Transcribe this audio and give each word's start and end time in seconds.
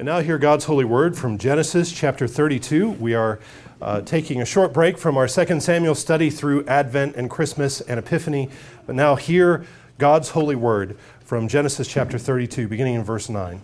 And 0.00 0.06
now, 0.06 0.20
hear 0.20 0.38
God's 0.38 0.64
holy 0.64 0.86
word 0.86 1.14
from 1.14 1.36
Genesis 1.36 1.92
chapter 1.92 2.26
32. 2.26 2.92
We 2.92 3.12
are 3.12 3.38
uh, 3.82 4.00
taking 4.00 4.40
a 4.40 4.46
short 4.46 4.72
break 4.72 4.96
from 4.96 5.18
our 5.18 5.28
2 5.28 5.60
Samuel 5.60 5.94
study 5.94 6.30
through 6.30 6.64
Advent 6.64 7.16
and 7.16 7.28
Christmas 7.28 7.82
and 7.82 7.98
Epiphany. 7.98 8.48
But 8.86 8.94
now, 8.94 9.16
hear 9.16 9.66
God's 9.98 10.30
holy 10.30 10.56
word 10.56 10.96
from 11.22 11.48
Genesis 11.48 11.86
chapter 11.86 12.16
32, 12.16 12.66
beginning 12.66 12.94
in 12.94 13.04
verse 13.04 13.28
9. 13.28 13.60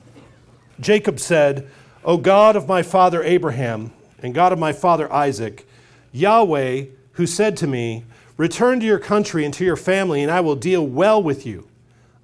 Jacob 0.78 1.20
said, 1.20 1.70
O 2.04 2.19
God 2.19 2.54
of 2.54 2.68
my 2.68 2.82
father 2.82 3.22
Abraham 3.22 3.92
and 4.22 4.34
God 4.34 4.53
of 4.53 4.58
my 4.58 4.74
father 4.74 5.10
Isaac, 5.10 5.66
Yahweh, 6.12 6.84
who 7.12 7.26
said 7.26 7.56
to 7.56 7.66
me, 7.66 8.04
Return 8.37 8.78
to 8.80 8.84
your 8.84 8.98
country 8.98 9.46
and 9.46 9.54
to 9.54 9.64
your 9.64 9.74
family, 9.74 10.22
and 10.22 10.30
I 10.30 10.40
will 10.40 10.54
deal 10.54 10.87
well 10.87 11.22
with 11.22 11.46
you. 11.46 11.66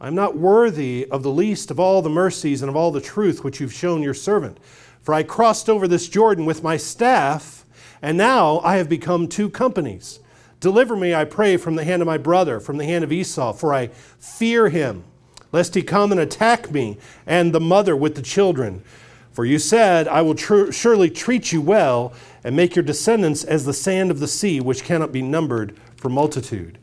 I'm 0.03 0.17
not 0.17 0.37
worthy 0.37 1.07
of 1.13 1.23
the 1.23 1.31
least 1.31 1.71
of 1.71 1.79
all 1.79 2.03
the 2.03 2.11
mercies 2.11 2.61
and 2.61 2.69
of 2.69 2.75
all 2.75 2.91
the 2.91 3.01
truth 3.01 3.45
which 3.45 3.61
you've 3.61 3.73
shown 3.73 4.03
your 4.03 4.15
servant. 4.15 4.59
For 5.01 5.15
I 5.15 5.23
crossed 5.23 5.71
over 5.71 5.87
this 5.87 6.09
Jordan 6.09 6.45
with 6.45 6.65
my 6.65 6.77
staff, 6.77 7.65
and 8.03 8.19
now 8.19 8.59
I 8.65 8.79
have 8.79 8.89
become 8.89 9.29
two 9.29 9.49
companies. 9.49 10.19
Deliver 10.59 10.97
me, 10.97 11.15
I 11.15 11.25
pray, 11.25 11.57
from 11.57 11.77
the 11.77 11.85
hand 11.85 12.03
of 12.03 12.07
my 12.07 12.19
brother, 12.19 12.59
from 12.59 12.79
the 12.79 12.85
hand 12.85 13.05
of 13.05 13.13
Esau, 13.13 13.53
for 13.53 13.73
I 13.73 13.89
fear 14.19 14.71
him, 14.71 15.05
lest 15.53 15.77
he 15.77 15.83
come 15.83 16.11
and 16.11 16.21
attack 16.21 16.73
me 16.73 16.99
and 17.25 17.55
the 17.55 17.61
mother 17.61 17.97
with 17.97 18.17
the 18.17 18.23
children. 18.23 18.83
For 19.31 19.45
you 19.45 19.61
said, 19.61 20.09
I 20.09 20.21
will 20.23 20.35
tr- 20.35 20.73
surely 20.73 21.11
treat 21.11 21.53
you 21.53 21.61
well 21.61 22.13
and 22.43 22.57
make 22.57 22.75
your 22.75 22.85
descendants 22.85 23.45
as 23.45 23.67
the 23.67 23.73
sand 23.73 24.11
of 24.11 24.19
the 24.19 24.27
sea, 24.27 24.61
which 24.61 24.83
cannot 24.83 25.13
be 25.13 25.23
numbered 25.23 25.79
for 25.97 26.09
multitude. 26.09 26.79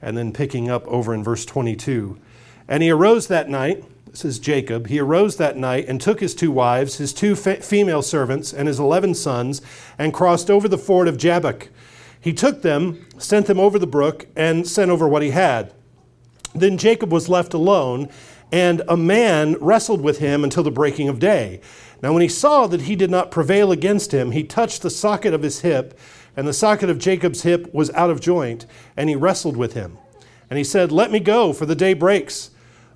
And 0.00 0.16
then 0.16 0.32
picking 0.32 0.70
up 0.70 0.86
over 0.86 1.12
in 1.12 1.24
verse 1.24 1.44
22. 1.44 2.16
And 2.70 2.84
he 2.84 2.90
arose 2.90 3.26
that 3.26 3.48
night, 3.50 3.84
this 4.06 4.24
is 4.24 4.38
Jacob, 4.38 4.86
he 4.86 5.00
arose 5.00 5.36
that 5.36 5.56
night 5.56 5.86
and 5.88 6.00
took 6.00 6.20
his 6.20 6.36
two 6.36 6.52
wives, 6.52 6.98
his 6.98 7.12
two 7.12 7.34
fe- 7.34 7.60
female 7.60 8.00
servants, 8.00 8.52
and 8.52 8.68
his 8.68 8.78
eleven 8.78 9.12
sons, 9.12 9.60
and 9.98 10.14
crossed 10.14 10.50
over 10.50 10.68
the 10.68 10.78
ford 10.78 11.08
of 11.08 11.18
Jabbok. 11.18 11.68
He 12.20 12.32
took 12.32 12.62
them, 12.62 13.06
sent 13.18 13.46
them 13.46 13.58
over 13.58 13.76
the 13.76 13.88
brook, 13.88 14.26
and 14.36 14.68
sent 14.68 14.90
over 14.90 15.08
what 15.08 15.22
he 15.22 15.30
had. 15.30 15.72
Then 16.54 16.78
Jacob 16.78 17.12
was 17.12 17.28
left 17.28 17.54
alone, 17.54 18.08
and 18.52 18.82
a 18.88 18.96
man 18.96 19.56
wrestled 19.60 20.00
with 20.00 20.18
him 20.18 20.44
until 20.44 20.62
the 20.62 20.70
breaking 20.70 21.08
of 21.08 21.18
day. 21.18 21.60
Now, 22.02 22.12
when 22.12 22.22
he 22.22 22.28
saw 22.28 22.68
that 22.68 22.82
he 22.82 22.94
did 22.94 23.10
not 23.10 23.32
prevail 23.32 23.72
against 23.72 24.12
him, 24.12 24.30
he 24.30 24.44
touched 24.44 24.82
the 24.82 24.90
socket 24.90 25.34
of 25.34 25.42
his 25.42 25.60
hip, 25.60 25.98
and 26.36 26.46
the 26.46 26.52
socket 26.52 26.88
of 26.88 26.98
Jacob's 26.98 27.42
hip 27.42 27.72
was 27.74 27.90
out 27.90 28.10
of 28.10 28.20
joint, 28.20 28.64
and 28.96 29.08
he 29.08 29.16
wrestled 29.16 29.56
with 29.56 29.74
him. 29.74 29.98
And 30.48 30.56
he 30.56 30.64
said, 30.64 30.92
Let 30.92 31.10
me 31.10 31.18
go, 31.18 31.52
for 31.52 31.66
the 31.66 31.74
day 31.74 31.94
breaks. 31.94 32.50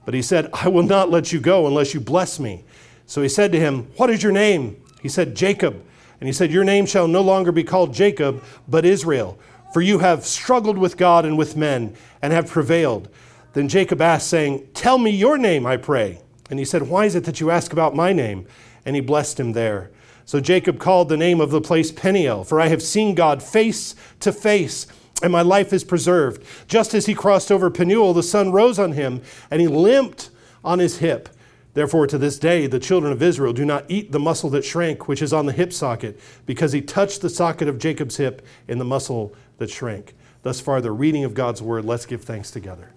But 0.05 0.15
he 0.15 0.23
said, 0.23 0.51
I 0.53 0.69
will 0.69 0.83
not 0.83 1.11
let 1.11 1.33
you 1.33 1.41
go 1.41 1.67
unless 1.67 1.95
you 1.95 2.01
bless 2.01 2.39
me. 2.39 2.65
So 3.07 3.23
he 3.23 3.29
said 3.29 3.53
to 3.53 3.61
him, 3.61 3.89
What 3.97 4.11
is 4.11 4.23
your 4.23 4.33
name? 4.33 4.83
He 5.03 5.09
said, 5.09 5.35
Jacob. 5.35 5.83
And 6.21 6.29
he 6.29 6.33
said, 6.33 6.51
Your 6.51 6.65
name 6.65 6.87
shall 6.87 7.09
no 7.09 7.21
longer 7.21 7.53
be 7.53 7.65
called 7.65 7.93
Jacob, 7.93 8.43
but 8.69 8.85
Israel, 8.85 9.39
for 9.73 9.81
you 9.83 9.99
have 9.99 10.25
struggled 10.25 10.79
with 10.79 10.97
God 10.97 11.25
and 11.25 11.37
with 11.37 11.57
men, 11.57 11.95
and 12.23 12.33
have 12.33 12.49
prevailed. 12.49 13.09
Then 13.53 13.69
Jacob 13.69 14.01
asked, 14.01 14.29
saying, 14.29 14.69
Tell 14.75 14.99
me 14.99 15.11
your 15.11 15.39
name, 15.39 15.67
I 15.67 15.77
pray. 15.77 16.21
And 16.51 16.59
he 16.59 16.65
said, 16.65 16.89
Why 16.89 17.07
is 17.07 17.15
it 17.15 17.25
that 17.25 17.41
you 17.41 17.51
ask 17.51 17.73
about 17.73 17.95
my 17.95 18.13
name? 18.13 18.47
And 18.85 18.97
he 18.97 19.01
blessed 19.01 19.41
him 19.41 19.53
there. 19.53 19.91
So 20.27 20.41
Jacob 20.41 20.79
called 20.79 21.09
the 21.09 21.17
name 21.17 21.41
of 21.41 21.51
the 21.51 21.61
place 21.61 21.93
Peniel, 21.93 22.45
for 22.45 22.61
I 22.61 22.69
have 22.69 22.83
seen 22.83 23.15
God 23.15 23.43
face 23.43 23.95
to 24.21 24.33
face 24.33 24.87
and 25.25 25.33
my 25.33 25.41
life 25.41 25.73
is 25.73 25.85
preserved. 25.85 26.45
Just 26.69 26.93
as 26.93 27.07
he 27.07 27.15
crossed 27.15 27.51
over 27.51 27.71
Penuel, 27.71 28.13
the 28.13 28.23
sun 28.23 28.53
rose 28.53 28.79
on 28.79 28.93
him, 28.93 29.23
and 29.51 29.59
he 29.59 29.67
limped 29.67 30.29
on 30.63 30.81
his 30.81 30.99
hip. 30.99 31.31
Therefore, 31.73 32.07
to 32.09 32.19
this 32.19 32.39
day, 32.39 32.67
the 32.67 32.79
children 32.79 33.11
of 33.11 33.23
Israel 33.23 33.55
do 33.55 33.65
not 33.65 33.87
eat 33.89 34.13
the 34.13 34.21
muscle 34.21 34.51
that 34.51 34.67
shrank, 34.67 35.09
which 35.09 35.23
is 35.23 35.33
on 35.33 35.47
the 35.47 35.53
hip 35.53 35.73
socket, 35.73 36.21
because 36.45 36.73
he 36.73 36.83
touched 36.83 37.23
the 37.23 37.31
socket 37.31 37.69
of 37.69 37.79
Jacob's 37.79 38.19
hip 38.19 38.45
in 38.69 38.77
the 38.77 38.85
muscle 38.85 39.35
that 39.57 39.71
shrank. 39.71 40.15
Thus 40.43 40.61
far, 40.61 40.83
the 40.83 40.93
reading 40.93 41.25
of 41.25 41.33
God's 41.33 41.63
word. 41.63 41.87
Let's 41.87 42.05
give 42.05 42.23
thanks 42.23 42.51
together. 42.51 42.91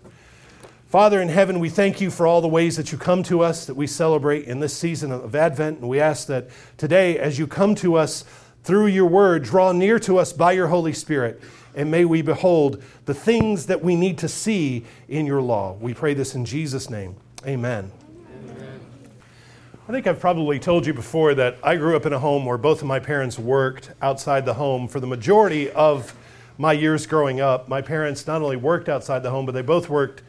Father 0.87 1.21
in 1.21 1.29
heaven, 1.29 1.59
we 1.59 1.69
thank 1.69 2.01
you 2.01 2.11
for 2.11 2.27
all 2.27 2.41
the 2.41 2.47
ways 2.49 2.75
that 2.75 2.91
you 2.91 2.97
come 2.97 3.23
to 3.23 3.39
us, 3.39 3.65
that 3.67 3.75
we 3.75 3.87
celebrate 3.87 4.43
in 4.43 4.59
this 4.59 4.73
season 4.73 5.13
of 5.13 5.33
Advent. 5.33 5.79
And 5.79 5.87
we 5.87 6.01
ask 6.01 6.27
that 6.27 6.49
today, 6.75 7.17
as 7.17 7.39
you 7.39 7.47
come 7.47 7.73
to 7.75 7.95
us 7.95 8.25
through 8.67 8.87
your 8.87 9.07
word, 9.07 9.43
draw 9.43 9.71
near 9.71 9.97
to 9.99 10.19
us 10.19 10.33
by 10.33 10.51
your 10.51 10.67
Holy 10.67 10.93
Spirit 10.93 11.41
and 11.77 11.91
may 11.91 12.03
we 12.03 12.23
behold 12.23 12.83
the 13.05 13.13
things 13.13 13.67
that 13.67 13.81
we 13.81 13.95
need 13.95 14.17
to 14.17 14.27
see 14.27 14.83
in 15.07 15.25
your 15.25 15.41
law. 15.41 15.77
We 15.79 15.93
pray 15.93 16.15
this 16.15 16.33
in 16.33 16.43
Jesus' 16.43 16.89
name. 16.89 17.15
Amen. 17.45 17.91
I 19.87 19.91
think 19.91 20.07
I've 20.07 20.19
probably 20.19 20.59
told 20.59 20.85
you 20.85 20.93
before 20.93 21.35
that 21.35 21.59
I 21.63 21.77
grew 21.77 21.95
up 21.95 22.05
in 22.05 22.11
a 22.11 22.19
home 22.19 22.45
where 22.45 22.57
both 22.57 22.81
of 22.81 22.87
my 22.87 22.99
parents 22.99 23.39
worked 23.39 23.91
outside 24.01 24.43
the 24.43 24.55
home 24.55 24.87
for 24.87 24.99
the 24.99 25.07
majority 25.07 25.69
of 25.71 26.13
my 26.57 26.73
years 26.73 27.05
growing 27.05 27.39
up. 27.39 27.69
My 27.69 27.81
parents 27.81 28.25
not 28.25 28.41
only 28.41 28.57
worked 28.57 28.89
outside 28.89 29.21
the 29.21 29.29
home, 29.29 29.45
but 29.45 29.53
they 29.53 29.61
both 29.61 29.87
worked 29.87 30.23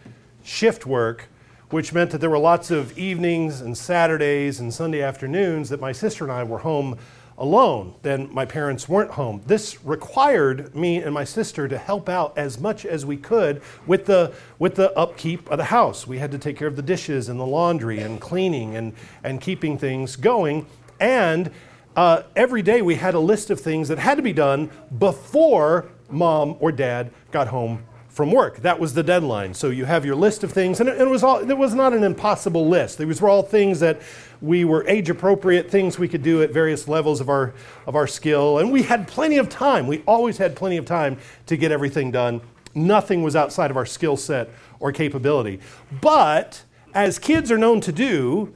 shift 0.45 0.87
work, 0.87 1.29
which 1.71 1.95
meant 1.95 2.11
that 2.11 2.19
there 2.19 2.31
were 2.31 2.39
lots 2.39 2.71
of 2.71 2.97
evenings 2.97 3.63
and 3.63 3.77
Saturdays 3.77 4.61
and 4.61 4.73
Sunday 4.73 5.03
afternoons 5.03 5.71
that 5.71 5.81
my 5.81 5.93
sister 5.93 6.25
and 6.25 6.33
I 6.33 6.45
were 6.45 6.59
home 6.59 6.99
alone, 7.39 7.95
then 8.03 8.29
my 8.33 8.45
parents 8.45 8.89
weren't 8.89 9.13
home. 9.13 9.41
This 9.47 9.83
required 9.85 10.75
me 10.75 10.99
and 10.99 11.15
my 11.15 11.25
sister 11.25 11.69
to 11.69 11.79
help 11.79 12.09
out 12.09 12.37
as 12.37 12.59
much 12.59 12.85
as 12.85 13.07
we 13.07 13.17
could 13.17 13.63
with 13.87 14.07
the, 14.07 14.35
with 14.59 14.75
the 14.75 14.93
upkeep 14.99 15.49
of 15.51 15.59
the 15.59 15.65
house. 15.65 16.07
We 16.07 16.19
had 16.19 16.33
to 16.33 16.39
take 16.39 16.57
care 16.57 16.69
of 16.69 16.77
the 16.77 16.83
dishes 16.83 17.29
and 17.29 17.39
the 17.39 17.47
laundry 17.47 18.01
and 18.01 18.21
cleaning 18.21 18.77
and, 18.77 18.93
and 19.23 19.41
keeping 19.41 19.79
things 19.79 20.17
going. 20.17 20.67
And 20.99 21.53
uh, 21.97 22.25
every 22.37 22.63
day 22.63 22.83
we 22.83 22.97
had 22.97 23.15
a 23.15 23.21
list 23.21 23.51
of 23.51 23.61
things 23.61 23.89
that 23.89 23.99
had 23.99 24.17
to 24.17 24.23
be 24.23 24.33
done 24.33 24.71
before 24.99 25.89
mom 26.11 26.57
or 26.61 26.73
dad 26.73 27.13
got 27.31 27.49
home 27.49 27.85
from 28.19 28.33
work. 28.33 28.57
That 28.59 28.81
was 28.81 28.95
the 28.95 29.05
deadline. 29.05 29.55
So 29.55 29.71
you 29.71 29.85
have 29.85 30.05
your 30.05 30.17
list 30.17 30.43
of 30.43 30.51
things, 30.51 30.81
and 30.81 30.89
it, 30.89 31.01
it 31.01 31.09
was 31.09 31.23
all. 31.23 31.39
It 31.39 31.57
was 31.57 31.73
not 31.73 31.93
an 31.93 32.03
impossible 32.03 32.69
list. 32.69 32.99
These 32.99 33.21
were 33.21 33.29
all 33.29 33.45
things 33.45 33.79
that 33.79 34.01
we 34.41 34.65
were 34.65 34.87
age 34.87 35.11
appropriate, 35.11 35.71
things 35.71 35.99
we 35.99 36.09
could 36.09 36.23
do 36.23 36.43
at 36.43 36.51
various 36.51 36.89
levels 36.89 37.21
of 37.21 37.29
our 37.29 37.55
of 37.87 37.97
our 37.97 38.07
skill, 38.07 38.59
and 38.59 38.73
we 38.73 38.83
had 38.83 39.09
plenty 39.09 39.39
of 39.39 39.49
time. 39.49 39.87
We 39.87 40.03
always 40.07 40.39
had 40.39 40.57
plenty 40.57 40.77
of 40.77 40.85
time 40.85 41.19
to 41.47 41.57
get 41.57 41.73
everything 41.73 42.11
done. 42.11 42.41
Nothing 42.75 43.23
was 43.23 43.35
outside 43.35 43.71
of 43.71 43.77
our 43.77 43.87
skill 43.87 44.17
set 44.17 44.51
or 44.79 44.93
capability. 44.93 45.61
But 46.01 46.63
as 46.95 47.19
kids 47.19 47.51
are 47.51 47.59
known 47.59 47.81
to 47.83 47.93
do, 47.93 48.55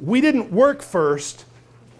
we 0.00 0.20
didn't 0.20 0.52
work 0.52 0.82
first 0.82 1.44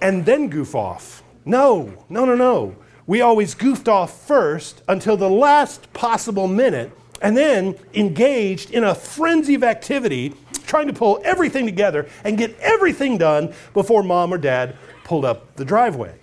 and 0.01 0.27
then 0.27 0.49
goof 0.49 0.75
off. 0.75 1.22
No, 1.45 2.05
no, 2.09 2.25
no, 2.25 2.34
no 2.34 2.77
we 3.06 3.21
always 3.21 3.55
goofed 3.55 3.89
off 3.89 4.27
first 4.27 4.83
until 4.89 5.16
the 5.16 5.28
last 5.28 5.93
possible 5.93 6.49
minute 6.49 6.91
and 7.23 7.37
then 7.37 7.77
engaged 7.95 8.71
in 8.71 8.85
a 8.85 8.95
frenzy 8.95 9.55
of 9.55 9.65
activity 9.65 10.35
trying 10.67 10.87
to 10.87 10.93
pull 10.93 11.21
everything 11.25 11.67
together 11.67 12.09
and 12.25 12.39
get 12.39 12.59
everything 12.61 13.19
done 13.19 13.53
before 13.73 14.03
mom 14.03 14.33
or 14.33 14.39
dad 14.39 14.77
pulled 15.05 15.25
up 15.25 15.55
the 15.57 15.65
driveway. 15.65 16.19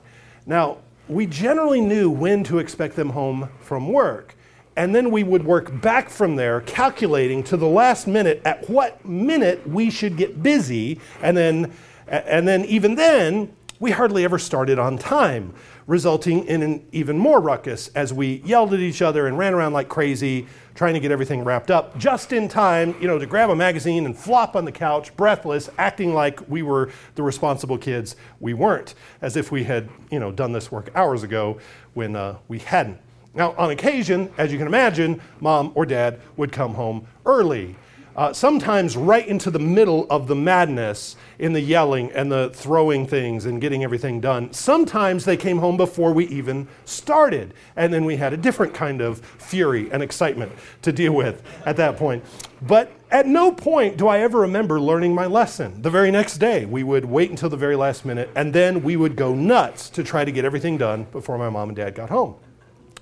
Now, 0.45 0.77
we 1.07 1.25
generally 1.25 1.81
knew 1.81 2.09
when 2.09 2.43
to 2.45 2.59
expect 2.59 2.95
them 2.95 3.09
home 3.09 3.49
from 3.59 3.87
work. 3.87 4.35
And 4.77 4.95
then 4.95 5.11
we 5.11 5.23
would 5.23 5.43
work 5.43 5.81
back 5.81 6.09
from 6.09 6.37
there, 6.37 6.61
calculating 6.61 7.43
to 7.43 7.57
the 7.57 7.67
last 7.67 8.07
minute 8.07 8.41
at 8.45 8.69
what 8.69 9.05
minute 9.05 9.67
we 9.67 9.89
should 9.89 10.15
get 10.15 10.41
busy. 10.41 10.99
And 11.21 11.35
then, 11.35 11.73
and 12.07 12.47
then 12.47 12.63
even 12.65 12.95
then, 12.95 13.53
we 13.79 13.91
hardly 13.91 14.23
ever 14.23 14.39
started 14.39 14.79
on 14.79 14.97
time 14.97 15.53
resulting 15.87 16.45
in 16.45 16.61
an 16.61 16.85
even 16.91 17.17
more 17.17 17.41
ruckus 17.41 17.89
as 17.89 18.13
we 18.13 18.41
yelled 18.45 18.73
at 18.73 18.79
each 18.79 19.01
other 19.01 19.27
and 19.27 19.37
ran 19.37 19.53
around 19.53 19.73
like 19.73 19.89
crazy, 19.89 20.47
trying 20.75 20.93
to 20.93 20.99
get 20.99 21.11
everything 21.11 21.43
wrapped 21.43 21.71
up 21.71 21.97
just 21.97 22.31
in 22.31 22.47
time, 22.47 22.95
you 23.01 23.07
know, 23.07 23.19
to 23.19 23.25
grab 23.25 23.49
a 23.49 23.55
magazine 23.55 24.05
and 24.05 24.17
flop 24.17 24.55
on 24.55 24.65
the 24.65 24.71
couch, 24.71 25.15
breathless, 25.15 25.69
acting 25.77 26.13
like 26.13 26.39
we 26.49 26.61
were 26.61 26.91
the 27.15 27.23
responsible 27.23 27.77
kids 27.77 28.15
we 28.39 28.53
weren't, 28.53 28.95
as 29.21 29.35
if 29.35 29.51
we 29.51 29.63
had, 29.63 29.89
you 30.09 30.19
know, 30.19 30.31
done 30.31 30.51
this 30.51 30.71
work 30.71 30.89
hours 30.95 31.23
ago 31.23 31.59
when 31.93 32.15
uh, 32.15 32.37
we 32.47 32.59
hadn't. 32.59 32.97
Now, 33.33 33.53
on 33.57 33.71
occasion, 33.71 34.31
as 34.37 34.51
you 34.51 34.57
can 34.57 34.67
imagine, 34.67 35.21
mom 35.39 35.71
or 35.75 35.85
dad 35.85 36.19
would 36.35 36.51
come 36.51 36.73
home 36.73 37.07
early 37.25 37.75
uh, 38.15 38.33
sometimes 38.33 38.97
right 38.97 39.27
into 39.27 39.49
the 39.49 39.59
middle 39.59 40.05
of 40.09 40.27
the 40.27 40.35
madness 40.35 41.15
in 41.39 41.53
the 41.53 41.61
yelling 41.61 42.11
and 42.11 42.31
the 42.31 42.51
throwing 42.53 43.07
things 43.07 43.45
and 43.45 43.61
getting 43.61 43.83
everything 43.83 44.19
done. 44.19 44.51
Sometimes 44.53 45.25
they 45.25 45.37
came 45.37 45.57
home 45.59 45.77
before 45.77 46.13
we 46.13 46.27
even 46.27 46.67
started, 46.85 47.53
and 47.75 47.93
then 47.93 48.05
we 48.05 48.17
had 48.17 48.33
a 48.33 48.37
different 48.37 48.73
kind 48.73 49.01
of 49.01 49.19
fury 49.19 49.91
and 49.91 50.03
excitement 50.03 50.51
to 50.81 50.91
deal 50.91 51.13
with 51.13 51.41
at 51.65 51.77
that 51.77 51.97
point. 51.97 52.23
But 52.61 52.91
at 53.09 53.27
no 53.27 53.51
point 53.51 53.97
do 53.97 54.07
I 54.07 54.19
ever 54.19 54.39
remember 54.39 54.79
learning 54.79 55.15
my 55.15 55.25
lesson. 55.25 55.81
The 55.81 55.89
very 55.89 56.11
next 56.11 56.37
day, 56.37 56.65
we 56.65 56.83
would 56.83 57.05
wait 57.05 57.29
until 57.29 57.49
the 57.49 57.57
very 57.57 57.75
last 57.75 58.05
minute, 58.05 58.29
and 58.35 58.53
then 58.53 58.83
we 58.83 58.95
would 58.95 59.15
go 59.15 59.33
nuts 59.33 59.89
to 59.91 60.03
try 60.03 60.25
to 60.25 60.31
get 60.31 60.45
everything 60.45 60.77
done 60.77 61.07
before 61.11 61.37
my 61.37 61.49
mom 61.49 61.69
and 61.69 61.75
dad 61.75 61.95
got 61.95 62.09
home. 62.09 62.35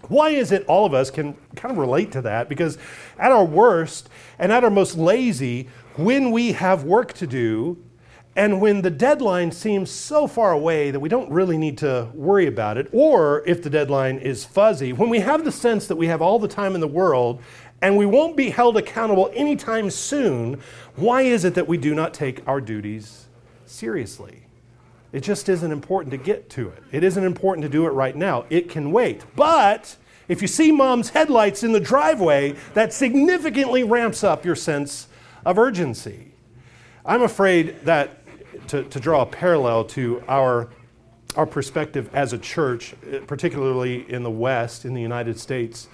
Why 0.08 0.30
is 0.30 0.52
it 0.52 0.66
all 0.66 0.86
of 0.86 0.94
us 0.94 1.12
can 1.12 1.36
kind 1.56 1.72
of 1.72 1.78
relate 1.78 2.12
to 2.14 2.22
that? 2.22 2.50
Because 2.50 2.78
at 3.18 3.32
our 3.32 3.46
worst 3.46 4.10
and 4.40 4.52
at 4.52 4.64
our 4.64 4.70
most 4.70 4.98
lazy, 4.98 5.68
when 5.98 6.32
we 6.32 6.54
have 6.54 6.84
work 6.84 7.14
to 7.14 7.28
do 7.28 7.78
And 8.36 8.62
when 8.62 8.82
the 8.84 8.90
deadline 8.90 9.52
seems 9.52 9.92
so 9.92 10.26
far 10.28 10.52
away 10.52 10.92
that 10.92 11.00
we 11.00 11.10
don't 11.10 11.30
really 11.30 11.58
need 11.58 11.78
to 11.80 12.10
worry 12.14 12.48
about 12.48 12.78
it, 12.78 12.88
or 12.94 13.44
if 13.46 13.62
the 13.62 13.70
deadline 13.70 14.18
is 14.20 14.46
fuzzy, 14.46 14.94
when 14.94 15.10
we 15.10 15.20
have 15.20 15.44
the 15.44 15.52
sense 15.52 15.88
that 15.88 15.98
we 15.98 16.08
have 16.08 16.22
all 16.22 16.40
the 16.40 16.48
time 16.48 16.74
in 16.76 16.80
the 16.80 16.88
world 16.88 17.42
and 17.82 17.98
we 17.98 18.06
won't 18.06 18.38
be 18.38 18.50
held 18.50 18.78
accountable 18.78 19.30
anytime 19.34 19.90
soon, 19.90 20.62
why 20.96 21.24
is 21.24 21.44
it 21.44 21.56
that 21.56 21.68
we 21.68 21.78
do 21.78 21.96
not 21.96 22.14
take 22.14 22.48
our 22.48 22.62
duties 22.62 23.28
seriously? 23.66 24.44
It 25.12 25.22
just 25.22 25.50
isn't 25.50 25.72
important 25.72 26.12
to 26.12 26.18
get 26.18 26.50
to 26.52 26.70
it. 26.70 26.84
It 26.92 27.04
isn't 27.04 27.24
important 27.24 27.64
to 27.64 27.70
do 27.70 27.86
it 27.88 27.92
right 27.92 28.16
now. 28.16 28.46
It 28.50 28.70
can 28.70 28.92
wait. 28.92 29.24
But 29.36 29.96
if 30.28 30.42
you 30.42 30.48
see 30.48 30.72
mom's 30.72 31.10
headlights 31.10 31.64
in 31.64 31.72
the 31.72 31.80
driveway, 31.80 32.56
that 32.76 32.94
significantly 32.94 33.84
ramps 33.84 34.24
up 34.24 34.46
your 34.46 34.56
sense 34.56 35.08
of 35.46 35.58
urgency. 35.58 36.32
I'm 37.04 37.24
afraid 37.24 37.76
that 37.86 38.18
to, 38.68 38.84
to 38.84 39.00
draw 39.00 39.24
a 39.24 39.26
parallel 39.26 39.86
to 39.86 40.24
our, 40.28 40.70
our 41.36 41.48
perspective 41.48 42.10
as 42.14 42.34
a 42.34 42.38
church, 42.38 42.94
particularly 43.26 44.10
in 44.12 44.22
the 44.22 44.30
West, 44.30 44.86
in 44.86 44.94
the 44.94 45.02
United 45.02 45.40
States, 45.40 45.88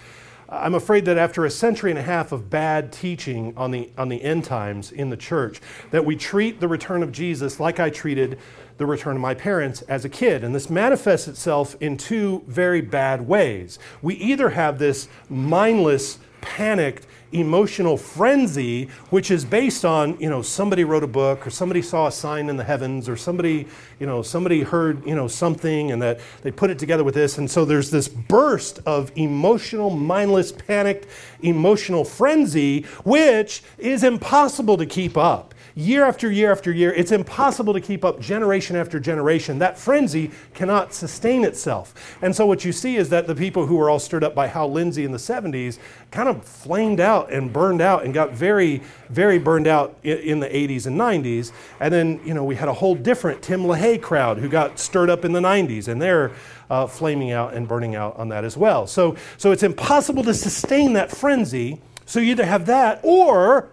I'm 0.47 0.75
afraid 0.75 1.06
that 1.06 1.17
after 1.17 1.45
a 1.45 1.50
century 1.50 1.89
and 1.89 1.97
a 1.97 2.03
half 2.03 2.31
of 2.31 2.50
bad 2.50 2.91
teaching 2.91 3.53
on 3.57 3.71
the, 3.71 3.89
on 3.97 4.09
the 4.09 4.21
end 4.21 4.44
times 4.44 4.91
in 4.91 5.09
the 5.09 5.17
church, 5.17 5.59
that 5.89 6.06
we 6.06 6.15
treat 6.15 6.59
the 6.59 6.67
return 6.67 7.01
of 7.01 7.12
Jesus 7.12 7.59
like 7.59 7.79
I 7.79 7.89
treated 7.89 8.38
the 8.77 8.86
return 8.86 9.16
of 9.16 9.22
my 9.22 9.33
parents 9.33 9.81
as 9.83 10.06
a 10.06 10.10
kid. 10.10 10.44
And 10.44 10.54
this 10.54 10.69
manifests 10.69 11.27
itself 11.27 11.75
in 11.80 11.98
two 11.98 12.44
very 12.48 12.81
bad 12.81 13.27
ways. 13.27 13.80
We 14.01 14.16
either 14.16 14.50
have 14.50 14.80
this 14.80 15.07
mindless, 15.30 16.19
panicked, 16.42 17.07
emotional 17.31 17.98
frenzy, 17.98 18.86
which 19.10 19.30
is 19.31 19.44
based 19.44 19.83
on, 19.83 20.18
you 20.19 20.30
know, 20.30 20.42
somebody 20.42 20.83
wrote 20.83 21.04
a 21.04 21.07
book 21.07 21.45
or 21.45 21.50
somebody 21.50 21.81
saw 21.81 22.07
a 22.07 22.12
sign 22.12 22.50
in 22.50 22.56
the 22.56 22.63
heavens 22.63 23.10
or 23.10 23.18
somebody, 23.18 23.68
you 24.00 24.06
know, 24.06 24.22
somebody 24.22 24.62
heard, 24.62 25.06
you 25.06 25.16
know, 25.16 25.27
something 25.27 25.92
and 25.92 26.01
that 26.01 26.19
they 26.44 26.51
put 26.51 26.69
it 26.69 26.80
together 26.80 27.04
with 27.04 27.16
this. 27.16 27.38
And 27.38 27.50
so 27.50 27.66
there's 27.66 27.92
this 27.92 28.07
burst 28.07 28.80
of 28.86 29.12
emotional, 29.16 29.89
mindless, 29.89 30.51
panicked, 30.51 31.07
emotional 31.42 32.06
frenzy, 32.06 32.83
which 33.04 33.63
is 33.77 34.04
impossible 34.04 34.77
to 34.77 34.86
keep 34.86 35.18
up 35.18 35.54
year 35.75 36.06
after 36.06 36.31
year 36.31 36.51
after 36.51 36.72
year. 36.72 36.94
It's 36.94 37.12
impossible 37.12 37.74
to 37.74 37.81
keep 37.81 38.06
up 38.06 38.19
generation 38.19 38.77
after 38.77 39.00
generation. 39.00 39.60
That 39.60 39.77
frenzy 39.77 40.31
cannot 40.54 40.94
sustain 40.94 41.44
itself. 41.44 42.18
And 42.22 42.33
so 42.33 42.45
what 42.45 42.63
you 42.63 42.72
see 42.72 42.95
is 42.95 43.10
that 43.10 43.27
the 43.27 43.36
people 43.36 43.66
who 43.66 43.75
were 43.75 43.89
all 43.89 44.00
stirred 44.00 44.24
up 44.24 44.33
by 44.33 44.48
Hal 44.48 44.72
Lindsey 44.72 45.04
in 45.04 45.12
the 45.12 45.18
70s 45.18 45.77
kind 46.12 46.30
of 46.30 46.45
flamed 46.45 47.01
out 47.01 47.31
and 47.31 47.51
burned 47.51 47.81
out 47.81 48.06
and 48.06 48.13
got 48.13 48.31
very, 48.31 48.81
very 49.10 49.38
burned 49.38 49.68
out 49.68 49.98
in, 50.04 50.39
the 50.39 50.48
80s 50.48 50.88
and 50.88 50.98
90s. 50.98 51.51
And 51.80 51.94
then, 51.94 52.22
you 52.25 52.33
know, 52.33 52.44
we 52.44 52.56
had 52.56 52.69
a 52.69 52.74
whole 52.74 52.95
different 52.95 53.42
Tim 53.42 53.63
LaHaye 53.63 54.01
crowd 54.01 54.38
who 54.38 54.48
got 54.48 54.80
stirred 54.80 55.10
up 55.10 55.25
in 55.25 55.33
the 55.33 55.39
90s, 55.42 55.88
and 55.88 56.01
they're 56.01 56.31
uh, 56.69 56.88
flaming 56.88 57.31
out 57.31 57.54
and 57.54 57.68
burning 57.68 57.95
out 57.95 58.16
on 58.18 58.30
that 58.30 58.45
as 58.45 58.56
well. 58.56 58.88
So, 58.88 59.16
so 59.38 59.51
it's 59.51 59.63
impossible 59.63 60.24
to 60.24 60.33
sustain 60.33 60.94
that 60.94 61.12
frenzy. 61.12 61.81
So 62.06 62.19
you 62.19 62.31
either 62.31 62.45
have 62.45 62.66
that 62.68 63.00
or 63.04 63.69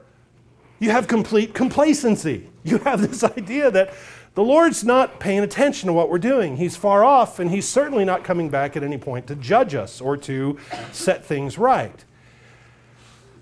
you 0.82 0.90
have 0.90 1.06
complete 1.06 1.54
complacency. 1.54 2.50
You 2.64 2.78
have 2.78 3.00
this 3.00 3.22
idea 3.38 3.70
that 3.70 3.94
the 4.34 4.42
Lord's 4.42 4.82
not 4.82 5.20
paying 5.20 5.40
attention 5.40 5.86
to 5.86 5.92
what 5.92 6.10
we're 6.10 6.18
doing. 6.18 6.56
He's 6.56 6.76
far 6.76 7.04
off, 7.04 7.38
and 7.38 7.50
He's 7.50 7.68
certainly 7.68 8.04
not 8.04 8.24
coming 8.24 8.48
back 8.48 8.76
at 8.76 8.82
any 8.82 8.98
point 8.98 9.28
to 9.28 9.36
judge 9.36 9.74
us 9.74 10.00
or 10.00 10.16
to 10.18 10.58
set 10.90 11.24
things 11.24 11.56
right. 11.56 12.04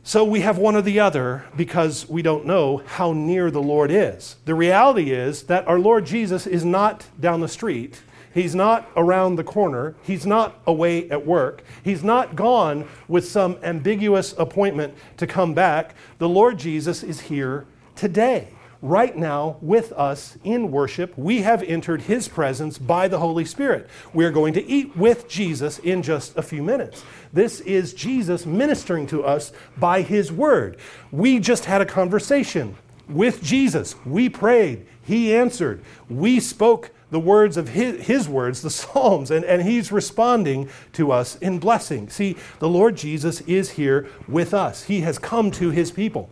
So 0.02 0.25
we 0.25 0.40
have 0.40 0.58
one 0.58 0.76
or 0.76 0.82
the 0.82 1.00
other 1.00 1.44
because 1.56 2.08
we 2.08 2.20
don't 2.20 2.44
know 2.44 2.78
how 2.87 3.12
near 3.12 3.50
the 3.50 3.62
Lord 3.62 3.90
is. 3.90 4.37
The 4.44 4.54
reality 4.54 5.10
is 5.10 5.44
that 5.44 5.66
our 5.66 5.78
Lord 5.78 6.04
Jesus 6.04 6.46
is 6.46 6.64
not 6.64 7.06
down 7.19 7.40
the 7.40 7.48
street. 7.48 8.02
He's 8.32 8.55
not 8.55 8.88
around 8.97 9.37
the 9.37 9.44
corner. 9.44 9.97
He's 10.03 10.25
not 10.25 10.61
away 10.67 11.11
at 11.11 11.27
work. 11.27 11.65
He's 11.82 12.05
not 12.05 12.37
gone 12.37 12.87
with 13.09 13.27
some 13.27 13.59
ambiguous 13.62 14.35
appointment 14.38 14.94
to 15.17 15.27
come 15.27 15.53
back. 15.53 15.94
The 16.19 16.29
Lord 16.29 16.59
Jesus 16.59 17.03
is 17.03 17.21
here 17.21 17.67
today, 17.97 18.49
right 18.82 19.17
now, 19.17 19.56
with 19.61 19.93
us 19.93 20.38
in 20.44 20.71
worship. 20.71 21.17
We 21.19 21.43
have 21.43 21.62
entered 21.65 22.03
his 22.03 22.29
presence 22.29 22.79
by 22.79 23.09
the 23.09 23.19
Holy 23.19 23.44
Spirit. 23.44 23.88
We're 24.15 24.31
going 24.31 24.55
to 24.55 24.65
eat 24.65 24.97
with 24.97 25.29
Jesus 25.29 25.81
in 25.81 26.03
just 26.03 26.37
a 26.37 26.43
few 26.43 26.62
minutes. 26.62 27.03
This 27.33 27.61
is 27.61 27.93
Jesus 27.93 28.47
ministering 28.47 29.09
to 29.09 29.25
us 29.25 29.53
by 29.76 30.03
his 30.03 30.31
word. 30.31 30.76
We 31.11 31.41
just 31.41 31.65
had 31.65 31.81
a 31.81 31.87
conversation 31.87 32.76
with 33.09 33.43
Jesus. 33.43 33.97
We 34.06 34.29
prayed. 34.29 34.87
He 35.03 35.35
answered. 35.35 35.83
We 36.09 36.38
spoke 36.38 36.91
the 37.11 37.21
words 37.21 37.57
of 37.57 37.71
his, 37.71 38.07
his, 38.07 38.29
words, 38.29 38.62
the 38.62 38.71
Psalms, 38.71 39.31
and, 39.31 39.45
and 39.45 39.62
he's 39.62 39.93
responding 39.93 40.69
to 40.93 41.12
us 41.12 41.37
in 41.37 41.59
blessing. 41.59 42.09
See, 42.09 42.37
the 42.59 42.69
Lord 42.69 42.97
Jesus 42.97 43.41
is 43.43 43.71
here 43.73 44.09
with 44.29 44.55
us, 44.55 44.85
he 44.85 45.01
has 45.01 45.19
come 45.19 45.51
to 45.53 45.71
his 45.71 45.91
people. 45.91 46.31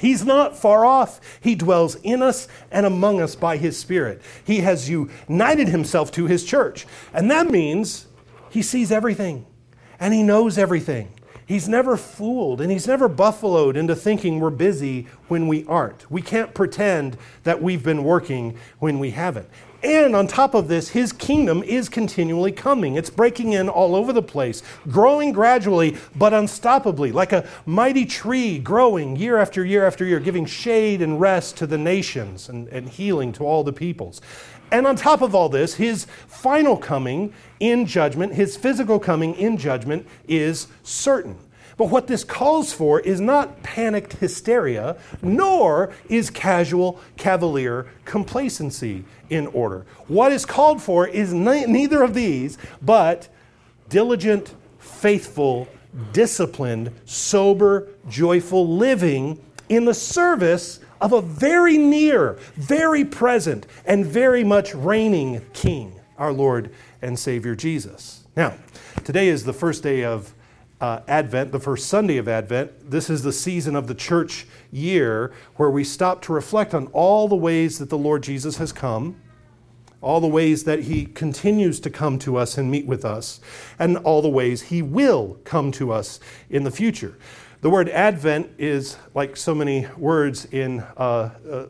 He's 0.00 0.24
not 0.24 0.56
far 0.56 0.86
off. 0.86 1.20
He 1.42 1.54
dwells 1.54 1.96
in 1.96 2.22
us 2.22 2.48
and 2.70 2.86
among 2.86 3.20
us 3.20 3.34
by 3.34 3.58
his 3.58 3.78
Spirit. 3.78 4.22
He 4.42 4.60
has 4.60 4.88
united 4.88 5.68
himself 5.68 6.10
to 6.12 6.26
his 6.26 6.42
church. 6.42 6.86
And 7.12 7.30
that 7.30 7.48
means 7.48 8.06
he 8.48 8.62
sees 8.62 8.90
everything 8.90 9.44
and 9.98 10.14
he 10.14 10.22
knows 10.22 10.56
everything. 10.56 11.12
He's 11.44 11.68
never 11.68 11.96
fooled 11.96 12.60
and 12.60 12.70
he's 12.70 12.86
never 12.86 13.08
buffaloed 13.08 13.76
into 13.76 13.94
thinking 13.94 14.40
we're 14.40 14.50
busy 14.50 15.06
when 15.28 15.48
we 15.48 15.66
aren't. 15.66 16.10
We 16.10 16.22
can't 16.22 16.54
pretend 16.54 17.18
that 17.42 17.60
we've 17.60 17.82
been 17.82 18.04
working 18.04 18.56
when 18.78 19.00
we 19.00 19.10
haven't. 19.10 19.48
And 19.82 20.14
on 20.14 20.26
top 20.26 20.54
of 20.54 20.68
this, 20.68 20.90
his 20.90 21.12
kingdom 21.12 21.62
is 21.62 21.88
continually 21.88 22.52
coming. 22.52 22.96
It's 22.96 23.08
breaking 23.08 23.54
in 23.54 23.68
all 23.68 23.96
over 23.96 24.12
the 24.12 24.22
place, 24.22 24.62
growing 24.88 25.32
gradually 25.32 25.96
but 26.14 26.34
unstoppably, 26.34 27.12
like 27.12 27.32
a 27.32 27.48
mighty 27.64 28.04
tree 28.04 28.58
growing 28.58 29.16
year 29.16 29.38
after 29.38 29.64
year 29.64 29.86
after 29.86 30.04
year, 30.04 30.20
giving 30.20 30.44
shade 30.44 31.00
and 31.00 31.18
rest 31.20 31.56
to 31.58 31.66
the 31.66 31.78
nations 31.78 32.48
and, 32.48 32.68
and 32.68 32.88
healing 32.90 33.32
to 33.32 33.44
all 33.44 33.64
the 33.64 33.72
peoples. 33.72 34.20
And 34.70 34.86
on 34.86 34.96
top 34.96 35.22
of 35.22 35.34
all 35.34 35.48
this, 35.48 35.74
his 35.74 36.06
final 36.26 36.76
coming 36.76 37.32
in 37.58 37.86
judgment, 37.86 38.34
his 38.34 38.56
physical 38.56 38.98
coming 38.98 39.34
in 39.34 39.56
judgment, 39.56 40.06
is 40.28 40.68
certain. 40.82 41.36
But 41.80 41.88
what 41.88 42.08
this 42.08 42.24
calls 42.24 42.74
for 42.74 43.00
is 43.00 43.22
not 43.22 43.62
panicked 43.62 44.12
hysteria, 44.12 44.98
nor 45.22 45.94
is 46.10 46.28
casual, 46.28 47.00
cavalier 47.16 47.86
complacency 48.04 49.02
in 49.30 49.46
order. 49.46 49.86
What 50.06 50.30
is 50.30 50.44
called 50.44 50.82
for 50.82 51.08
is 51.08 51.32
ne- 51.32 51.64
neither 51.64 52.02
of 52.02 52.12
these, 52.12 52.58
but 52.82 53.30
diligent, 53.88 54.54
faithful, 54.78 55.68
disciplined, 56.12 56.92
sober, 57.06 57.88
joyful 58.10 58.76
living 58.76 59.42
in 59.70 59.86
the 59.86 59.94
service 59.94 60.80
of 61.00 61.14
a 61.14 61.22
very 61.22 61.78
near, 61.78 62.38
very 62.56 63.06
present, 63.06 63.66
and 63.86 64.04
very 64.04 64.44
much 64.44 64.74
reigning 64.74 65.40
King, 65.54 65.98
our 66.18 66.30
Lord 66.30 66.74
and 67.00 67.18
Savior 67.18 67.54
Jesus. 67.54 68.26
Now, 68.36 68.52
today 69.02 69.28
is 69.28 69.44
the 69.44 69.54
first 69.54 69.82
day 69.82 70.04
of 70.04 70.34
uh, 70.80 71.00
Advent, 71.06 71.52
the 71.52 71.60
first 71.60 71.88
Sunday 71.88 72.16
of 72.16 72.28
Advent. 72.28 72.90
This 72.90 73.10
is 73.10 73.22
the 73.22 73.32
season 73.32 73.76
of 73.76 73.86
the 73.86 73.94
church 73.94 74.46
year 74.72 75.32
where 75.56 75.70
we 75.70 75.84
stop 75.84 76.22
to 76.22 76.32
reflect 76.32 76.74
on 76.74 76.86
all 76.88 77.28
the 77.28 77.36
ways 77.36 77.78
that 77.78 77.90
the 77.90 77.98
Lord 77.98 78.22
Jesus 78.22 78.56
has 78.56 78.72
come, 78.72 79.20
all 80.00 80.20
the 80.20 80.26
ways 80.26 80.64
that 80.64 80.84
he 80.84 81.04
continues 81.04 81.80
to 81.80 81.90
come 81.90 82.18
to 82.20 82.36
us 82.36 82.56
and 82.56 82.70
meet 82.70 82.86
with 82.86 83.04
us, 83.04 83.40
and 83.78 83.98
all 83.98 84.22
the 84.22 84.28
ways 84.28 84.62
he 84.62 84.80
will 84.80 85.38
come 85.44 85.70
to 85.72 85.92
us 85.92 86.18
in 86.48 86.64
the 86.64 86.70
future. 86.70 87.18
The 87.60 87.68
word 87.68 87.90
Advent 87.90 88.52
is 88.56 88.96
like 89.14 89.36
so 89.36 89.54
many 89.54 89.86
words 89.98 90.46
in 90.46 90.80
uh, 90.96 91.30
uh, 91.46 91.66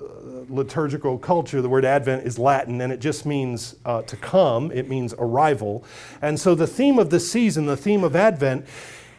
liturgical 0.49 1.19
culture. 1.19 1.61
The 1.61 1.69
word 1.69 1.85
Advent 1.85 2.25
is 2.25 2.39
Latin 2.39 2.81
and 2.81 2.93
it 2.93 3.01
just 3.01 3.27
means 3.27 3.75
uh, 3.85 4.03
to 4.03 4.17
come, 4.17 4.71
it 4.71 4.89
means 4.89 5.15
arrival. 5.19 5.85
And 6.23 6.39
so 6.39 6.55
the 6.55 6.69
theme 6.69 7.01
of 7.01 7.11
this 7.11 7.31
season, 7.31 7.67
the 7.67 7.77
theme 7.77 8.05
of 8.05 8.15
Advent, 8.15 8.67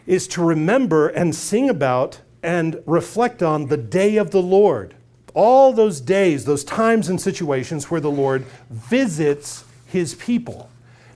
is 0.05 0.27
to 0.29 0.43
remember 0.43 1.07
and 1.07 1.35
sing 1.35 1.69
about 1.69 2.21
and 2.43 2.81
reflect 2.85 3.43
on 3.43 3.67
the 3.67 3.77
day 3.77 4.17
of 4.17 4.31
the 4.31 4.41
Lord. 4.41 4.95
All 5.33 5.71
those 5.73 6.01
days, 6.01 6.45
those 6.45 6.63
times 6.63 7.07
and 7.07 7.21
situations 7.21 7.89
where 7.89 8.01
the 8.01 8.11
Lord 8.11 8.45
visits 8.69 9.63
his 9.85 10.15
people. 10.15 10.69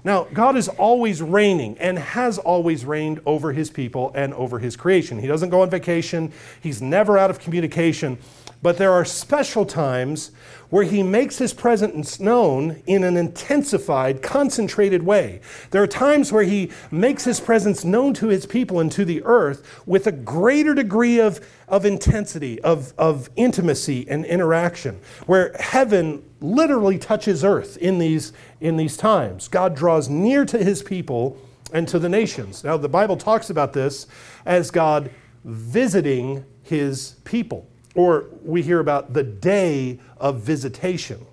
Now, 0.04 0.28
God 0.32 0.56
is 0.56 0.68
always 0.68 1.22
reigning 1.22 1.78
and 1.80 1.98
has 1.98 2.38
always 2.38 2.86
reigned 2.86 3.22
over 3.26 3.52
his 3.52 3.72
people 3.72 4.12
and 4.14 4.36
over 4.36 4.60
his 4.60 4.76
creation. 4.76 5.20
He 5.20 5.26
doesn't 5.26 5.50
go 5.50 5.62
on 5.62 5.70
vacation, 5.72 6.32
he's 6.62 6.82
never 6.82 7.18
out 7.18 7.32
of 7.32 7.40
communication. 7.40 8.20
But 8.66 8.78
there 8.78 8.94
are 8.94 9.06
special 9.06 9.64
times 9.64 10.32
where 10.72 10.86
he 10.86 11.04
makes 11.04 11.38
his 11.38 11.54
presence 11.54 12.20
known 12.20 12.82
in 12.88 13.04
an 13.04 13.16
intensified, 13.16 14.24
concentrated 14.24 15.04
way. 15.04 15.42
There 15.70 15.84
are 15.84 15.88
times 15.88 16.32
where 16.32 16.46
he 16.46 16.72
makes 16.90 17.26
his 17.26 17.40
presence 17.40 17.86
known 17.86 18.16
to 18.16 18.30
his 18.30 18.48
people 18.48 18.80
and 18.80 18.92
to 18.94 19.06
the 19.06 19.22
earth 19.24 19.84
with 19.86 20.08
a 20.08 20.12
greater 20.12 20.74
degree 20.74 21.20
of, 21.20 21.48
of 21.68 21.86
intensity, 21.86 22.60
of, 22.62 22.92
of 22.98 23.30
intimacy 23.36 24.10
and 24.10 24.26
interaction, 24.26 25.00
where 25.28 25.56
heaven 25.60 26.28
literally 26.42 26.98
touches 26.98 27.44
earth 27.44 27.78
in 27.78 28.00
these, 28.00 28.34
in 28.60 28.78
these 28.78 28.98
times. 28.98 29.48
God 29.48 29.76
draws 29.76 30.10
near 30.10 30.44
to 30.44 30.58
his 30.58 30.82
people 30.82 31.38
and 31.72 31.88
to 31.88 32.00
the 32.00 32.10
nations. 32.10 32.64
Now, 32.64 32.78
the 32.78 32.90
Bible 32.90 33.16
talks 33.16 33.52
about 33.52 33.74
this 33.74 34.08
as 34.44 34.72
God 34.72 35.12
visiting 35.44 36.44
his 36.64 37.18
people. 37.26 37.70
Or 37.96 38.26
we 38.44 38.62
hear 38.62 38.80
about 38.80 39.14
the 39.14 39.24
day 39.24 40.00
of 40.18 40.42
visitation. 40.42 41.26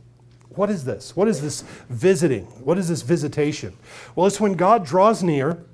What 0.51 0.71
is 0.71 0.85
this? 0.85 1.17
What 1.17 1.29
is 1.29 1.41
this 1.41 1.63
visiting? 1.89 2.45
What 2.65 2.79
is 2.79 2.89
this 2.89 3.03
visitation? 3.03 3.77
Well, 4.15 4.27
it's 4.27 4.41
when 4.41 4.55
God 4.55 4.85
draws 4.85 5.23
near 5.23 5.65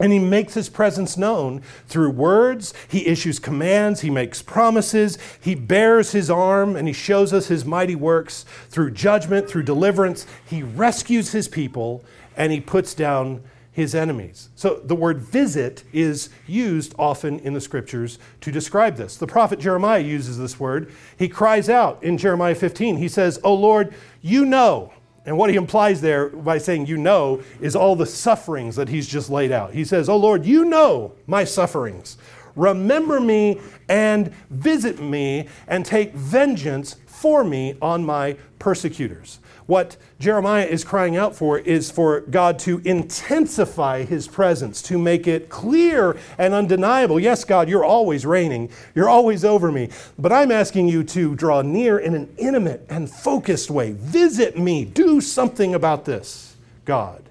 and 0.00 0.12
he 0.12 0.18
makes 0.18 0.54
his 0.54 0.68
presence 0.68 1.16
known 1.16 1.62
through 1.86 2.10
words. 2.10 2.72
He 2.88 3.06
issues 3.06 3.38
commands. 3.38 4.00
He 4.00 4.10
makes 4.10 4.42
promises. 4.42 5.18
He 5.40 5.54
bears 5.54 6.12
his 6.12 6.30
arm 6.30 6.76
and 6.76 6.88
he 6.88 6.94
shows 6.94 7.32
us 7.32 7.48
his 7.48 7.64
mighty 7.64 7.94
works 7.94 8.44
through 8.68 8.92
judgment, 8.92 9.48
through 9.48 9.64
deliverance. 9.64 10.26
He 10.44 10.62
rescues 10.62 11.32
his 11.32 11.46
people 11.46 12.04
and 12.36 12.52
he 12.52 12.60
puts 12.60 12.94
down 12.94 13.42
his 13.72 13.94
enemies. 13.94 14.50
So 14.54 14.80
the 14.84 14.94
word 14.94 15.18
visit 15.18 15.82
is 15.92 16.28
used 16.46 16.94
often 16.98 17.40
in 17.40 17.54
the 17.54 17.60
scriptures 17.60 18.18
to 18.42 18.52
describe 18.52 18.96
this. 18.96 19.16
The 19.16 19.26
prophet 19.26 19.58
Jeremiah 19.58 20.00
uses 20.00 20.38
this 20.38 20.60
word. 20.60 20.92
He 21.16 21.28
cries 21.28 21.70
out 21.70 22.02
in 22.02 22.18
Jeremiah 22.18 22.54
15. 22.54 22.98
He 22.98 23.08
says, 23.08 23.40
Oh 23.42 23.54
Lord, 23.54 23.94
you 24.20 24.44
know. 24.44 24.92
And 25.24 25.38
what 25.38 25.50
he 25.50 25.56
implies 25.56 26.00
there 26.00 26.28
by 26.28 26.58
saying 26.58 26.86
you 26.86 26.98
know 26.98 27.42
is 27.60 27.74
all 27.74 27.96
the 27.96 28.06
sufferings 28.06 28.76
that 28.76 28.88
he's 28.88 29.06
just 29.06 29.30
laid 29.30 29.52
out. 29.52 29.72
He 29.72 29.84
says, 29.84 30.08
Oh 30.08 30.16
Lord, 30.16 30.44
you 30.44 30.66
know 30.66 31.12
my 31.26 31.44
sufferings. 31.44 32.18
Remember 32.54 33.20
me 33.20 33.58
and 33.88 34.34
visit 34.50 35.00
me 35.00 35.48
and 35.66 35.86
take 35.86 36.12
vengeance 36.12 36.96
for 37.06 37.42
me 37.44 37.76
on 37.80 38.04
my 38.04 38.36
persecutors. 38.58 39.38
What 39.66 39.96
Jeremiah 40.18 40.64
is 40.64 40.84
crying 40.84 41.16
out 41.16 41.36
for 41.36 41.58
is 41.58 41.90
for 41.90 42.20
God 42.20 42.58
to 42.60 42.80
intensify 42.84 44.04
his 44.04 44.26
presence, 44.26 44.82
to 44.82 44.98
make 44.98 45.26
it 45.26 45.48
clear 45.48 46.16
and 46.38 46.52
undeniable. 46.52 47.20
Yes, 47.20 47.44
God, 47.44 47.68
you're 47.68 47.84
always 47.84 48.26
reigning, 48.26 48.70
you're 48.94 49.08
always 49.08 49.44
over 49.44 49.70
me, 49.70 49.90
but 50.18 50.32
I'm 50.32 50.50
asking 50.50 50.88
you 50.88 51.04
to 51.04 51.34
draw 51.34 51.62
near 51.62 51.98
in 51.98 52.14
an 52.14 52.34
intimate 52.38 52.86
and 52.88 53.10
focused 53.10 53.70
way. 53.70 53.92
Visit 53.92 54.58
me, 54.58 54.84
do 54.84 55.20
something 55.20 55.74
about 55.74 56.04
this, 56.04 56.56
God. 56.84 57.22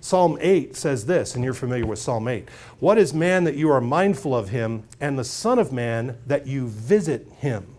Psalm 0.00 0.38
8 0.40 0.74
says 0.76 1.06
this, 1.06 1.34
and 1.34 1.44
you're 1.44 1.54
familiar 1.54 1.86
with 1.86 1.98
Psalm 1.98 2.28
8. 2.28 2.48
What 2.80 2.98
is 2.98 3.12
man 3.12 3.44
that 3.44 3.56
you 3.56 3.70
are 3.70 3.80
mindful 3.80 4.34
of 4.34 4.48
him, 4.48 4.84
and 5.00 5.18
the 5.18 5.24
Son 5.24 5.58
of 5.58 5.72
Man 5.72 6.18
that 6.26 6.46
you 6.46 6.68
visit 6.68 7.30
him? 7.38 7.74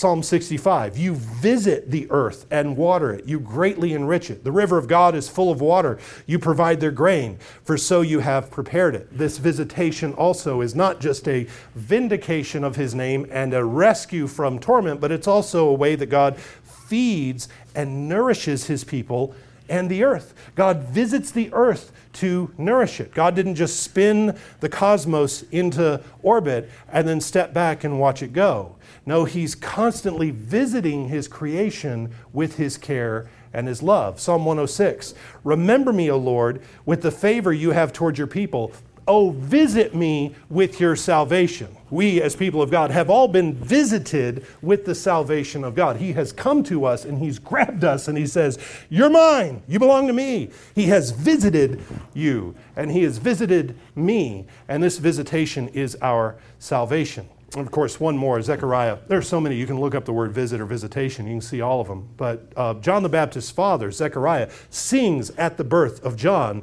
Psalm 0.00 0.22
65 0.22 0.96
You 0.96 1.14
visit 1.14 1.90
the 1.90 2.06
earth 2.10 2.46
and 2.50 2.74
water 2.74 3.12
it, 3.12 3.26
you 3.26 3.38
greatly 3.38 3.92
enrich 3.92 4.30
it. 4.30 4.44
The 4.44 4.50
river 4.50 4.78
of 4.78 4.88
God 4.88 5.14
is 5.14 5.28
full 5.28 5.52
of 5.52 5.60
water, 5.60 5.98
you 6.26 6.38
provide 6.38 6.80
their 6.80 6.90
grain, 6.90 7.38
for 7.64 7.76
so 7.76 8.00
you 8.00 8.20
have 8.20 8.50
prepared 8.50 8.94
it. 8.94 9.08
This 9.12 9.36
visitation 9.36 10.14
also 10.14 10.62
is 10.62 10.74
not 10.74 11.02
just 11.02 11.28
a 11.28 11.46
vindication 11.74 12.64
of 12.64 12.76
his 12.76 12.94
name 12.94 13.26
and 13.30 13.52
a 13.52 13.62
rescue 13.62 14.26
from 14.26 14.58
torment, 14.58 15.02
but 15.02 15.12
it's 15.12 15.28
also 15.28 15.68
a 15.68 15.74
way 15.74 15.96
that 15.96 16.06
God 16.06 16.38
feeds 16.38 17.50
and 17.74 18.08
nourishes 18.08 18.68
his 18.68 18.84
people 18.84 19.34
and 19.68 19.90
the 19.90 20.02
earth. 20.02 20.32
God 20.54 20.84
visits 20.84 21.30
the 21.30 21.52
earth 21.52 21.92
to 22.14 22.52
nourish 22.56 23.00
it. 23.00 23.12
God 23.12 23.34
didn't 23.34 23.54
just 23.54 23.80
spin 23.80 24.36
the 24.60 24.68
cosmos 24.70 25.42
into 25.52 26.02
orbit 26.22 26.70
and 26.90 27.06
then 27.06 27.20
step 27.20 27.52
back 27.52 27.84
and 27.84 28.00
watch 28.00 28.22
it 28.22 28.32
go. 28.32 28.76
No, 29.06 29.24
he's 29.24 29.54
constantly 29.54 30.30
visiting 30.30 31.08
his 31.08 31.28
creation 31.28 32.14
with 32.32 32.56
his 32.56 32.76
care 32.76 33.28
and 33.52 33.66
his 33.66 33.82
love. 33.82 34.20
Psalm 34.20 34.44
106 34.44 35.14
Remember 35.44 35.92
me, 35.92 36.10
O 36.10 36.16
Lord, 36.16 36.62
with 36.86 37.02
the 37.02 37.10
favor 37.10 37.52
you 37.52 37.70
have 37.70 37.92
toward 37.92 38.18
your 38.18 38.26
people. 38.26 38.72
Oh, 39.08 39.30
visit 39.30 39.92
me 39.92 40.36
with 40.48 40.78
your 40.78 40.94
salvation. 40.94 41.76
We, 41.90 42.22
as 42.22 42.36
people 42.36 42.62
of 42.62 42.70
God, 42.70 42.92
have 42.92 43.10
all 43.10 43.26
been 43.26 43.54
visited 43.54 44.46
with 44.62 44.84
the 44.84 44.94
salvation 44.94 45.64
of 45.64 45.74
God. 45.74 45.96
He 45.96 46.12
has 46.12 46.32
come 46.32 46.62
to 46.64 46.84
us 46.84 47.04
and 47.04 47.18
He's 47.18 47.40
grabbed 47.40 47.82
us 47.82 48.06
and 48.06 48.16
He 48.16 48.26
says, 48.26 48.56
You're 48.88 49.10
mine. 49.10 49.62
You 49.66 49.80
belong 49.80 50.06
to 50.06 50.12
me. 50.12 50.50
He 50.76 50.86
has 50.86 51.10
visited 51.10 51.82
you 52.14 52.54
and 52.76 52.92
He 52.92 53.02
has 53.02 53.18
visited 53.18 53.76
me. 53.96 54.46
And 54.68 54.80
this 54.80 54.98
visitation 54.98 55.68
is 55.68 55.96
our 56.00 56.36
salvation. 56.60 57.28
Of 57.56 57.70
course, 57.72 57.98
one 57.98 58.16
more, 58.16 58.40
Zechariah. 58.40 58.98
There 59.08 59.18
are 59.18 59.22
so 59.22 59.40
many. 59.40 59.56
You 59.56 59.66
can 59.66 59.80
look 59.80 59.94
up 59.96 60.04
the 60.04 60.12
word 60.12 60.30
visit 60.30 60.60
or 60.60 60.66
visitation. 60.66 61.26
You 61.26 61.32
can 61.32 61.40
see 61.40 61.60
all 61.60 61.80
of 61.80 61.88
them. 61.88 62.08
But 62.16 62.52
uh, 62.56 62.74
John 62.74 63.02
the 63.02 63.08
Baptist's 63.08 63.50
father, 63.50 63.90
Zechariah, 63.90 64.50
sings 64.70 65.30
at 65.30 65.56
the 65.56 65.64
birth 65.64 66.04
of 66.04 66.16
John. 66.16 66.62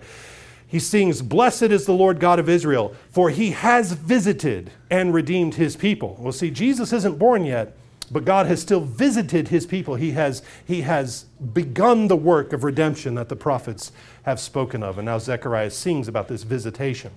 He 0.66 0.80
sings, 0.80 1.22
Blessed 1.22 1.64
is 1.64 1.86
the 1.86 1.94
Lord 1.94 2.20
God 2.20 2.40
of 2.40 2.48
Israel, 2.48 2.96
for 3.10 3.30
he 3.30 3.52
has 3.52 3.92
visited 3.92 4.72
and 4.90 5.14
redeemed 5.14 5.56
his 5.56 5.76
people. 5.76 6.18
Well, 6.20 6.32
see, 6.32 6.52
Jesus 6.52 6.94
isn't 6.94 7.20
born 7.20 7.44
yet, 7.44 7.76
but 8.10 8.24
God 8.24 8.46
has 8.46 8.62
still 8.62 8.82
visited 8.82 9.50
his 9.50 9.66
people. 9.66 9.96
He 9.96 10.12
has, 10.12 10.42
he 10.66 10.82
has 10.82 11.24
begun 11.54 12.08
the 12.08 12.16
work 12.16 12.54
of 12.54 12.64
redemption 12.64 13.16
that 13.16 13.28
the 13.28 13.36
prophets 13.36 13.92
have 14.24 14.40
spoken 14.40 14.84
of. 14.84 14.98
And 14.98 15.06
now 15.06 15.18
Zechariah 15.18 15.72
sings 15.72 16.08
about 16.08 16.30
this 16.30 16.44
visitation. 16.44 17.12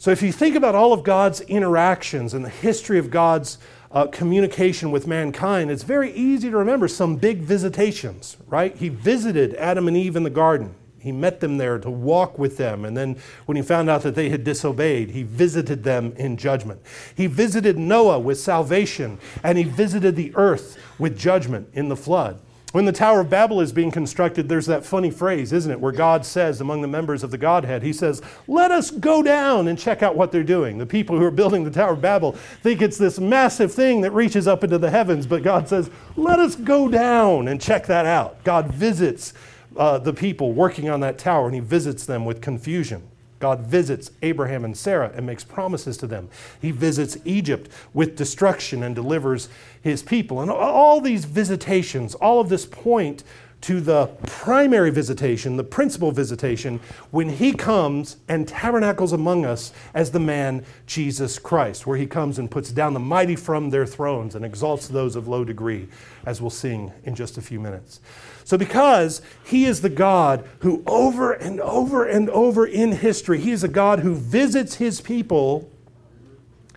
So 0.00 0.10
if 0.10 0.22
you 0.22 0.32
think 0.32 0.56
about 0.56 0.74
all 0.74 0.94
of 0.94 1.02
God's 1.02 1.42
interactions 1.42 2.32
and 2.32 2.42
the 2.42 2.48
history 2.48 2.98
of 2.98 3.10
God's 3.10 3.58
uh, 3.92 4.06
communication 4.06 4.90
with 4.90 5.06
mankind, 5.06 5.70
it's 5.70 5.82
very 5.82 6.10
easy 6.12 6.48
to 6.48 6.56
remember 6.56 6.88
some 6.88 7.16
big 7.16 7.40
visitations, 7.40 8.38
right? 8.46 8.74
He 8.74 8.88
visited 8.88 9.54
Adam 9.56 9.88
and 9.88 9.96
Eve 9.98 10.16
in 10.16 10.22
the 10.22 10.30
garden. 10.30 10.74
He 10.98 11.12
met 11.12 11.40
them 11.40 11.58
there 11.58 11.78
to 11.78 11.90
walk 11.90 12.38
with 12.38 12.56
them. 12.56 12.86
And 12.86 12.96
then 12.96 13.18
when 13.44 13.56
he 13.56 13.62
found 13.62 13.90
out 13.90 14.00
that 14.04 14.14
they 14.14 14.30
had 14.30 14.42
disobeyed, 14.42 15.10
he 15.10 15.22
visited 15.22 15.84
them 15.84 16.14
in 16.16 16.38
judgment. 16.38 16.80
He 17.14 17.26
visited 17.26 17.76
Noah 17.76 18.20
with 18.20 18.40
salvation, 18.40 19.18
and 19.44 19.58
he 19.58 19.64
visited 19.64 20.16
the 20.16 20.32
earth 20.34 20.78
with 20.98 21.18
judgment 21.18 21.68
in 21.74 21.90
the 21.90 21.96
flood. 21.96 22.40
When 22.72 22.84
the 22.84 22.92
Tower 22.92 23.20
of 23.20 23.30
Babel 23.30 23.60
is 23.60 23.72
being 23.72 23.90
constructed, 23.90 24.48
there's 24.48 24.66
that 24.66 24.86
funny 24.86 25.10
phrase, 25.10 25.52
isn't 25.52 25.72
it, 25.72 25.80
where 25.80 25.90
God 25.90 26.24
says 26.24 26.60
among 26.60 26.82
the 26.82 26.88
members 26.88 27.24
of 27.24 27.32
the 27.32 27.38
Godhead, 27.38 27.82
He 27.82 27.92
says, 27.92 28.22
Let 28.46 28.70
us 28.70 28.92
go 28.92 29.24
down 29.24 29.66
and 29.66 29.76
check 29.76 30.04
out 30.04 30.14
what 30.14 30.30
they're 30.30 30.44
doing. 30.44 30.78
The 30.78 30.86
people 30.86 31.18
who 31.18 31.24
are 31.24 31.32
building 31.32 31.64
the 31.64 31.70
Tower 31.72 31.94
of 31.94 32.00
Babel 32.00 32.32
think 32.62 32.80
it's 32.80 32.96
this 32.96 33.18
massive 33.18 33.74
thing 33.74 34.02
that 34.02 34.12
reaches 34.12 34.46
up 34.46 34.62
into 34.62 34.78
the 34.78 34.90
heavens, 34.90 35.26
but 35.26 35.42
God 35.42 35.68
says, 35.68 35.90
Let 36.14 36.38
us 36.38 36.54
go 36.54 36.86
down 36.86 37.48
and 37.48 37.60
check 37.60 37.86
that 37.86 38.06
out. 38.06 38.44
God 38.44 38.72
visits 38.72 39.32
uh, 39.76 39.98
the 39.98 40.12
people 40.12 40.52
working 40.52 40.88
on 40.88 41.00
that 41.00 41.18
tower 41.18 41.46
and 41.46 41.54
He 41.56 41.60
visits 41.60 42.06
them 42.06 42.24
with 42.24 42.40
confusion. 42.40 43.09
God 43.40 43.60
visits 43.60 44.10
Abraham 44.22 44.64
and 44.64 44.76
Sarah 44.76 45.10
and 45.14 45.26
makes 45.26 45.42
promises 45.42 45.96
to 45.96 46.06
them. 46.06 46.28
He 46.60 46.70
visits 46.70 47.16
Egypt 47.24 47.70
with 47.92 48.16
destruction 48.16 48.82
and 48.82 48.94
delivers 48.94 49.48
his 49.82 50.02
people. 50.02 50.40
And 50.40 50.50
all 50.50 51.00
these 51.00 51.24
visitations, 51.24 52.14
all 52.14 52.40
of 52.40 52.50
this 52.50 52.66
point 52.66 53.24
to 53.62 53.80
the 53.80 54.06
primary 54.26 54.90
visitation, 54.90 55.56
the 55.56 55.64
principal 55.64 56.12
visitation, 56.12 56.80
when 57.10 57.28
he 57.28 57.52
comes 57.52 58.16
and 58.28 58.48
tabernacles 58.48 59.12
among 59.12 59.44
us 59.44 59.72
as 59.92 60.10
the 60.10 60.20
man 60.20 60.64
Jesus 60.86 61.38
Christ, 61.38 61.86
where 61.86 61.98
he 61.98 62.06
comes 62.06 62.38
and 62.38 62.50
puts 62.50 62.72
down 62.72 62.94
the 62.94 63.00
mighty 63.00 63.36
from 63.36 63.70
their 63.70 63.84
thrones 63.84 64.34
and 64.34 64.44
exalts 64.44 64.88
those 64.88 65.14
of 65.14 65.28
low 65.28 65.44
degree, 65.44 65.88
as 66.24 66.40
we'll 66.40 66.50
sing 66.50 66.90
in 67.04 67.14
just 67.14 67.36
a 67.36 67.42
few 67.42 67.60
minutes. 67.60 68.00
So, 68.44 68.56
because 68.56 69.20
he 69.44 69.66
is 69.66 69.82
the 69.82 69.90
God 69.90 70.48
who 70.60 70.82
over 70.86 71.32
and 71.32 71.60
over 71.60 72.04
and 72.06 72.30
over 72.30 72.66
in 72.66 72.92
history, 72.92 73.40
he 73.40 73.52
is 73.52 73.62
a 73.62 73.68
God 73.68 74.00
who 74.00 74.14
visits 74.14 74.76
his 74.76 75.00
people, 75.00 75.70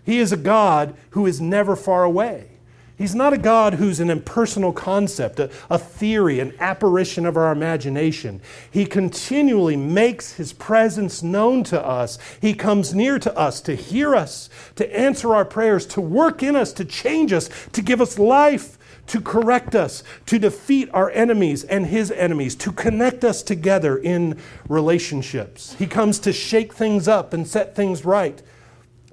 he 0.05 0.19
is 0.19 0.33
a 0.33 0.37
God 0.37 0.95
who 1.11 1.25
is 1.25 1.39
never 1.39 1.75
far 1.75 2.03
away. 2.03 2.52
He's 2.95 3.15
not 3.15 3.33
a 3.33 3.39
God 3.39 3.75
who's 3.75 4.00
an 4.00 4.12
impersonal 4.12 4.71
concept, 4.71 5.39
a, 5.39 5.50
a, 5.69 5.79
theory, 5.79 6.39
an 6.39 6.53
apparition 6.59 7.25
of 7.25 7.35
our 7.35 7.51
imagination. 7.51 8.39
He 8.69 8.85
continually 8.85 9.75
makes 9.75 10.33
his 10.33 10.53
presence 10.53 11.23
known 11.23 11.63
to 11.65 11.83
us. 11.83 12.19
He 12.39 12.53
comes 12.53 12.93
near 12.93 13.17
to 13.17 13.35
us 13.35 13.62
to 13.62 13.75
hear 13.75 14.15
us, 14.15 14.47
to 14.75 14.97
answer 14.97 15.33
our 15.33 15.45
prayers, 15.45 15.88
to 15.88 16.01
work 16.01 16.43
in 16.43 16.55
us, 16.55 16.71
to 16.73 16.85
change 16.85 17.33
us, 17.33 17.50
to 17.71 17.81
give 17.81 18.00
us 18.00 18.19
life, 18.19 18.77
to 19.07 19.19
correct 19.19 19.75
us, 19.75 20.03
to 20.27 20.38
defeat 20.38 20.88
our 20.93 21.09
enemies 21.12 21.63
and 21.63 21.88
his 21.88 22.12
enemies, 22.12 22.55
to 22.55 22.71
connect 22.71 23.23
us 23.23 23.41
together 23.41 23.97
in 23.97 24.39
relationships. 24.69 25.73
He 25.79 25.88
comes 25.88 26.19
to 26.19 26.31
shake 26.31 26.73
things 26.73 27.07
up 27.07 27.33
and 27.33 27.47
set 27.47 27.75
things 27.75 28.05
right. 28.05 28.41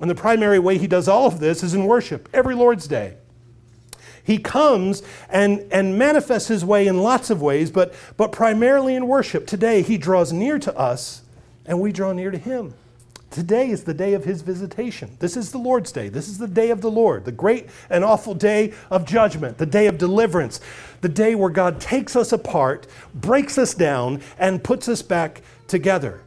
And 0.00 0.10
the 0.10 0.14
primary 0.14 0.58
way 0.58 0.76
he 0.76 0.87
does 0.87 1.08
all 1.08 1.26
of 1.26 1.40
this 1.40 1.62
is 1.62 1.72
in 1.72 1.87
worship, 1.87 2.28
every 2.32 2.54
Lord's 2.54 2.87
Day. 2.87 3.16
He 4.22 4.38
comes 4.38 5.02
and, 5.28 5.66
and 5.72 5.98
manifests 5.98 6.48
his 6.48 6.64
way 6.64 6.86
in 6.86 6.98
lots 6.98 7.30
of 7.30 7.40
ways, 7.42 7.70
but, 7.70 7.94
but 8.16 8.32
primarily 8.32 8.94
in 8.94 9.06
worship. 9.06 9.46
Today, 9.46 9.82
he 9.82 9.98
draws 9.98 10.32
near 10.32 10.58
to 10.58 10.76
us, 10.76 11.22
and 11.66 11.80
we 11.80 11.92
draw 11.92 12.12
near 12.12 12.30
to 12.30 12.38
him. 12.38 12.74
Today 13.30 13.70
is 13.70 13.84
the 13.84 13.94
day 13.94 14.14
of 14.14 14.24
his 14.24 14.42
visitation. 14.42 15.16
This 15.20 15.36
is 15.36 15.52
the 15.52 15.58
Lord's 15.58 15.92
day. 15.92 16.08
This 16.08 16.28
is 16.28 16.38
the 16.38 16.48
day 16.48 16.70
of 16.70 16.80
the 16.80 16.90
Lord, 16.90 17.24
the 17.24 17.32
great 17.32 17.68
and 17.88 18.02
awful 18.02 18.34
day 18.34 18.74
of 18.90 19.06
judgment, 19.06 19.56
the 19.58 19.66
day 19.66 19.86
of 19.86 19.98
deliverance, 19.98 20.60
the 21.00 21.08
day 21.08 21.36
where 21.36 21.50
God 21.50 21.80
takes 21.80 22.16
us 22.16 22.32
apart, 22.32 22.88
breaks 23.14 23.56
us 23.56 23.72
down, 23.72 24.20
and 24.36 24.64
puts 24.64 24.88
us 24.88 25.00
back 25.00 25.42
together. 25.68 26.22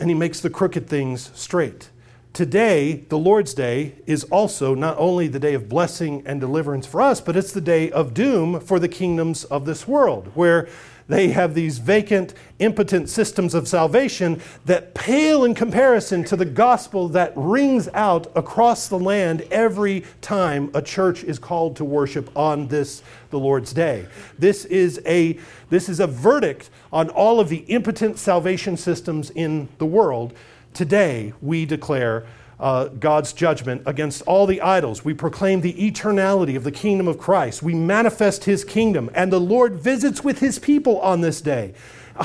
And 0.00 0.10
he 0.10 0.14
makes 0.14 0.40
the 0.40 0.50
crooked 0.50 0.88
things 0.88 1.30
straight. 1.34 1.90
Today, 2.32 3.04
the 3.08 3.18
Lord's 3.18 3.54
Day, 3.54 3.96
is 4.06 4.24
also 4.24 4.74
not 4.74 4.96
only 4.98 5.28
the 5.28 5.40
day 5.40 5.54
of 5.54 5.68
blessing 5.68 6.22
and 6.24 6.40
deliverance 6.40 6.86
for 6.86 7.00
us, 7.00 7.20
but 7.20 7.36
it's 7.36 7.52
the 7.52 7.60
day 7.60 7.90
of 7.90 8.14
doom 8.14 8.60
for 8.60 8.78
the 8.78 8.88
kingdoms 8.88 9.44
of 9.44 9.64
this 9.64 9.88
world, 9.88 10.30
where 10.34 10.68
they 11.08 11.28
have 11.28 11.54
these 11.54 11.78
vacant, 11.78 12.34
impotent 12.58 13.08
systems 13.08 13.54
of 13.54 13.66
salvation 13.66 14.40
that 14.66 14.94
pale 14.94 15.44
in 15.44 15.54
comparison 15.54 16.22
to 16.24 16.36
the 16.36 16.44
gospel 16.44 17.08
that 17.08 17.32
rings 17.34 17.88
out 17.94 18.30
across 18.36 18.88
the 18.88 18.98
land 18.98 19.40
every 19.50 20.04
time 20.20 20.70
a 20.74 20.82
church 20.82 21.24
is 21.24 21.38
called 21.38 21.76
to 21.76 21.84
worship 21.84 22.30
on 22.36 22.68
this, 22.68 23.02
the 23.30 23.38
Lord's 23.38 23.72
Day. 23.72 24.06
This 24.38 24.66
is 24.66 25.00
a, 25.06 25.38
this 25.70 25.88
is 25.88 25.98
a 25.98 26.06
verdict 26.06 26.68
on 26.92 27.08
all 27.08 27.40
of 27.40 27.48
the 27.48 27.64
impotent 27.68 28.18
salvation 28.18 28.76
systems 28.76 29.30
in 29.30 29.68
the 29.78 29.86
world. 29.86 30.34
Today, 30.78 31.32
we 31.42 31.66
declare 31.66 32.24
uh, 32.60 32.84
God's 32.84 33.32
judgment 33.32 33.82
against 33.84 34.22
all 34.28 34.46
the 34.46 34.60
idols. 34.60 35.04
We 35.04 35.12
proclaim 35.12 35.60
the 35.60 35.72
eternality 35.72 36.56
of 36.56 36.62
the 36.62 36.70
kingdom 36.70 37.08
of 37.08 37.18
Christ. 37.18 37.64
We 37.64 37.74
manifest 37.74 38.44
his 38.44 38.64
kingdom, 38.64 39.10
and 39.12 39.32
the 39.32 39.40
Lord 39.40 39.72
visits 39.74 40.22
with 40.22 40.38
his 40.38 40.60
people 40.60 41.00
on 41.00 41.20
this 41.20 41.40
day. 41.40 41.74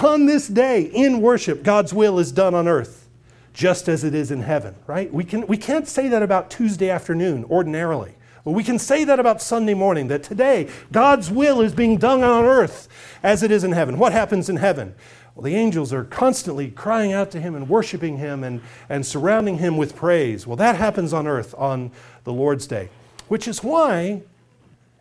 On 0.04 0.28
this 0.28 0.48
day, 0.48 0.84
in 0.84 1.20
worship, 1.20 1.64
God's 1.64 1.96
will 1.96 2.20
is 2.20 2.32
done 2.32 2.54
on 2.54 2.68
earth, 2.68 3.10
just 3.56 3.90
as 3.90 4.04
it 4.04 4.14
is 4.14 4.30
in 4.30 4.42
heaven, 4.42 4.76
right? 4.86 5.12
We, 5.12 5.24
can, 5.24 5.48
we 5.48 5.58
can't 5.58 5.88
say 5.88 6.08
that 6.10 6.22
about 6.22 6.52
Tuesday 6.52 6.92
afternoon 6.92 7.46
ordinarily. 7.46 8.14
But 8.46 8.52
we 8.52 8.64
can 8.64 8.78
say 8.78 9.04
that 9.06 9.20
about 9.20 9.42
Sunday 9.42 9.74
morning, 9.74 10.10
that 10.10 10.22
today 10.22 10.70
God's 10.92 11.32
will 11.32 11.60
is 11.60 11.74
being 11.74 11.98
done 11.98 12.24
on 12.24 12.44
earth 12.44 12.88
as 13.24 13.42
it 13.42 13.50
is 13.50 13.64
in 13.64 13.72
heaven. 13.72 13.98
What 13.98 14.12
happens 14.12 14.48
in 14.48 14.58
heaven? 14.58 14.94
Well, 15.36 15.44
the 15.44 15.56
angels 15.56 15.92
are 15.92 16.04
constantly 16.04 16.70
crying 16.70 17.12
out 17.12 17.32
to 17.32 17.42
him 17.42 17.56
and 17.56 17.68
worshiping 17.68 18.18
him 18.18 18.44
and, 18.44 18.62
and 18.88 19.06
surrounding 19.06 19.58
him 19.58 19.78
with 19.78 19.96
praise. 19.96 20.46
Well, 20.46 20.58
that 20.58 20.76
happens 20.76 21.12
on 21.12 21.28
earth 21.28 21.56
on 21.58 21.92
the 22.24 22.34
Lord's 22.34 22.68
Day, 22.68 22.90
which 23.28 23.48
is 23.48 23.64
why 23.64 24.22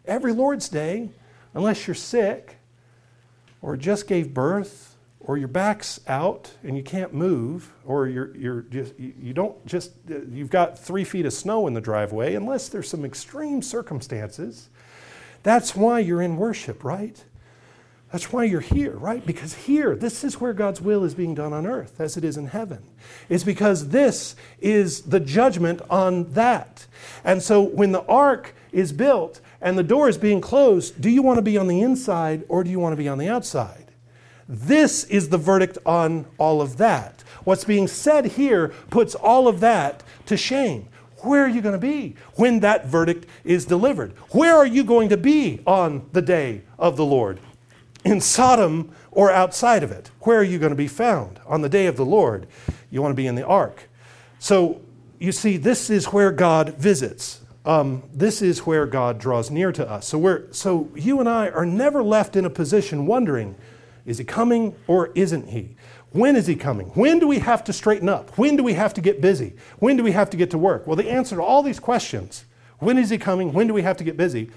every 0.07 0.33
Lord's 0.33 0.69
Day, 0.69 1.11
unless 1.53 1.87
you're 1.87 1.95
sick 1.95 2.57
or 3.61 3.77
just 3.77 4.07
gave 4.07 4.33
birth 4.33 4.97
or 5.21 5.37
your 5.37 5.49
back's 5.49 6.01
out 6.09 6.51
and 6.65 6.77
you 6.77 6.83
can't 6.83 7.13
move 7.13 7.73
or 7.85 8.09
you're, 8.09 8.35
you're 8.35 8.63
just, 8.63 8.99
you 8.99 9.35
don't 9.35 9.65
just, 9.67 9.93
uh, 10.11 10.15
you've 10.31 10.51
got 10.51 10.79
three 10.79 11.05
feet 11.05 11.27
of 11.27 11.33
snow 11.33 11.67
in 11.67 11.75
the 11.75 11.81
driveway, 11.81 12.35
unless 12.35 12.69
there's 12.69 12.89
some 12.89 13.05
extreme 13.05 13.61
circumstances, 13.61 14.71
that's 15.43 15.77
why 15.77 15.99
you're 15.99 16.23
in 16.23 16.37
worship, 16.37 16.83
right? 16.85 17.23
That's 18.13 18.31
why 18.31 18.45
you're 18.45 18.61
here, 18.61 18.93
right? 18.93 19.25
Because 19.25 19.55
here, 19.55 19.97
this 19.97 20.23
is 20.23 20.39
where 20.39 20.53
God's 20.53 20.83
will 20.83 21.03
is 21.03 21.15
being 21.15 21.35
done 21.35 21.55
on 21.55 21.67
earth 21.67 21.99
as 21.99 22.19
it 22.19 22.25
is 22.25 22.37
in 22.37 22.49
heaven. 22.49 22.85
It's 23.31 23.43
because 23.43 23.89
this 23.89 24.37
is 24.61 25.01
the 25.03 25.19
judgment 25.19 25.81
on 25.89 26.31
that. 26.35 26.87
And 27.25 27.43
so 27.43 27.63
when 27.63 27.93
the 27.93 28.05
ark 28.05 28.55
is 28.71 28.93
built 28.93 29.41
and 29.63 29.79
the 29.79 29.83
door 29.83 30.11
is 30.11 30.19
being 30.19 30.43
closed, 30.43 31.01
do 31.01 31.09
you 31.09 31.23
want 31.23 31.39
to 31.39 31.43
be 31.43 31.57
on 31.57 31.69
the 31.69 31.81
inside 31.81 32.45
or 32.49 32.63
do 32.63 32.69
you 32.69 32.79
want 32.79 32.93
to 32.93 32.99
be 32.99 33.09
on 33.09 33.17
the 33.17 33.31
outside? 33.31 33.93
This 34.47 35.05
is 35.05 35.31
the 35.31 35.39
verdict 35.39 35.79
on 35.87 36.27
all 36.37 36.61
of 36.61 36.77
that. 36.77 37.25
What's 37.45 37.65
being 37.65 37.89
said 37.89 38.27
here 38.27 38.69
puts 38.91 39.15
all 39.15 39.49
of 39.49 39.61
that 39.61 40.03
to 40.27 40.37
shame. 40.37 40.91
Where 41.21 41.45
are 41.45 41.49
you 41.49 41.63
going 41.63 41.73
to 41.73 41.79
be 41.79 42.17
when 42.35 42.61
that 42.61 42.87
verdict 42.87 43.27
is 43.43 43.65
delivered? 43.65 44.13
Where 44.33 44.55
are 44.55 44.67
you 44.67 44.85
going 44.85 45.09
to 45.09 45.17
be 45.17 45.63
on 45.67 46.11
the 46.13 46.21
day 46.21 46.63
of 46.79 46.99
the 46.99 47.07
Lord? 47.07 47.41
In 48.05 48.21
Sodom 48.21 48.93
or 49.11 49.31
outside 49.31 49.83
of 49.83 49.93
it. 49.93 50.11
Where 50.21 50.39
are 50.39 50.45
you 50.45 50.59
going 50.59 50.71
to 50.71 50.77
be 50.77 50.89
found? 50.89 51.41
On 51.47 51.63
the 51.63 51.69
day 51.69 51.87
of 51.87 51.97
the 51.97 52.05
Lord, 52.05 52.47
you 52.91 53.03
want 53.03 53.13
to 53.13 53.17
be 53.17 53.27
in 53.27 53.35
the 53.35 53.47
ark. 53.47 53.89
So 54.39 54.81
you 55.19 55.33
see, 55.33 55.57
this 55.57 55.89
is 55.89 56.07
where 56.07 56.33
God 56.33 56.77
visits. 56.79 57.41
Um, 57.65 58.03
this 58.13 58.43
is 58.43 58.67
where 58.67 58.87
God 58.87 59.21
draws 59.21 59.51
near 59.51 59.71
to 59.71 59.89
us. 59.89 60.09
So, 60.09 60.19
we're, 60.19 60.53
so 60.53 60.91
you 60.97 61.21
and 61.21 61.29
I 61.29 61.49
are 61.49 61.65
never 61.65 62.03
left 62.03 62.35
in 62.35 62.45
a 62.45 62.51
position 62.51 63.07
wondering, 63.07 63.55
is 64.05 64.19
he 64.19 64.25
coming 64.25 64.75
or 64.89 65.13
isn't 65.15 65.51
he? 65.51 65.77
When 66.11 66.35
is 66.35 66.49
he 66.49 66.57
coming? 66.57 66.89
When 66.89 67.21
do 67.21 67.29
we 67.29 67.39
have 67.39 67.63
to 67.65 67.73
straighten 67.73 68.09
up? 68.09 68.37
When 68.37 68.57
do 68.57 68.65
we 68.65 68.73
have 68.73 68.93
to 68.95 69.01
get 69.01 69.21
busy? 69.21 69.55
When 69.79 69.97
do 69.97 70.03
we 70.03 70.11
have 70.11 70.29
to 70.31 70.37
get 70.37 70.51
to 70.51 70.59
work? 70.59 70.89
Well, 70.89 70.97
the 70.97 71.09
answer 71.09 71.37
to 71.37 71.43
all 71.43 71.63
these 71.63 71.79
questions, 71.79 72.45
when 72.81 72.99
is 72.99 73.11
he 73.11 73.17
coming? 73.17 73.53
When 73.53 73.69
do 73.69 73.75
we 73.75 73.83
have 73.83 73.97
to 73.99 74.05
get 74.05 74.17
busy? 74.17 74.51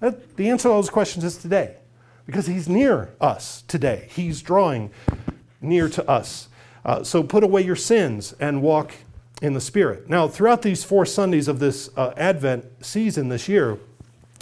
The 0.00 0.50
answer 0.50 0.64
to 0.64 0.72
all 0.72 0.82
those 0.82 0.90
questions 0.90 1.24
is 1.24 1.38
today 1.38 1.76
because 2.26 2.46
he's 2.46 2.68
near 2.68 3.14
us 3.20 3.62
today. 3.68 4.08
He's 4.10 4.42
drawing 4.42 4.90
near 5.60 5.88
to 5.88 6.08
us. 6.08 6.48
Uh, 6.84 7.02
so 7.02 7.22
put 7.22 7.44
away 7.44 7.62
your 7.62 7.76
sins 7.76 8.34
and 8.40 8.62
walk 8.62 8.92
in 9.42 9.54
the 9.54 9.60
Spirit. 9.60 10.08
Now, 10.08 10.28
throughout 10.28 10.62
these 10.62 10.84
four 10.84 11.06
Sundays 11.06 11.48
of 11.48 11.58
this 11.58 11.90
uh, 11.96 12.12
Advent 12.16 12.64
season 12.84 13.28
this 13.28 13.48
year, 13.48 13.78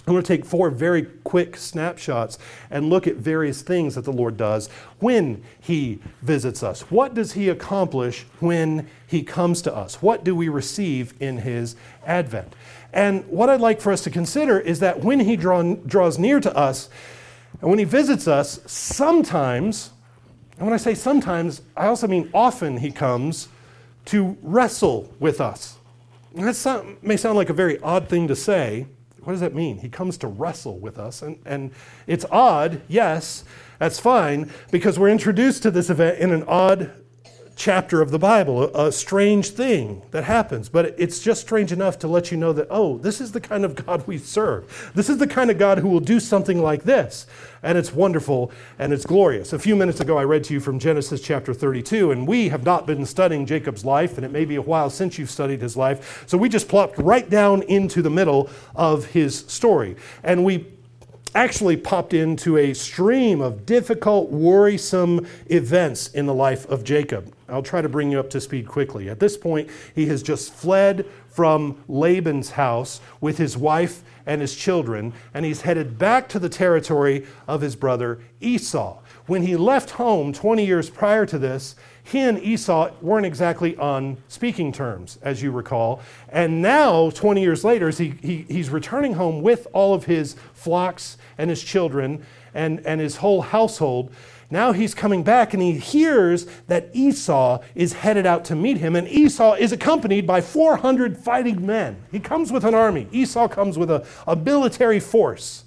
I'm 0.09 0.15
going 0.15 0.23
to 0.25 0.37
take 0.37 0.47
four 0.47 0.71
very 0.71 1.03
quick 1.03 1.55
snapshots 1.55 2.39
and 2.71 2.89
look 2.89 3.07
at 3.07 3.17
various 3.17 3.61
things 3.61 3.95
that 3.95 4.07
the 4.07 4.13
Lord 4.13 4.39
does 4.39 4.69
when 5.01 5.43
He 5.61 5.99
visits 6.23 6.63
us. 6.63 6.81
What 6.91 7.13
does 7.13 7.33
He 7.33 7.51
accomplish 7.51 8.23
when 8.41 8.89
He 9.07 9.23
comes 9.23 9.61
to 9.63 9.75
us? 9.75 10.01
What 10.01 10.25
do 10.25 10.35
we 10.35 10.49
receive 10.49 11.13
in 11.21 11.39
His 11.39 11.77
Advent? 12.07 12.55
And 12.91 13.27
what 13.29 13.51
I'd 13.51 13.61
like 13.61 13.83
for 13.83 13.93
us 13.93 14.03
to 14.05 14.11
consider 14.11 14.59
is 14.59 14.81
that 14.81 15.01
when 15.05 15.21
He 15.21 15.37
draw, 15.37 15.75
draws 15.75 16.19
near 16.19 16.41
to 16.41 16.57
us, 16.57 16.89
and 17.61 17.71
when 17.71 17.79
he 17.79 17.85
visits 17.85 18.29
us, 18.29 18.61
sometimes, 18.67 19.91
and 20.59 20.67
when 20.67 20.75
I 20.75 20.77
say 20.77 20.95
sometimes, 20.95 21.63
I 21.77 21.87
also 21.87 22.07
mean 22.07 22.31
often 22.33 22.77
he 22.77 22.91
comes 22.91 23.49
to 24.07 24.37
wrestle 24.43 25.13
with 25.19 25.41
us. 25.41 25.77
that 26.35 27.03
may 27.03 27.17
sound 27.17 27.37
like 27.37 27.51
a 27.51 27.55
very 27.55 27.79
odd 27.81 28.09
thing 28.09 28.29
to 28.29 28.37
say. 28.37 28.87
What 29.23 29.33
does 29.33 29.41
that 29.41 29.55
mean? 29.55 29.79
He 29.79 29.89
comes 29.89 30.17
to 30.19 30.29
wrestle 30.29 30.79
with 30.79 30.99
us. 30.99 31.23
And, 31.23 31.39
and 31.45 31.73
it's 32.07 32.25
odd, 32.31 32.81
yes, 32.89 33.45
that's 33.79 33.99
fine, 33.99 34.51
because 34.71 34.99
we're 34.99 35.11
introduced 35.11 35.63
to 35.65 35.71
this 35.71 35.91
event 35.91 36.19
in 36.19 36.33
an 36.33 36.45
odd 36.45 36.93
chapter 37.59 38.01
of 38.01 38.13
the 38.13 38.19
Bible, 38.19 38.75
a, 38.75 38.93
strange 38.93 39.51
thing 39.51 40.01
that 40.13 40.25
happens. 40.25 40.69
But 40.69 40.95
it's 40.97 41.19
just 41.19 41.41
strange 41.41 41.73
enough 41.73 41.99
to 41.99 42.09
let 42.09 42.31
you 42.31 42.39
know 42.39 42.53
that, 42.53 42.69
oh, 42.71 42.99
this 42.99 43.21
is 43.21 43.33
the 43.33 43.41
kind 43.41 43.65
of 43.65 43.75
God 43.75 44.07
we 44.07 44.17
serve. 44.17 44.93
This 44.95 45.11
is 45.11 45.19
the 45.19 45.27
kind 45.27 45.51
of 45.51 45.59
God 45.59 45.79
who 45.79 45.89
will 45.89 46.01
do 46.01 46.21
something 46.21 46.63
like 46.63 46.85
this. 46.85 47.27
And 47.63 47.77
it's 47.77 47.93
wonderful 47.93 48.53
and 48.79 48.93
it's 48.93 49.05
glorious. 49.05 49.53
A 49.53 49.59
few 49.59 49.75
minutes 49.75 50.01
ago, 50.01 50.17
I 50.17 50.23
read 50.23 50.45
to 50.45 50.55
you 50.55 50.61
from 50.61 50.79
Genesis 50.79 51.21
chapter 51.21 51.53
32, 51.53 52.13
and 52.13 52.27
we 52.27 52.49
have 52.49 52.65
not 52.65 52.87
been 52.87 53.05
studying 53.05 53.45
Jacob's 53.45 53.85
life, 53.85 54.17
and 54.17 54.25
it 54.25 54.31
may 54.31 54.45
be 54.45 54.55
a 54.55 54.63
while 54.63 54.89
since 54.89 55.19
you've 55.19 55.31
studied 55.31 55.61
his 55.61 55.77
life. 55.77 56.25
So 56.29 56.39
we 56.39 56.49
just 56.49 56.69
plopped 56.69 56.97
right 56.99 57.29
down 57.29 57.63
into 57.63 58.03
the 58.03 58.11
middle 58.11 58.49
of 58.77 59.07
his 59.07 59.37
story. 59.37 59.97
And 60.23 60.45
we 60.45 60.78
actually 61.39 61.77
popped 61.77 62.13
into 62.13 62.57
a 62.57 62.75
stream 62.75 63.41
of 63.41 63.65
difficult, 63.65 64.29
worrisome 64.29 65.25
events 65.47 66.09
in 66.09 66.27
the 66.27 66.35
life 66.35 66.67
of 66.67 66.83
Jacob. 66.83 67.33
I'll 67.49 67.63
try 67.63 67.81
to 67.81 67.89
bring 67.89 68.11
you 68.11 68.19
up 68.19 68.29
to 68.31 68.41
speed 68.41 68.67
quickly. 68.67 69.09
At 69.09 69.21
this 69.21 69.37
point, 69.37 69.71
he 69.95 70.07
has 70.07 70.21
just 70.21 70.53
fled 70.53 71.07
from 71.29 71.85
Laban's 71.87 72.51
house 72.51 73.01
with 73.21 73.39
his 73.39 73.57
wife 73.57 74.03
and 74.27 74.41
his 74.41 74.57
children, 74.57 75.13
and 75.33 75.45
he's 75.45 75.61
headed 75.61 75.97
back 75.97 76.29
to 76.31 76.41
the 76.41 76.49
territory 76.49 77.25
of 77.47 77.61
his 77.61 77.77
brother 77.77 78.19
Esau. 78.41 78.99
When 79.27 79.43
he 79.43 79.55
left 79.57 79.91
home 79.91 80.33
20 80.33 80.67
years 80.67 80.91
prior 80.91 81.25
to 81.27 81.39
this, 81.39 81.77
he 82.09 82.21
and 82.21 82.43
Esau 82.43 82.91
weren't 83.03 83.27
exactly 83.27 83.77
on 83.77 84.17
speaking 84.29 84.73
terms, 84.73 85.19
as 85.21 85.43
you 85.43 85.51
recall. 85.51 86.01
And 86.31 86.63
now, 86.63 87.11
20 87.11 87.43
years 87.43 87.65
later, 87.65 87.91
he, 87.91 88.15
he, 88.23 88.47
he's 88.49 88.71
returning 88.71 89.13
home 89.13 89.43
with 89.43 89.67
all 89.75 89.93
of 89.93 90.05
his 90.05 90.35
flocks 90.55 91.19
and 91.37 91.51
his 91.51 91.63
children 91.63 92.25
and, 92.55 92.81
and 92.87 93.03
his 93.03 93.17
whole 93.17 93.43
household. 93.43 94.11
Now 94.51 94.73
he's 94.73 94.95
coming 94.95 95.23
back 95.23 95.53
and 95.53 95.63
he 95.63 95.73
hears 95.73 96.47
that 96.69 96.89
Esau 96.95 97.61
is 97.75 97.93
headed 97.93 98.25
out 98.25 98.47
to 98.47 98.57
meet 98.57 98.79
him, 98.79 98.97
and 98.97 99.07
Esau 99.07 99.55
is 99.55 99.73
accompanied 99.73 100.27
by 100.27 100.41
400 100.41 101.19
fighting 101.19 101.67
men. 101.67 102.03
He 102.11 102.21
comes 102.21 102.51
with 102.51 102.65
an 102.65 102.75
army, 102.75 103.07
Esau 103.13 103.49
comes 103.49 103.77
with 103.77 103.91
a, 103.91 104.07
a 104.27 104.35
military 104.35 105.01
force. 105.01 105.65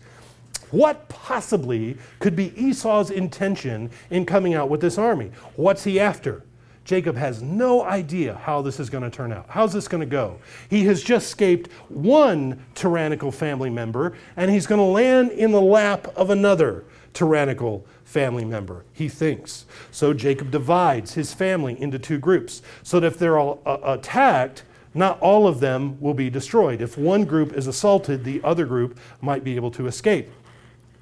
What 0.72 1.08
possibly 1.10 1.98
could 2.20 2.36
be 2.36 2.54
Esau's 2.60 3.12
intention 3.12 3.92
in 4.10 4.26
coming 4.26 4.54
out 4.54 4.70
with 4.70 4.82
this 4.82 4.98
army? 4.98 5.32
What's 5.56 5.84
he 5.84 6.00
after? 6.00 6.44
Jacob 6.84 7.16
has 7.16 7.42
no 7.42 7.84
idea 7.84 8.34
how 8.34 8.62
this 8.62 8.80
is 8.80 8.90
going 8.90 9.04
to 9.04 9.10
turn 9.10 9.32
out. 9.32 9.46
How's 9.50 9.72
this 9.72 9.88
going 9.88 10.02
to 10.02 10.08
go? 10.08 10.40
He 10.70 10.86
has 10.86 11.04
just 11.04 11.28
escaped 11.28 11.72
one 11.90 12.66
tyrannical 12.74 13.32
family 13.32 13.70
member, 13.70 14.14
and 14.36 14.50
he's 14.50 14.66
going 14.66 14.80
to 14.80 14.86
land 14.86 15.32
in 15.32 15.52
the 15.52 15.62
lap 15.62 16.08
of 16.16 16.32
another 16.32 16.84
tyrannical 17.14 17.86
family 18.04 18.46
member, 18.46 18.84
he 18.94 19.08
thinks. 19.08 19.66
So 19.92 20.14
Jacob 20.14 20.52
divides 20.52 21.14
his 21.14 21.34
family 21.34 21.80
into 21.80 22.00
two 22.00 22.18
groups 22.18 22.62
so 22.84 23.00
that 23.00 23.08
if 23.08 23.20
they're 23.20 23.38
all 23.38 23.62
uh, 23.66 23.78
attacked, 23.84 24.64
not 24.94 25.20
all 25.20 25.48
of 25.48 25.60
them 25.60 26.00
will 26.02 26.14
be 26.14 26.30
destroyed. 26.30 26.82
If 26.82 26.98
one 26.98 27.26
group 27.26 27.54
is 27.54 27.68
assaulted, 27.68 28.24
the 28.24 28.42
other 28.44 28.66
group 28.66 29.00
might 29.22 29.44
be 29.44 29.56
able 29.56 29.72
to 29.72 29.88
escape. 29.88 30.30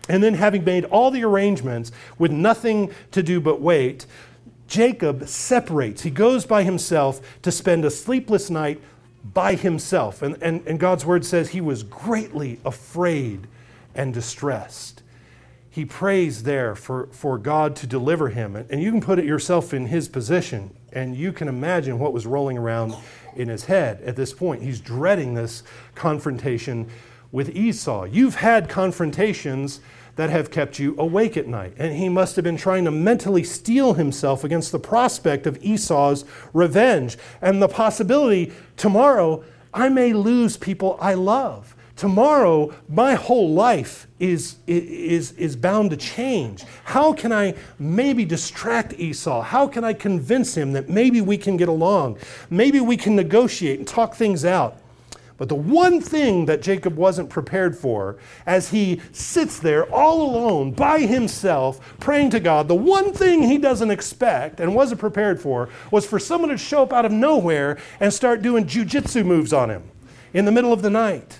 And 0.10 0.24
then, 0.24 0.34
having 0.34 0.64
made 0.64 0.86
all 0.86 1.12
the 1.12 1.24
arrangements 1.24 1.92
with 2.18 2.32
nothing 2.32 2.92
to 3.12 3.24
do 3.24 3.40
but 3.40 3.62
wait, 3.62 4.08
Jacob 4.68 5.28
separates. 5.28 6.02
He 6.02 6.10
goes 6.10 6.46
by 6.46 6.64
himself 6.64 7.22
to 7.44 7.52
spend 7.52 7.86
a 7.86 7.92
sleepless 7.92 8.50
night 8.50 8.82
by 9.34 9.56
himself. 9.56 10.22
And, 10.22 10.42
and, 10.42 10.66
and 10.66 10.80
God's 10.80 11.06
word 11.06 11.26
says 11.26 11.50
he 11.50 11.62
was 11.62 11.84
greatly 11.84 12.60
afraid 12.66 13.48
and 13.96 14.14
distressed. 14.14 15.04
He 15.70 15.86
prays 15.86 16.44
there 16.44 16.76
for, 16.76 17.08
for 17.12 17.38
God 17.38 17.76
to 17.78 17.88
deliver 17.88 18.30
him. 18.30 18.56
And 18.56 18.82
you 18.82 18.92
can 18.92 19.02
put 19.02 19.20
it 19.20 19.26
yourself 19.26 19.74
in 19.74 19.86
his 19.86 20.08
position, 20.08 20.74
and 20.92 21.16
you 21.16 21.32
can 21.32 21.48
imagine 21.48 22.00
what 22.00 22.14
was 22.14 22.26
rolling 22.26 22.58
around 22.58 22.96
in 23.36 23.48
his 23.48 23.66
head 23.66 24.02
at 24.02 24.16
this 24.16 24.34
point. 24.34 24.64
He's 24.64 24.80
dreading 24.80 25.36
this 25.36 25.64
confrontation 25.96 26.90
with 27.32 27.56
Esau. 27.56 28.06
You've 28.06 28.36
had 28.36 28.70
confrontations 28.70 29.82
that 30.20 30.30
have 30.30 30.52
kept 30.52 30.80
you 30.80 30.94
awake 30.98 31.38
at 31.38 31.48
night. 31.48 31.72
And 31.78 31.96
he 31.96 32.10
must 32.10 32.36
have 32.36 32.44
been 32.44 32.58
trying 32.58 32.84
to 32.84 32.92
mentally 32.92 33.42
steel 33.42 33.94
himself 33.94 34.44
against 34.44 34.74
the 34.74 34.78
prospect 34.78 35.48
of 35.48 35.58
Esau's 35.64 36.26
revenge 36.52 37.18
and 37.42 37.62
the 37.62 37.70
possibility 37.70 38.52
tomorrow 38.76 39.46
I 39.74 39.88
may 39.88 40.12
lose 40.12 40.58
people 40.58 40.98
I 41.00 41.14
love. 41.14 41.74
Tomorrow, 41.96 42.74
my 42.90 43.14
whole 43.14 43.54
life 43.54 44.08
is, 44.20 44.58
is, 44.68 45.32
is 45.34 45.56
bound 45.56 45.92
to 45.92 45.98
change. 45.98 46.66
How 46.84 47.14
can 47.14 47.32
I 47.32 47.56
maybe 47.78 48.26
distract 48.26 49.00
Esau? 49.00 49.42
How 49.42 49.68
can 49.68 49.86
I 49.86 49.94
convince 49.94 50.54
him 50.54 50.74
that 50.74 50.90
maybe 50.90 51.22
we 51.22 51.38
can 51.38 51.56
get 51.56 51.70
along? 51.70 52.18
Maybe 52.50 52.82
we 52.82 52.98
can 52.98 53.16
negotiate 53.16 53.80
and 53.80 53.88
talk 53.88 54.16
things 54.16 54.44
out. 54.44 54.82
But 55.40 55.48
the 55.48 55.56
one 55.56 56.02
thing 56.02 56.48
that 56.48 56.62
Jacob 56.62 56.98
wasn't 56.98 57.30
prepared 57.30 57.78
for, 57.78 58.18
as 58.46 58.70
he 58.70 59.02
sits 59.14 59.58
there 59.58 59.86
all 59.86 60.22
alone 60.22 60.74
by 60.74 61.00
himself 61.00 61.98
praying 61.98 62.32
to 62.32 62.42
God, 62.42 62.68
the 62.68 62.76
one 62.76 63.14
thing 63.14 63.44
he 63.44 63.58
doesn't 63.58 63.90
expect 63.90 64.60
and 64.60 64.76
wasn't 64.76 65.00
prepared 65.00 65.42
for 65.42 65.70
was 65.92 66.06
for 66.06 66.20
someone 66.20 66.50
to 66.50 66.58
show 66.58 66.84
up 66.84 66.92
out 66.92 67.06
of 67.06 67.14
nowhere 67.14 67.78
and 68.02 68.14
start 68.14 68.42
doing 68.42 68.66
jujitsu 68.66 69.26
moves 69.26 69.54
on 69.54 69.70
him 69.70 69.84
in 70.34 70.44
the 70.44 70.52
middle 70.52 70.74
of 70.74 70.82
the 70.82 70.90
night. 70.90 71.40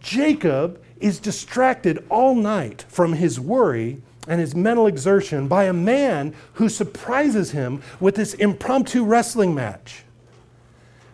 Jacob 0.00 0.80
is 1.00 1.18
distracted 1.18 2.04
all 2.08 2.36
night 2.36 2.84
from 2.88 3.14
his 3.14 3.40
worry 3.40 4.00
and 4.28 4.40
his 4.40 4.54
mental 4.54 4.86
exertion 4.86 5.48
by 5.48 5.64
a 5.64 5.72
man 5.72 6.32
who 6.54 6.68
surprises 6.68 7.50
him 7.50 7.82
with 7.98 8.14
this 8.14 8.34
impromptu 8.34 9.04
wrestling 9.04 9.52
match. 9.52 10.04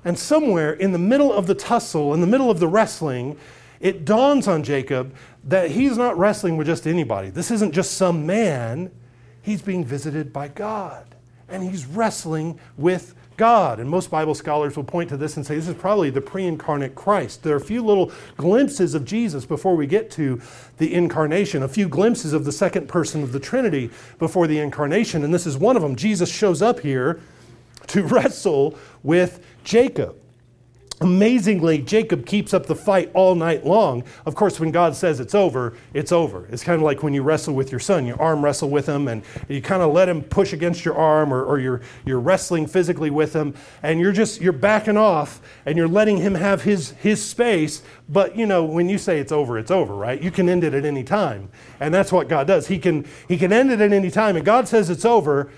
And 0.04 0.18
somewhere 0.18 0.72
in 0.72 0.92
the 0.92 0.98
middle 0.98 1.32
of 1.32 1.46
the 1.46 1.54
tussle, 1.54 2.12
in 2.14 2.20
the 2.20 2.26
middle 2.26 2.50
of 2.50 2.60
the 2.60 2.68
wrestling, 2.68 3.36
it 3.80 4.04
dawns 4.04 4.48
on 4.48 4.62
Jacob 4.62 5.14
that 5.44 5.72
he's 5.72 5.96
not 5.96 6.16
wrestling 6.16 6.56
with 6.56 6.66
just 6.66 6.86
anybody. 6.86 7.30
This 7.30 7.50
isn't 7.50 7.72
just 7.72 7.92
some 7.94 8.26
man, 8.26 8.90
he's 9.42 9.62
being 9.62 9.84
visited 9.84 10.32
by 10.32 10.48
God. 10.48 11.14
And 11.48 11.62
he's 11.62 11.84
wrestling 11.84 12.58
with 12.78 13.14
God. 13.36 13.80
And 13.80 13.90
most 13.90 14.10
Bible 14.10 14.34
scholars 14.34 14.76
will 14.76 14.84
point 14.84 15.08
to 15.10 15.16
this 15.16 15.36
and 15.36 15.44
say 15.44 15.56
this 15.56 15.68
is 15.68 15.74
probably 15.74 16.10
the 16.10 16.20
pre 16.20 16.46
incarnate 16.46 16.94
Christ. 16.94 17.42
There 17.42 17.54
are 17.54 17.58
a 17.58 17.60
few 17.60 17.82
little 17.82 18.12
glimpses 18.36 18.94
of 18.94 19.04
Jesus 19.04 19.44
before 19.44 19.74
we 19.74 19.86
get 19.86 20.10
to 20.12 20.40
the 20.78 20.94
incarnation, 20.94 21.62
a 21.62 21.68
few 21.68 21.88
glimpses 21.88 22.32
of 22.32 22.44
the 22.44 22.52
second 22.52 22.88
person 22.88 23.22
of 23.22 23.32
the 23.32 23.40
Trinity 23.40 23.90
before 24.18 24.46
the 24.46 24.58
incarnation. 24.58 25.24
And 25.24 25.34
this 25.34 25.46
is 25.46 25.58
one 25.58 25.76
of 25.76 25.82
them. 25.82 25.96
Jesus 25.96 26.30
shows 26.30 26.62
up 26.62 26.80
here 26.80 27.20
to 27.88 28.02
wrestle 28.06 28.78
with 29.02 29.44
Jacob. 29.64 30.16
Amazingly, 31.02 31.78
Jacob 31.78 32.24
keeps 32.26 32.54
up 32.54 32.66
the 32.66 32.76
fight 32.76 33.10
all 33.12 33.34
night 33.34 33.66
long. 33.66 34.04
Of 34.24 34.36
course, 34.36 34.60
when 34.60 34.70
God 34.70 34.94
says 34.94 35.18
it's 35.18 35.34
over, 35.34 35.76
it's 35.92 36.12
over. 36.12 36.46
It's 36.46 36.62
kind 36.62 36.76
of 36.76 36.82
like 36.82 37.02
when 37.02 37.12
you 37.12 37.22
wrestle 37.24 37.54
with 37.54 37.72
your 37.72 37.80
son. 37.80 38.06
You 38.06 38.14
arm 38.20 38.44
wrestle 38.44 38.70
with 38.70 38.86
him 38.86 39.08
and 39.08 39.24
you 39.48 39.60
kind 39.60 39.82
of 39.82 39.92
let 39.92 40.08
him 40.08 40.22
push 40.22 40.52
against 40.52 40.84
your 40.84 40.94
arm 40.94 41.34
or, 41.34 41.42
or 41.42 41.58
you're, 41.58 41.80
you're 42.06 42.20
wrestling 42.20 42.68
physically 42.68 43.10
with 43.10 43.32
him 43.32 43.54
and 43.82 43.98
you're 43.98 44.12
just, 44.12 44.40
you're 44.40 44.52
backing 44.52 44.96
off 44.96 45.40
and 45.66 45.76
you're 45.76 45.88
letting 45.88 46.18
him 46.18 46.36
have 46.36 46.62
his, 46.62 46.92
his 46.92 47.20
space. 47.20 47.82
But, 48.08 48.36
you 48.36 48.46
know, 48.46 48.64
when 48.64 48.88
you 48.88 48.96
say 48.98 49.18
it's 49.18 49.32
over, 49.32 49.58
it's 49.58 49.72
over, 49.72 49.96
right? 49.96 50.22
You 50.22 50.30
can 50.30 50.48
end 50.48 50.62
it 50.62 50.72
at 50.72 50.84
any 50.84 51.02
time. 51.02 51.48
And 51.80 51.92
that's 51.92 52.12
what 52.12 52.28
God 52.28 52.46
does. 52.46 52.68
He 52.68 52.78
can, 52.78 53.08
he 53.26 53.36
can 53.36 53.52
end 53.52 53.72
it 53.72 53.80
at 53.80 53.92
any 53.92 54.10
time. 54.12 54.36
And 54.36 54.44
God 54.44 54.68
says 54.68 54.88
it's 54.88 55.04
over 55.04 55.50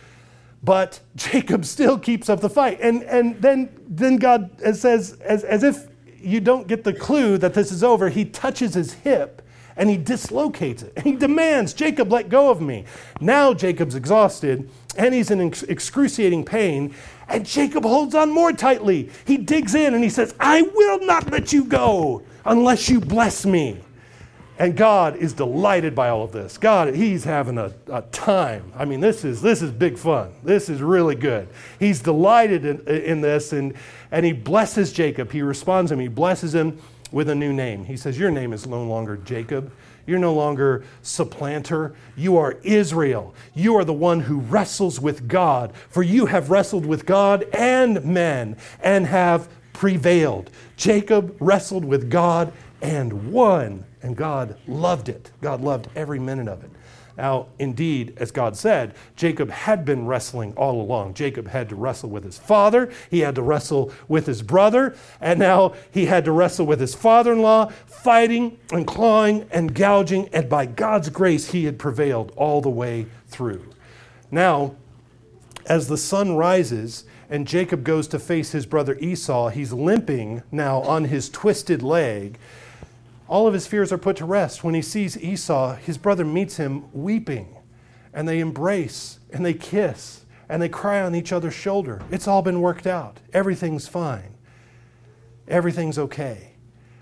but 0.64 1.00
Jacob 1.14 1.64
still 1.64 1.98
keeps 1.98 2.28
up 2.28 2.40
the 2.40 2.48
fight. 2.48 2.78
And, 2.80 3.02
and 3.02 3.40
then, 3.40 3.68
then 3.86 4.16
God 4.16 4.50
says, 4.74 5.18
as, 5.20 5.44
as 5.44 5.62
if 5.62 5.88
you 6.18 6.40
don't 6.40 6.66
get 6.66 6.84
the 6.84 6.92
clue 6.92 7.36
that 7.38 7.54
this 7.54 7.70
is 7.70 7.84
over, 7.84 8.08
he 8.08 8.24
touches 8.24 8.74
his 8.74 8.94
hip 8.94 9.42
and 9.76 9.90
he 9.90 9.96
dislocates 9.96 10.82
it. 10.82 10.92
And 10.96 11.04
he 11.04 11.16
demands, 11.16 11.74
Jacob, 11.74 12.10
let 12.10 12.28
go 12.28 12.50
of 12.50 12.60
me. 12.60 12.84
Now 13.20 13.52
Jacob's 13.52 13.94
exhausted 13.94 14.70
and 14.96 15.12
he's 15.12 15.30
in 15.30 15.40
excruciating 15.40 16.44
pain. 16.44 16.94
And 17.28 17.44
Jacob 17.44 17.84
holds 17.84 18.14
on 18.14 18.30
more 18.30 18.52
tightly. 18.52 19.10
He 19.26 19.36
digs 19.36 19.74
in 19.74 19.94
and 19.94 20.02
he 20.02 20.10
says, 20.10 20.34
I 20.40 20.62
will 20.62 21.04
not 21.04 21.30
let 21.30 21.52
you 21.52 21.64
go 21.64 22.22
unless 22.44 22.88
you 22.88 23.00
bless 23.00 23.44
me. 23.44 23.80
And 24.58 24.76
God 24.76 25.16
is 25.16 25.32
delighted 25.32 25.96
by 25.96 26.10
all 26.10 26.22
of 26.22 26.32
this. 26.32 26.58
God, 26.58 26.94
He's 26.94 27.24
having 27.24 27.58
a, 27.58 27.72
a, 27.88 28.02
time. 28.02 28.72
I 28.76 28.84
mean, 28.84 29.00
this 29.00 29.24
is, 29.24 29.42
this 29.42 29.62
is 29.62 29.72
big 29.72 29.98
fun. 29.98 30.32
This 30.44 30.68
is 30.68 30.80
really 30.80 31.16
good. 31.16 31.48
He's 31.80 32.00
delighted 32.00 32.64
in, 32.64 32.86
in 32.86 33.20
this, 33.20 33.52
and, 33.52 33.74
and 34.12 34.24
He 34.24 34.32
blesses 34.32 34.92
Jacob. 34.92 35.32
He 35.32 35.42
responds 35.42 35.90
to 35.90 35.94
him. 35.94 36.00
He 36.00 36.08
blesses 36.08 36.54
him 36.54 36.78
with 37.10 37.28
a 37.30 37.34
new 37.34 37.52
name. 37.52 37.84
He 37.84 37.96
says, 37.96 38.16
Your 38.16 38.30
name 38.30 38.52
is 38.52 38.66
no 38.66 38.84
longer 38.84 39.16
Jacob. 39.16 39.72
You're 40.06 40.18
no 40.18 40.34
longer 40.34 40.84
supplanter. 41.02 41.94
You 42.14 42.36
are 42.36 42.58
Israel. 42.62 43.34
You 43.54 43.76
are 43.76 43.84
the 43.84 43.92
one 43.92 44.20
who 44.20 44.40
wrestles 44.40 45.00
with 45.00 45.26
God. 45.26 45.72
For 45.88 46.02
you 46.02 46.26
have 46.26 46.50
wrestled 46.50 46.84
with 46.84 47.06
God 47.06 47.44
and 47.54 48.04
men 48.04 48.56
and 48.82 49.06
have 49.06 49.48
prevailed. 49.72 50.50
Jacob 50.76 51.36
wrestled 51.40 51.84
with 51.84 52.10
God 52.10 52.52
and 52.84 53.32
won 53.32 53.82
and 54.02 54.14
God 54.14 54.58
loved 54.68 55.08
it. 55.08 55.30
God 55.40 55.62
loved 55.62 55.88
every 55.96 56.18
minute 56.18 56.48
of 56.48 56.62
it. 56.62 56.70
Now, 57.16 57.46
indeed, 57.58 58.12
as 58.18 58.30
God 58.30 58.56
said, 58.56 58.94
Jacob 59.16 59.48
had 59.48 59.86
been 59.86 60.06
wrestling 60.06 60.52
all 60.54 60.82
along. 60.82 61.14
Jacob 61.14 61.48
had 61.48 61.70
to 61.70 61.76
wrestle 61.76 62.10
with 62.10 62.24
his 62.24 62.36
father, 62.36 62.92
he 63.08 63.20
had 63.20 63.36
to 63.36 63.42
wrestle 63.42 63.90
with 64.06 64.26
his 64.26 64.42
brother, 64.42 64.94
and 65.20 65.38
now 65.38 65.74
he 65.92 66.06
had 66.06 66.26
to 66.26 66.32
wrestle 66.32 66.66
with 66.66 66.80
his 66.80 66.94
father 66.94 67.32
in 67.32 67.40
law, 67.40 67.70
fighting 67.86 68.58
and 68.70 68.86
clawing 68.86 69.46
and 69.50 69.74
gouging, 69.74 70.28
and 70.32 70.50
by 70.50 70.66
God's 70.66 71.08
grace, 71.08 71.52
he 71.52 71.64
had 71.64 71.78
prevailed 71.78 72.32
all 72.36 72.60
the 72.60 72.68
way 72.68 73.06
through. 73.28 73.64
Now, 74.30 74.74
as 75.66 75.88
the 75.88 75.96
sun 75.96 76.36
rises 76.36 77.04
and 77.30 77.46
Jacob 77.46 77.84
goes 77.84 78.08
to 78.08 78.18
face 78.18 78.52
his 78.52 78.66
brother 78.66 78.98
Esau, 78.98 79.48
he's 79.48 79.72
limping 79.72 80.42
now 80.52 80.80
on 80.82 81.04
his 81.04 81.30
twisted 81.30 81.82
leg 81.82 82.38
all 83.34 83.48
of 83.48 83.52
his 83.52 83.66
fears 83.66 83.92
are 83.92 83.98
put 83.98 84.14
to 84.14 84.24
rest. 84.24 84.62
When 84.62 84.76
he 84.76 84.80
sees 84.80 85.20
Esau, 85.20 85.74
his 85.74 85.98
brother 85.98 86.24
meets 86.24 86.56
him 86.56 86.84
weeping, 86.92 87.56
and 88.12 88.28
they 88.28 88.38
embrace 88.38 89.18
and 89.32 89.44
they 89.44 89.54
kiss 89.54 90.24
and 90.48 90.62
they 90.62 90.68
cry 90.68 91.00
on 91.00 91.16
each 91.16 91.32
other's 91.32 91.52
shoulder. 91.52 92.00
It's 92.12 92.28
all 92.28 92.42
been 92.42 92.60
worked 92.60 92.86
out. 92.86 93.18
Everything's 93.32 93.88
fine. 93.88 94.36
Everything's 95.48 95.98
okay. 95.98 96.52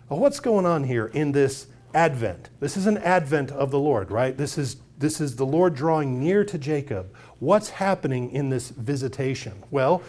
What's 0.08 0.40
going 0.40 0.64
on 0.64 0.84
here 0.84 1.08
in 1.08 1.32
this 1.32 1.66
Advent? 1.92 2.48
This 2.60 2.78
is 2.78 2.86
an 2.86 2.96
Advent 2.96 3.50
of 3.50 3.70
the 3.70 3.78
Lord, 3.78 4.10
right? 4.10 4.34
This 4.34 4.56
is, 4.56 4.76
this 4.96 5.20
is 5.20 5.36
the 5.36 5.44
Lord 5.44 5.74
drawing 5.74 6.18
near 6.18 6.46
to 6.46 6.56
Jacob. 6.56 7.14
What's 7.40 7.68
happening 7.68 8.30
in 8.30 8.48
this 8.48 8.70
visitation? 8.70 9.62
Well, 9.70 10.02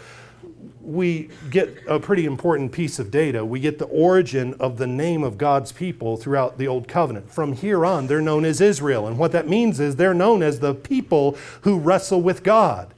we 0.84 1.30
get 1.50 1.76
a 1.88 1.98
pretty 1.98 2.26
important 2.26 2.72
piece 2.72 2.98
of 2.98 3.10
data. 3.10 3.44
We 3.44 3.60
get 3.60 3.78
the 3.78 3.86
origin 3.86 4.54
of 4.54 4.76
the 4.76 4.86
name 4.86 5.22
of 5.22 5.38
God's 5.38 5.72
people 5.72 6.16
throughout 6.16 6.58
the 6.58 6.68
Old 6.68 6.88
Covenant. 6.88 7.30
From 7.30 7.54
here 7.54 7.84
on, 7.86 8.06
they're 8.06 8.20
known 8.20 8.44
as 8.44 8.60
Israel. 8.60 9.06
And 9.06 9.18
what 9.18 9.32
that 9.32 9.48
means 9.48 9.80
is 9.80 9.96
they're 9.96 10.14
known 10.14 10.42
as 10.42 10.60
the 10.60 10.74
people 10.74 11.36
who 11.62 11.78
wrestle 11.78 12.20
with 12.20 12.42
God. 12.42 12.92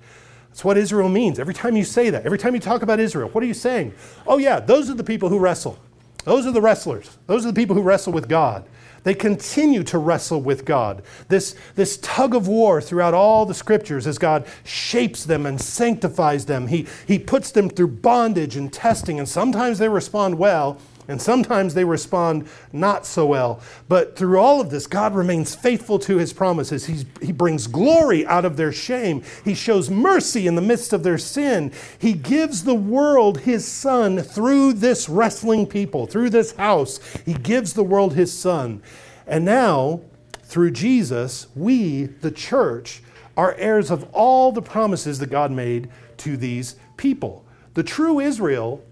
That's 0.48 0.64
what 0.64 0.78
Israel 0.78 1.08
means. 1.08 1.38
Every 1.38 1.54
time 1.54 1.76
you 1.76 1.84
say 1.84 2.10
that, 2.10 2.24
every 2.24 2.38
time 2.38 2.54
you 2.54 2.60
talk 2.60 2.82
about 2.82 2.98
Israel, 2.98 3.28
what 3.28 3.44
are 3.44 3.46
you 3.46 3.54
saying? 3.54 3.94
Oh, 4.26 4.38
yeah, 4.38 4.58
those 4.58 4.88
are 4.90 4.94
the 4.94 5.04
people 5.04 5.28
who 5.28 5.38
wrestle. 5.38 5.78
Those 6.24 6.46
are 6.46 6.52
the 6.52 6.62
wrestlers. 6.62 7.18
Those 7.26 7.44
are 7.44 7.52
the 7.52 7.60
people 7.60 7.76
who 7.76 7.82
wrestle 7.82 8.12
with 8.12 8.28
God. 8.28 8.64
They 9.06 9.14
continue 9.14 9.84
to 9.84 9.98
wrestle 9.98 10.40
with 10.40 10.64
God. 10.64 11.00
This, 11.28 11.54
this 11.76 11.96
tug 11.98 12.34
of 12.34 12.48
war 12.48 12.80
throughout 12.80 13.14
all 13.14 13.46
the 13.46 13.54
scriptures 13.54 14.04
as 14.04 14.18
God 14.18 14.44
shapes 14.64 15.24
them 15.24 15.46
and 15.46 15.60
sanctifies 15.60 16.46
them. 16.46 16.66
He, 16.66 16.88
he 17.06 17.20
puts 17.20 17.52
them 17.52 17.70
through 17.70 17.86
bondage 17.86 18.56
and 18.56 18.72
testing, 18.72 19.20
and 19.20 19.28
sometimes 19.28 19.78
they 19.78 19.88
respond 19.88 20.38
well, 20.38 20.78
and 21.08 21.20
sometimes 21.20 21.74
they 21.74 21.84
respond 21.84 22.48
not 22.72 23.06
so 23.06 23.26
well. 23.26 23.60
But 23.88 24.16
through 24.16 24.38
all 24.38 24.60
of 24.60 24.70
this, 24.70 24.86
God 24.86 25.14
remains 25.14 25.54
faithful 25.54 25.98
to 26.00 26.18
his 26.18 26.32
promises. 26.32 26.86
He's, 26.86 27.04
he 27.22 27.32
brings 27.32 27.66
glory 27.66 28.26
out 28.26 28.44
of 28.44 28.56
their 28.56 28.72
shame. 28.72 29.22
He 29.44 29.54
shows 29.54 29.90
mercy 29.90 30.46
in 30.46 30.54
the 30.54 30.62
midst 30.62 30.92
of 30.92 31.02
their 31.02 31.18
sin. 31.18 31.72
He 31.98 32.12
gives 32.12 32.64
the 32.64 32.74
world 32.74 33.40
his 33.40 33.66
son 33.66 34.20
through 34.20 34.74
this 34.74 35.08
wrestling 35.08 35.66
people, 35.66 36.06
through 36.06 36.30
this 36.30 36.52
house. 36.56 36.98
He 37.24 37.34
gives 37.34 37.72
the 37.72 37.84
world 37.84 38.14
his 38.14 38.36
son. 38.36 38.82
And 39.26 39.44
now, 39.44 40.00
through 40.42 40.70
Jesus, 40.72 41.48
we, 41.54 42.04
the 42.04 42.30
church, 42.30 43.02
are 43.36 43.54
heirs 43.54 43.90
of 43.90 44.08
all 44.12 44.52
the 44.52 44.62
promises 44.62 45.18
that 45.18 45.30
God 45.30 45.50
made 45.50 45.88
to 46.18 46.36
these 46.36 46.76
people. 46.96 47.44
The 47.74 47.82
true 47.82 48.20
Israel 48.20 48.82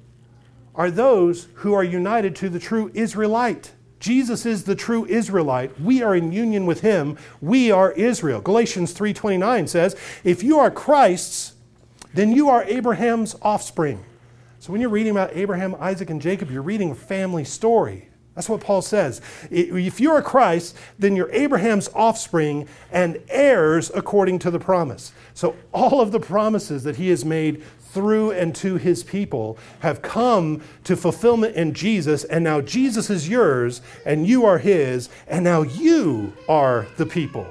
are 0.74 0.90
those 0.90 1.48
who 1.54 1.72
are 1.72 1.84
united 1.84 2.34
to 2.36 2.48
the 2.48 2.58
true 2.58 2.90
Israelite. 2.94 3.72
Jesus 4.00 4.44
is 4.44 4.64
the 4.64 4.74
true 4.74 5.06
Israelite. 5.06 5.80
We 5.80 6.02
are 6.02 6.14
in 6.14 6.32
union 6.32 6.66
with 6.66 6.80
him. 6.80 7.16
We 7.40 7.70
are 7.70 7.92
Israel. 7.92 8.40
Galatians 8.40 8.92
3:29 8.92 9.66
says, 9.66 9.96
"If 10.24 10.42
you 10.42 10.58
are 10.58 10.70
Christ's, 10.70 11.52
then 12.12 12.32
you 12.32 12.48
are 12.48 12.64
Abraham's 12.64 13.34
offspring." 13.40 14.00
So 14.58 14.72
when 14.72 14.80
you're 14.80 14.90
reading 14.90 15.12
about 15.12 15.30
Abraham, 15.34 15.74
Isaac, 15.80 16.10
and 16.10 16.20
Jacob, 16.20 16.50
you're 16.50 16.62
reading 16.62 16.90
a 16.90 16.94
family 16.94 17.44
story. 17.44 18.08
That's 18.34 18.48
what 18.48 18.60
Paul 18.60 18.82
says. 18.82 19.20
If 19.50 20.00
you 20.00 20.10
are 20.10 20.20
Christ, 20.20 20.74
then 20.98 21.14
you're 21.14 21.30
Abraham's 21.30 21.88
offspring 21.94 22.66
and 22.90 23.18
heirs 23.28 23.92
according 23.94 24.40
to 24.40 24.50
the 24.50 24.58
promise. 24.58 25.12
So 25.34 25.54
all 25.72 26.00
of 26.00 26.10
the 26.10 26.18
promises 26.18 26.82
that 26.82 26.96
he 26.96 27.10
has 27.10 27.24
made 27.24 27.62
through 27.94 28.32
and 28.32 28.54
to 28.56 28.76
his 28.76 29.04
people 29.04 29.56
have 29.80 30.02
come 30.02 30.60
to 30.82 30.96
fulfillment 30.96 31.54
in 31.54 31.72
Jesus, 31.72 32.24
and 32.24 32.44
now 32.44 32.60
Jesus 32.60 33.08
is 33.08 33.28
yours, 33.28 33.80
and 34.04 34.26
you 34.26 34.44
are 34.44 34.58
his, 34.58 35.08
and 35.28 35.44
now 35.44 35.62
you 35.62 36.32
are 36.48 36.86
the 36.96 37.06
people 37.06 37.46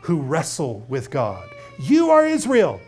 who 0.00 0.20
wrestle 0.20 0.84
with 0.88 1.10
God. 1.10 1.48
You 1.78 2.10
are 2.10 2.26
Israel. 2.26 2.80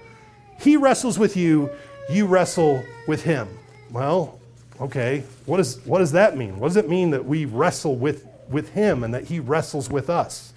He 0.59 0.77
wrestles 0.77 1.19
with 1.19 1.37
you, 1.37 1.71
you 2.11 2.27
wrestle 2.27 2.83
with 3.07 3.23
him. 3.23 3.49
Well, 3.91 4.41
okay, 4.81 5.25
what, 5.47 5.61
is, 5.61 5.85
what 5.85 5.99
does 5.99 6.13
that 6.13 6.37
mean? 6.37 6.59
What 6.59 6.69
does 6.69 6.77
it 6.77 6.89
mean 6.89 7.11
that 7.11 7.25
we 7.25 7.45
wrestle 7.45 7.97
with, 7.97 8.27
with 8.49 8.71
him 8.71 9.05
and 9.05 9.15
that 9.15 9.25
he 9.25 9.41
wrestles 9.41 9.91
with 9.91 10.11
us? 10.11 10.53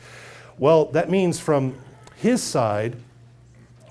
Well, 0.57 0.85
that 0.85 1.09
means 1.09 1.39
from 1.39 1.75
his 2.15 2.41
side, 2.41 2.95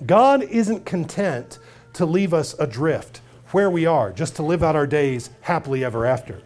God 0.05 0.43
isn't 0.43 0.85
content 0.85 1.59
to 1.97 2.07
leave 2.07 2.33
us 2.33 2.55
adrift 2.59 3.21
where 3.53 3.71
we 3.71 3.87
are, 3.87 4.13
just 4.13 4.37
to 4.37 4.43
live 4.43 4.63
out 4.63 4.77
our 4.77 4.87
days 4.87 5.31
happily 5.43 5.85
ever 5.85 6.05
after. 6.05 6.43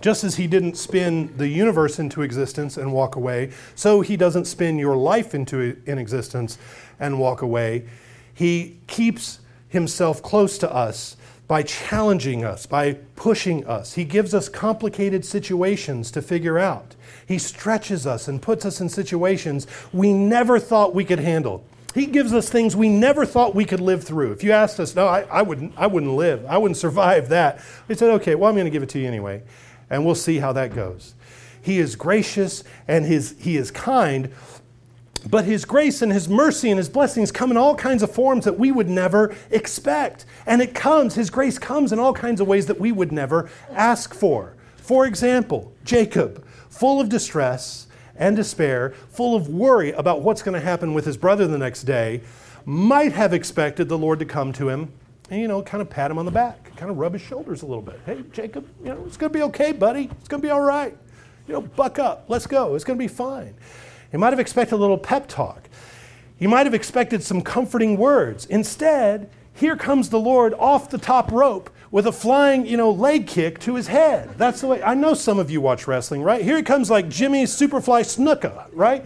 Just 0.00 0.24
as 0.24 0.36
he 0.36 0.46
didn't 0.46 0.76
spin 0.76 1.36
the 1.36 1.48
universe 1.48 1.98
into 1.98 2.22
existence 2.22 2.76
and 2.76 2.92
walk 2.92 3.16
away, 3.16 3.50
so 3.74 4.00
he 4.00 4.16
doesn't 4.16 4.44
spin 4.44 4.78
your 4.78 4.96
life 4.96 5.34
into 5.34 5.80
in 5.86 5.98
existence 5.98 6.58
and 7.00 7.18
walk 7.18 7.42
away. 7.42 7.86
He 8.34 8.78
keeps 8.86 9.40
himself 9.68 10.22
close 10.22 10.58
to 10.58 10.72
us 10.72 11.16
by 11.48 11.62
challenging 11.62 12.44
us, 12.44 12.66
by 12.66 12.94
pushing 13.14 13.66
us. 13.66 13.94
He 13.94 14.04
gives 14.04 14.34
us 14.34 14.48
complicated 14.48 15.24
situations 15.24 16.10
to 16.10 16.20
figure 16.20 16.58
out. 16.58 16.94
He 17.26 17.38
stretches 17.38 18.06
us 18.06 18.28
and 18.28 18.42
puts 18.42 18.66
us 18.66 18.80
in 18.80 18.88
situations 18.88 19.66
we 19.92 20.12
never 20.12 20.58
thought 20.58 20.94
we 20.94 21.04
could 21.04 21.20
handle. 21.20 21.64
He 21.96 22.04
gives 22.04 22.34
us 22.34 22.50
things 22.50 22.76
we 22.76 22.90
never 22.90 23.24
thought 23.24 23.54
we 23.54 23.64
could 23.64 23.80
live 23.80 24.04
through. 24.04 24.32
If 24.32 24.44
you 24.44 24.52
asked 24.52 24.78
us, 24.78 24.94
no, 24.94 25.06
I, 25.06 25.22
I, 25.22 25.40
wouldn't, 25.40 25.72
I 25.78 25.86
wouldn't 25.86 26.12
live. 26.12 26.44
I 26.44 26.58
wouldn't 26.58 26.76
survive 26.76 27.30
that. 27.30 27.58
We 27.88 27.94
said, 27.94 28.10
okay, 28.16 28.34
well, 28.34 28.50
I'm 28.50 28.54
going 28.54 28.66
to 28.66 28.70
give 28.70 28.82
it 28.82 28.90
to 28.90 28.98
you 28.98 29.08
anyway. 29.08 29.42
And 29.88 30.04
we'll 30.04 30.14
see 30.14 30.36
how 30.36 30.52
that 30.52 30.74
goes. 30.74 31.14
He 31.62 31.78
is 31.78 31.96
gracious 31.96 32.64
and 32.86 33.06
his, 33.06 33.34
he 33.38 33.56
is 33.56 33.70
kind, 33.70 34.30
but 35.30 35.46
his 35.46 35.64
grace 35.64 36.02
and 36.02 36.12
his 36.12 36.28
mercy 36.28 36.68
and 36.68 36.76
his 36.76 36.90
blessings 36.90 37.32
come 37.32 37.50
in 37.50 37.56
all 37.56 37.74
kinds 37.74 38.02
of 38.02 38.10
forms 38.10 38.44
that 38.44 38.58
we 38.58 38.70
would 38.70 38.90
never 38.90 39.34
expect. 39.50 40.26
And 40.44 40.60
it 40.60 40.74
comes, 40.74 41.14
his 41.14 41.30
grace 41.30 41.58
comes 41.58 41.94
in 41.94 41.98
all 41.98 42.12
kinds 42.12 42.42
of 42.42 42.46
ways 42.46 42.66
that 42.66 42.78
we 42.78 42.92
would 42.92 43.10
never 43.10 43.48
ask 43.70 44.12
for. 44.12 44.52
For 44.76 45.06
example, 45.06 45.72
Jacob, 45.82 46.46
full 46.68 47.00
of 47.00 47.08
distress, 47.08 47.85
and 48.18 48.36
despair, 48.36 48.94
full 49.08 49.34
of 49.34 49.48
worry 49.48 49.92
about 49.92 50.22
what's 50.22 50.42
going 50.42 50.54
to 50.54 50.60
happen 50.60 50.94
with 50.94 51.04
his 51.04 51.16
brother 51.16 51.46
the 51.46 51.58
next 51.58 51.84
day, 51.84 52.20
might 52.64 53.12
have 53.12 53.32
expected 53.32 53.88
the 53.88 53.98
Lord 53.98 54.18
to 54.18 54.24
come 54.24 54.52
to 54.54 54.68
him 54.68 54.92
and, 55.30 55.40
you 55.40 55.48
know, 55.48 55.62
kind 55.62 55.80
of 55.80 55.90
pat 55.90 56.10
him 56.10 56.18
on 56.18 56.24
the 56.24 56.30
back, 56.30 56.74
kind 56.76 56.90
of 56.90 56.98
rub 56.98 57.12
his 57.12 57.22
shoulders 57.22 57.62
a 57.62 57.66
little 57.66 57.82
bit. 57.82 58.00
Hey, 58.06 58.22
Jacob, 58.32 58.66
you 58.80 58.90
know, 58.90 59.04
it's 59.06 59.16
going 59.16 59.32
to 59.32 59.38
be 59.38 59.42
okay, 59.44 59.72
buddy. 59.72 60.10
It's 60.18 60.28
going 60.28 60.40
to 60.40 60.46
be 60.46 60.50
all 60.50 60.60
right. 60.60 60.96
You 61.46 61.54
know, 61.54 61.60
buck 61.62 61.98
up. 61.98 62.24
Let's 62.28 62.46
go. 62.46 62.74
It's 62.74 62.84
going 62.84 62.98
to 62.98 63.02
be 63.02 63.08
fine. 63.08 63.54
He 64.10 64.16
might 64.16 64.32
have 64.32 64.40
expected 64.40 64.76
a 64.76 64.78
little 64.78 64.98
pep 64.98 65.28
talk. 65.28 65.68
He 66.38 66.46
might 66.46 66.66
have 66.66 66.74
expected 66.74 67.22
some 67.22 67.40
comforting 67.40 67.96
words. 67.96 68.46
Instead, 68.46 69.30
here 69.52 69.76
comes 69.76 70.10
the 70.10 70.20
Lord 70.20 70.54
off 70.54 70.90
the 70.90 70.98
top 70.98 71.32
rope 71.32 71.70
with 71.90 72.06
a 72.06 72.12
flying, 72.12 72.66
you 72.66 72.76
know, 72.76 72.90
leg 72.90 73.26
kick 73.26 73.58
to 73.60 73.74
his 73.74 73.86
head. 73.86 74.30
That's 74.36 74.60
the 74.60 74.66
way. 74.66 74.82
I 74.82 74.94
know 74.94 75.14
some 75.14 75.38
of 75.38 75.50
you 75.50 75.60
watch 75.60 75.86
wrestling, 75.86 76.22
right? 76.22 76.42
Here 76.42 76.56
he 76.56 76.62
comes 76.62 76.90
like 76.90 77.08
Jimmy 77.08 77.44
Superfly 77.44 78.02
Snuka, 78.02 78.66
right? 78.72 79.04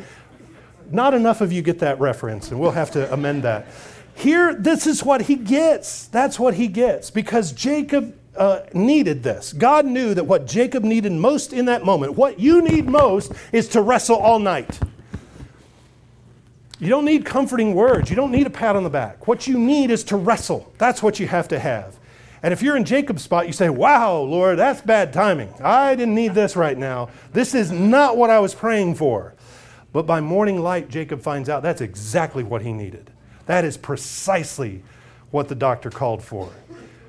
Not 0.90 1.14
enough 1.14 1.40
of 1.40 1.52
you 1.52 1.62
get 1.62 1.78
that 1.80 2.00
reference, 2.00 2.50
and 2.50 2.58
we'll 2.58 2.72
have 2.72 2.90
to 2.92 3.12
amend 3.12 3.44
that. 3.44 3.66
Here, 4.14 4.54
this 4.54 4.86
is 4.86 5.04
what 5.04 5.22
he 5.22 5.36
gets. 5.36 6.06
That's 6.08 6.38
what 6.38 6.54
he 6.54 6.66
gets 6.66 7.10
because 7.10 7.52
Jacob 7.52 8.16
uh, 8.36 8.62
needed 8.72 9.22
this. 9.22 9.52
God 9.52 9.86
knew 9.86 10.14
that 10.14 10.24
what 10.24 10.46
Jacob 10.46 10.82
needed 10.82 11.12
most 11.12 11.52
in 11.52 11.66
that 11.66 11.84
moment, 11.84 12.14
what 12.14 12.40
you 12.40 12.62
need 12.62 12.86
most, 12.86 13.32
is 13.52 13.68
to 13.68 13.82
wrestle 13.82 14.16
all 14.16 14.38
night. 14.38 14.78
You 16.78 16.88
don't 16.88 17.04
need 17.04 17.26
comforting 17.26 17.74
words. 17.74 18.08
You 18.08 18.16
don't 18.16 18.32
need 18.32 18.46
a 18.46 18.50
pat 18.50 18.74
on 18.74 18.84
the 18.84 18.90
back. 18.90 19.28
What 19.28 19.46
you 19.46 19.58
need 19.58 19.90
is 19.90 20.02
to 20.04 20.16
wrestle. 20.16 20.72
That's 20.78 21.02
what 21.02 21.20
you 21.20 21.26
have 21.26 21.46
to 21.48 21.58
have. 21.58 21.99
And 22.42 22.53
if 22.53 22.62
you're 22.62 22.76
in 22.76 22.85
Jacob's 22.85 23.22
spot, 23.22 23.46
you 23.46 23.53
say, 23.53 23.68
Wow, 23.68 24.18
Lord, 24.20 24.59
that's 24.59 24.81
bad 24.81 25.12
timing. 25.12 25.53
I 25.62 25.94
didn't 25.94 26.14
need 26.14 26.35
this 26.35 26.57
right 26.57 26.76
now. 26.76 27.11
This 27.33 27.55
is 27.55 27.70
not 27.70 28.16
what 28.16 28.31
I 28.31 28.38
was 28.38 28.55
praying 28.55 28.94
for. 28.94 29.35
But 29.92 30.07
by 30.07 30.20
morning 30.20 30.61
light, 30.61 30.88
Jacob 30.88 31.20
finds 31.20 31.48
out 31.48 31.62
that's 31.62 31.81
exactly 31.81 32.44
what 32.44 32.62
he 32.62 32.72
needed. 32.72 33.11
That 33.46 33.64
is 33.64 33.76
precisely 33.76 34.83
what 35.31 35.48
the 35.48 35.55
doctor 35.55 35.90
called 35.90 36.22
for. 36.22 36.50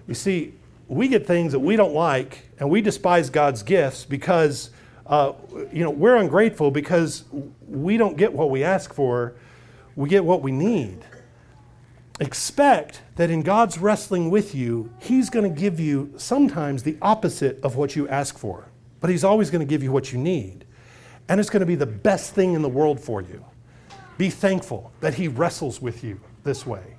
You 0.07 0.15
see, 0.15 0.53
we 0.87 1.07
get 1.07 1.25
things 1.25 1.51
that 1.53 1.59
we 1.59 1.75
don't 1.75 1.93
like, 1.93 2.49
and 2.59 2.69
we 2.69 2.81
despise 2.81 3.29
God's 3.29 3.63
gifts 3.63 4.03
because, 4.03 4.71
uh, 5.05 5.33
you 5.71 5.83
know, 5.83 5.91
we're 5.91 6.15
ungrateful 6.15 6.71
because 6.71 7.23
we 7.67 7.97
don't 7.97 8.17
get 8.17 8.33
what 8.33 8.49
we 8.49 8.63
ask 8.63 8.93
for, 8.93 9.35
we 9.95 10.09
get 10.09 10.25
what 10.25 10.41
we 10.41 10.51
need. 10.51 11.05
Expect 12.19 13.01
that 13.15 13.29
in 13.29 13.41
God's 13.41 13.77
wrestling 13.77 14.29
with 14.29 14.53
you, 14.53 14.93
He's 14.99 15.29
going 15.29 15.51
to 15.51 15.61
give 15.61 15.79
you 15.79 16.13
sometimes 16.17 16.83
the 16.83 16.97
opposite 17.01 17.59
of 17.63 17.75
what 17.75 17.95
you 17.95 18.07
ask 18.07 18.37
for, 18.37 18.67
but 18.99 19.09
He's 19.09 19.23
always 19.23 19.49
going 19.49 19.65
to 19.65 19.69
give 19.69 19.81
you 19.81 19.91
what 19.91 20.11
you 20.11 20.19
need. 20.19 20.65
And 21.27 21.39
it's 21.39 21.49
going 21.49 21.61
to 21.61 21.65
be 21.65 21.75
the 21.75 21.85
best 21.85 22.33
thing 22.33 22.53
in 22.53 22.61
the 22.61 22.69
world 22.69 22.99
for 22.99 23.21
you. 23.21 23.45
Be 24.17 24.29
thankful 24.29 24.91
that 24.99 25.15
He 25.15 25.27
wrestles 25.27 25.81
with 25.81 26.03
you 26.03 26.19
this 26.43 26.65
way. 26.65 26.97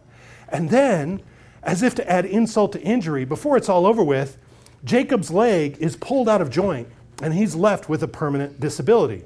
And 0.49 0.71
then, 0.71 1.23
as 1.63 1.83
if 1.83 1.95
to 1.97 2.11
add 2.11 2.25
insult 2.25 2.73
to 2.73 2.83
injury, 2.83 3.25
before 3.25 3.57
it's 3.57 3.69
all 3.69 3.87
over 3.87 4.03
with, 4.03 4.39
Jacob's 4.85 5.31
leg 5.31 5.77
is 5.79 5.97
pulled 5.97 6.29
out 6.29 6.41
of 6.41 6.51
joint 6.51 6.89
and 7.23 7.33
he's 7.33 7.55
left 7.55 7.89
with 7.89 8.03
a 8.03 8.09
permanent 8.09 8.59
disability. 8.59 9.25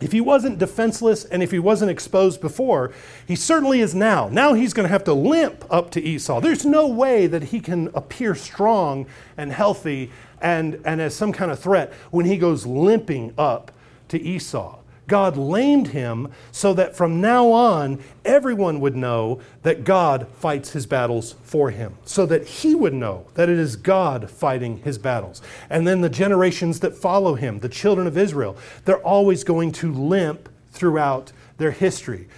If 0.00 0.12
he 0.12 0.20
wasn't 0.20 0.58
defenseless 0.58 1.24
and 1.24 1.42
if 1.42 1.50
he 1.50 1.58
wasn't 1.58 1.90
exposed 1.90 2.40
before, 2.40 2.92
he 3.26 3.36
certainly 3.36 3.80
is 3.80 3.94
now. 3.94 4.28
Now 4.28 4.54
he's 4.54 4.72
going 4.72 4.84
to 4.84 4.92
have 4.92 5.04
to 5.04 5.14
limp 5.14 5.64
up 5.70 5.90
to 5.92 6.02
Esau. 6.02 6.40
There's 6.40 6.64
no 6.64 6.86
way 6.86 7.26
that 7.26 7.44
he 7.44 7.60
can 7.60 7.88
appear 7.94 8.34
strong 8.34 9.06
and 9.36 9.52
healthy 9.52 10.10
and, 10.40 10.80
and 10.84 11.00
as 11.00 11.14
some 11.14 11.32
kind 11.32 11.50
of 11.50 11.58
threat 11.58 11.92
when 12.10 12.24
he 12.24 12.38
goes 12.38 12.66
limping 12.66 13.34
up 13.36 13.72
to 14.08 14.20
Esau. 14.20 14.79
God 15.10 15.36
lamed 15.36 15.88
him 15.88 16.30
so 16.52 16.72
that 16.74 16.94
from 16.94 17.20
now 17.20 17.50
on, 17.50 17.98
everyone 18.24 18.78
would 18.78 18.94
know 18.94 19.40
that 19.64 19.82
God 19.82 20.28
fights 20.28 20.70
his 20.70 20.86
battles 20.86 21.34
for 21.42 21.72
him, 21.72 21.96
so 22.04 22.26
that 22.26 22.46
he 22.46 22.76
would 22.76 22.94
know 22.94 23.26
that 23.34 23.48
it 23.48 23.58
is 23.58 23.74
God 23.74 24.30
fighting 24.30 24.78
his 24.78 24.98
battles. 24.98 25.42
And 25.68 25.86
then 25.86 26.00
the 26.00 26.08
generations 26.08 26.78
that 26.80 26.96
follow 26.96 27.34
him, 27.34 27.58
the 27.58 27.68
children 27.68 28.06
of 28.06 28.16
Israel, 28.16 28.56
they're 28.84 29.02
always 29.02 29.42
going 29.42 29.72
to 29.72 29.92
limp 29.92 30.48
throughout 30.70 31.32
their 31.58 31.72
history. 31.72 32.28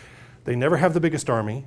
They 0.44 0.56
never 0.56 0.78
have 0.78 0.94
the 0.94 1.00
biggest 1.00 1.28
army, 1.28 1.66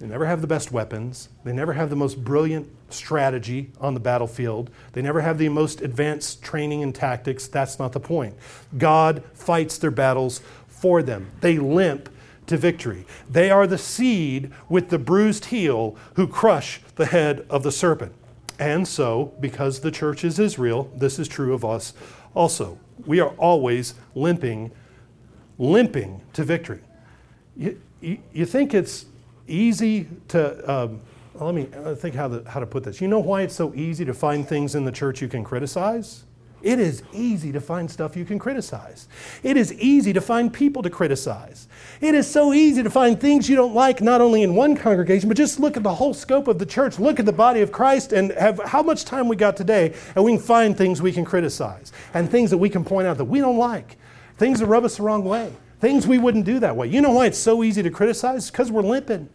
They 0.00 0.06
never 0.06 0.26
have 0.26 0.40
the 0.40 0.46
best 0.46 0.72
weapons. 0.72 1.28
They 1.44 1.52
never 1.52 1.72
have 1.72 1.88
the 1.88 1.96
most 1.96 2.22
brilliant 2.24 2.68
strategy 2.90 3.70
on 3.80 3.94
the 3.94 4.00
battlefield. 4.00 4.70
They 4.92 5.02
never 5.02 5.20
have 5.20 5.38
the 5.38 5.48
most 5.48 5.80
advanced 5.80 6.42
training 6.42 6.82
and 6.82 6.94
tactics. 6.94 7.46
That's 7.46 7.78
not 7.78 7.92
the 7.92 8.00
point. 8.00 8.34
God 8.76 9.22
fights 9.34 9.78
their 9.78 9.90
battles 9.90 10.40
for 10.66 11.02
them. 11.02 11.30
They 11.40 11.58
limp 11.58 12.08
to 12.46 12.56
victory. 12.56 13.06
They 13.30 13.50
are 13.50 13.66
the 13.66 13.78
seed 13.78 14.52
with 14.68 14.90
the 14.90 14.98
bruised 14.98 15.46
heel 15.46 15.96
who 16.14 16.26
crush 16.26 16.80
the 16.96 17.06
head 17.06 17.46
of 17.48 17.62
the 17.62 17.72
serpent. 17.72 18.12
And 18.58 18.86
so, 18.86 19.32
because 19.40 19.80
the 19.80 19.90
church 19.90 20.24
is 20.24 20.38
Israel, 20.38 20.90
this 20.96 21.18
is 21.18 21.26
true 21.26 21.54
of 21.54 21.64
us 21.64 21.94
also. 22.34 22.78
We 23.06 23.20
are 23.20 23.30
always 23.30 23.94
limping, 24.14 24.70
limping 25.58 26.20
to 26.34 26.44
victory. 26.44 26.80
You, 27.56 27.80
you, 28.00 28.18
you 28.32 28.46
think 28.46 28.74
it's 28.74 29.06
easy 29.46 30.06
to, 30.28 30.72
um, 30.72 31.00
let 31.34 31.54
me 31.54 31.68
think 31.96 32.14
how, 32.14 32.28
the, 32.28 32.48
how 32.48 32.60
to 32.60 32.66
put 32.66 32.84
this. 32.84 33.00
You 33.00 33.08
know 33.08 33.20
why 33.20 33.42
it's 33.42 33.54
so 33.54 33.74
easy 33.74 34.04
to 34.04 34.14
find 34.14 34.46
things 34.46 34.74
in 34.74 34.84
the 34.84 34.92
church 34.92 35.20
you 35.20 35.28
can 35.28 35.44
criticize? 35.44 36.24
It 36.64 36.80
is 36.80 37.02
easy 37.12 37.52
to 37.52 37.60
find 37.60 37.90
stuff 37.90 38.16
you 38.16 38.24
can 38.24 38.38
criticize. 38.38 39.06
It 39.42 39.58
is 39.58 39.70
easy 39.74 40.14
to 40.14 40.22
find 40.22 40.50
people 40.50 40.82
to 40.82 40.88
criticize. 40.88 41.68
It 42.00 42.14
is 42.14 42.26
so 42.26 42.54
easy 42.54 42.82
to 42.82 42.88
find 42.88 43.20
things 43.20 43.50
you 43.50 43.56
don't 43.56 43.74
like, 43.74 44.00
not 44.00 44.22
only 44.22 44.42
in 44.42 44.54
one 44.54 44.74
congregation, 44.74 45.28
but 45.28 45.36
just 45.36 45.60
look 45.60 45.76
at 45.76 45.82
the 45.82 45.94
whole 45.94 46.14
scope 46.14 46.48
of 46.48 46.58
the 46.58 46.64
church, 46.64 46.98
look 46.98 47.20
at 47.20 47.26
the 47.26 47.32
body 47.32 47.60
of 47.60 47.70
Christ, 47.70 48.14
and 48.14 48.32
have 48.32 48.58
how 48.64 48.82
much 48.82 49.04
time 49.04 49.28
we 49.28 49.36
got 49.36 49.58
today, 49.58 49.94
and 50.16 50.24
we 50.24 50.32
can 50.32 50.40
find 50.40 50.74
things 50.74 51.02
we 51.02 51.12
can 51.12 51.26
criticize 51.26 51.92
and 52.14 52.30
things 52.30 52.50
that 52.50 52.58
we 52.58 52.70
can 52.70 52.82
point 52.82 53.06
out 53.06 53.18
that 53.18 53.26
we 53.26 53.40
don't 53.40 53.58
like, 53.58 53.98
things 54.38 54.60
that 54.60 54.66
rub 54.66 54.84
us 54.84 54.96
the 54.96 55.02
wrong 55.02 55.22
way, 55.22 55.52
things 55.80 56.06
we 56.06 56.18
wouldn't 56.18 56.44
do 56.44 56.58
that 56.60 56.76
way. 56.76 56.86
You 56.86 57.00
know 57.00 57.10
why 57.10 57.26
it's 57.26 57.38
so 57.38 57.62
easy 57.62 57.82
to 57.82 57.90
criticize? 57.90 58.50
Because 58.50 58.70
we're 58.70 58.82
limping. 58.82 59.28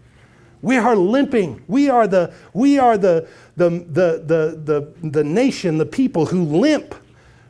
We 0.62 0.78
are 0.78 0.96
limping. 0.96 1.64
We 1.68 1.90
are 1.90 2.08
the 2.08 2.34
we 2.54 2.78
are 2.78 2.98
the 2.98 3.28
the 3.56 3.70
the 3.70 4.24
the 4.26 4.94
the, 5.02 5.10
the 5.10 5.24
nation, 5.24 5.78
the 5.78 5.86
people 5.86 6.28
who 6.28 6.44
limp 6.44 6.96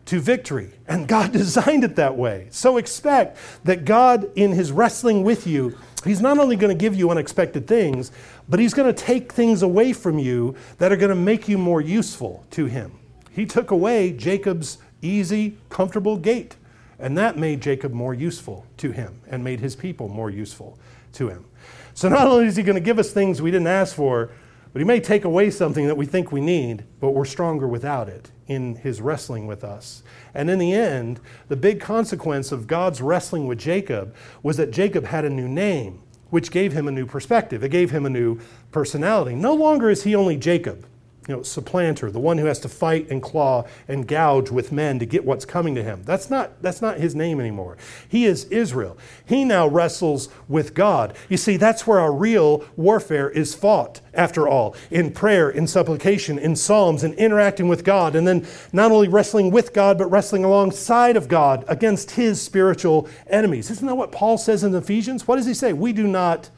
to 0.10 0.20
victory. 0.20 0.72
And 0.88 1.08
God 1.08 1.32
designed 1.34 1.84
it 1.84 1.96
that 1.96 2.18
way. 2.18 2.48
So 2.50 2.78
expect 2.78 3.38
that 3.64 3.86
God, 3.86 4.32
in 4.36 4.52
His 4.52 4.72
wrestling 4.72 5.24
with 5.24 5.46
you, 5.46 5.78
He's 6.04 6.22
not 6.22 6.38
only 6.38 6.56
going 6.56 6.76
to 6.76 6.80
give 6.80 6.96
you 6.96 7.12
unexpected 7.12 7.68
things, 7.68 8.12
but 8.48 8.60
He's 8.60 8.74
going 8.74 8.94
to 8.94 9.04
take 9.04 9.32
things 9.32 9.62
away 9.62 9.94
from 9.94 10.18
you 10.18 10.56
that 10.80 10.92
are 10.92 10.98
going 10.98 11.10
to 11.10 11.16
make 11.16 11.48
you 11.48 11.58
more 11.58 11.82
useful 11.82 12.46
to 12.52 12.66
Him. 12.66 12.94
He 13.32 13.46
took 13.46 13.70
away 13.72 14.12
Jacob's 14.12 14.80
easy, 15.02 15.58
comfortable 15.70 16.18
gait, 16.18 16.56
and 17.00 17.18
that 17.18 17.38
made 17.38 17.62
Jacob 17.62 17.94
more 17.94 18.14
useful 18.14 18.66
to 18.78 18.92
Him 18.92 19.22
and 19.28 19.44
made 19.44 19.60
His 19.60 19.76
people 19.76 20.10
more 20.10 20.30
useful 20.30 20.78
to 21.14 21.30
Him. 21.30 21.46
So 21.94 22.10
not 22.10 22.28
only 22.28 22.46
is 22.46 22.56
He 22.56 22.64
going 22.64 22.76
to 22.76 22.82
give 22.82 23.00
us 23.00 23.12
things 23.12 23.42
we 23.42 23.52
didn't 23.52 23.68
ask 23.68 23.96
for, 23.96 24.32
but 24.74 24.80
He 24.80 24.86
may 24.86 25.00
take 25.00 25.26
away 25.26 25.50
something 25.50 25.88
that 25.88 25.98
we 25.98 26.06
think 26.06 26.32
we 26.32 26.42
need, 26.42 26.84
but 27.00 27.12
we're 27.12 27.26
stronger 27.26 27.68
without 27.68 28.10
it 28.10 28.32
in 28.50 28.76
his 28.76 29.00
wrestling 29.00 29.48
with 29.48 29.64
us. 29.64 30.04
And 30.34 30.50
in 30.50 30.60
the 30.60 30.74
end, 30.74 31.22
the 31.48 31.56
big 31.56 31.80
consequence 31.80 32.52
of 32.52 32.68
God's 32.68 33.00
wrestling 33.00 33.48
with 33.48 33.60
Jacob 33.60 34.16
was 34.44 34.58
that 34.58 34.72
Jacob 34.72 35.06
had 35.06 35.24
a 35.24 35.30
new 35.30 35.48
name, 35.48 36.02
which 36.32 36.52
gave 36.52 36.74
him 36.74 36.88
a 36.88 36.92
new 36.92 37.06
perspective. 37.06 37.64
It 37.64 37.70
gave 37.70 37.92
him 37.92 38.06
a 38.06 38.10
new 38.10 38.40
personality. 38.72 39.36
No 39.36 39.54
longer 39.54 39.90
is 39.90 40.04
he 40.04 40.16
only 40.16 40.36
Jacob 40.36 40.86
you 41.30 41.36
know, 41.36 41.44
supplanter, 41.44 42.10
the 42.10 42.20
one 42.20 42.40
who 42.40 42.48
has 42.48 42.60
to 42.60 42.68
fight 42.68 43.08
and 43.12 43.22
claw 43.22 43.64
and 43.88 44.08
gouge 44.08 44.50
with 44.50 44.72
men 44.72 44.98
to 44.98 45.06
get 45.06 45.24
what's 45.24 45.46
coming 45.46 45.76
to 45.76 45.84
him. 45.84 46.02
That's 46.04 46.32
not, 46.32 46.60
that's 46.64 46.82
not 46.82 46.98
his 46.98 47.14
name 47.14 47.40
anymore. 47.40 47.78
He 48.08 48.26
is 48.26 48.46
Israel. 48.46 48.98
He 49.28 49.46
now 49.46 49.68
wrestles 49.68 50.30
with 50.48 50.74
God. 50.74 51.16
You 51.30 51.38
see, 51.38 51.56
that's 51.56 51.86
where 51.86 52.00
our 52.00 52.12
real 52.12 52.66
warfare 52.76 53.30
is 53.30 53.54
fought, 53.54 54.02
after 54.16 54.48
all, 54.48 54.76
in 54.90 55.12
prayer, 55.12 55.52
in 55.52 55.68
supplication, 55.68 56.40
in 56.40 56.56
psalms, 56.56 57.04
and 57.04 57.14
interacting 57.14 57.68
with 57.68 57.84
God. 57.84 58.16
And 58.16 58.28
then 58.28 58.48
not 58.74 58.92
only 58.92 59.08
wrestling 59.08 59.52
with 59.52 59.72
God, 59.72 60.00
but 60.00 60.08
wrestling 60.08 60.44
alongside 60.44 61.16
of 61.16 61.28
God 61.28 61.64
against 61.68 62.12
his 62.12 62.42
spiritual 62.42 63.08
enemies. 63.28 63.70
Isn't 63.70 63.86
that 63.86 63.94
what 63.94 64.12
Paul 64.12 64.40
says 64.40 64.64
in 64.64 64.74
Ephesians? 64.74 65.28
What 65.28 65.36
does 65.36 65.46
he 65.46 65.54
say? 65.54 65.74
We 65.74 65.94
do 65.94 66.08
not 66.08 66.50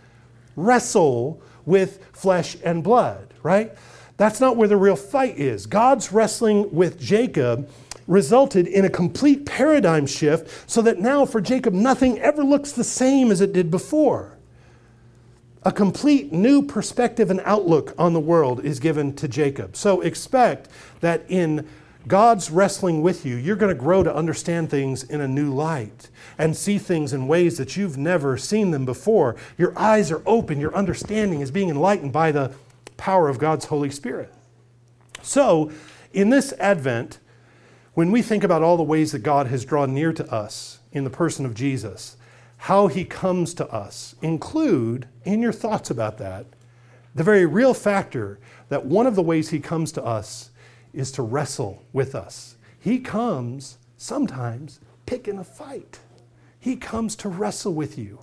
wrestle 0.55 1.41
with 1.65 2.05
flesh 2.13 2.55
and 2.63 2.81
blood, 2.81 3.34
right? 3.43 3.73
That's 4.21 4.39
not 4.39 4.55
where 4.55 4.67
the 4.67 4.77
real 4.77 4.95
fight 4.95 5.39
is. 5.39 5.65
God's 5.65 6.12
wrestling 6.12 6.71
with 6.71 7.01
Jacob 7.01 7.67
resulted 8.05 8.67
in 8.67 8.86
a 8.86 8.89
complete 8.89 9.47
paradigm 9.47 10.05
shift 10.05 10.69
so 10.69 10.84
that 10.84 10.99
now 10.99 11.25
for 11.25 11.41
Jacob, 11.41 11.73
nothing 11.73 12.19
ever 12.19 12.43
looks 12.43 12.71
the 12.71 12.84
same 12.84 13.31
as 13.31 13.41
it 13.41 13.51
did 13.51 13.71
before. 13.71 14.38
A 15.63 15.71
complete 15.71 16.31
new 16.31 16.62
perspective 16.62 17.31
and 17.31 17.41
outlook 17.45 17.95
on 17.97 18.13
the 18.13 18.19
world 18.19 18.63
is 18.63 18.79
given 18.79 19.15
to 19.15 19.27
Jacob. 19.27 19.75
So 19.75 20.01
expect 20.01 20.69
that 20.99 21.25
in 21.27 21.67
God's 22.07 22.51
wrestling 22.51 23.01
with 23.01 23.25
you, 23.25 23.36
you're 23.38 23.55
going 23.55 23.75
to 23.75 23.84
grow 23.84 24.03
to 24.03 24.15
understand 24.15 24.69
things 24.69 25.01
in 25.01 25.21
a 25.21 25.27
new 25.27 25.51
light 25.51 26.12
and 26.38 26.55
see 26.55 26.77
things 26.77 27.12
in 27.12 27.27
ways 27.27 27.57
that 27.57 27.75
you've 27.75 27.97
never 27.97 28.38
seen 28.38 28.69
them 28.69 28.86
before. 28.86 29.36
Your 29.57 29.75
eyes 29.75 30.12
are 30.12 30.21
open, 30.27 30.60
your 30.60 30.75
understanding 30.75 31.41
is 31.41 31.49
being 31.49 31.69
enlightened 31.69 32.13
by 32.13 32.31
the 32.31 32.53
power 33.01 33.27
of 33.27 33.39
God's 33.39 33.65
Holy 33.65 33.89
Spirit. 33.89 34.31
So, 35.23 35.71
in 36.13 36.29
this 36.29 36.53
Advent, 36.59 37.17
when 37.95 38.11
we 38.11 38.21
think 38.21 38.43
about 38.43 38.61
all 38.61 38.77
the 38.77 38.83
ways 38.83 39.11
that 39.11 39.23
God 39.23 39.47
has 39.47 39.65
drawn 39.65 39.91
near 39.91 40.13
to 40.13 40.31
us 40.31 40.79
in 40.91 41.03
the 41.03 41.09
person 41.09 41.43
of 41.43 41.55
Jesus, 41.55 42.15
how 42.57 42.85
he 42.85 43.03
comes 43.03 43.55
to 43.55 43.67
us, 43.69 44.13
include 44.21 45.07
in 45.25 45.41
your 45.41 45.51
thoughts 45.51 45.89
about 45.89 46.19
that 46.19 46.45
the 47.15 47.23
very 47.23 47.43
real 47.43 47.73
factor 47.73 48.39
that 48.69 48.85
one 48.85 49.07
of 49.07 49.15
the 49.15 49.23
ways 49.23 49.49
he 49.49 49.59
comes 49.59 49.91
to 49.93 50.03
us 50.03 50.51
is 50.93 51.11
to 51.13 51.23
wrestle 51.23 51.83
with 51.91 52.13
us. 52.13 52.55
He 52.79 52.99
comes 52.99 53.79
sometimes 53.97 54.79
picking 55.07 55.39
a 55.39 55.43
fight. 55.43 55.97
He 56.59 56.75
comes 56.75 57.15
to 57.15 57.29
wrestle 57.29 57.73
with 57.73 57.97
you. 57.97 58.19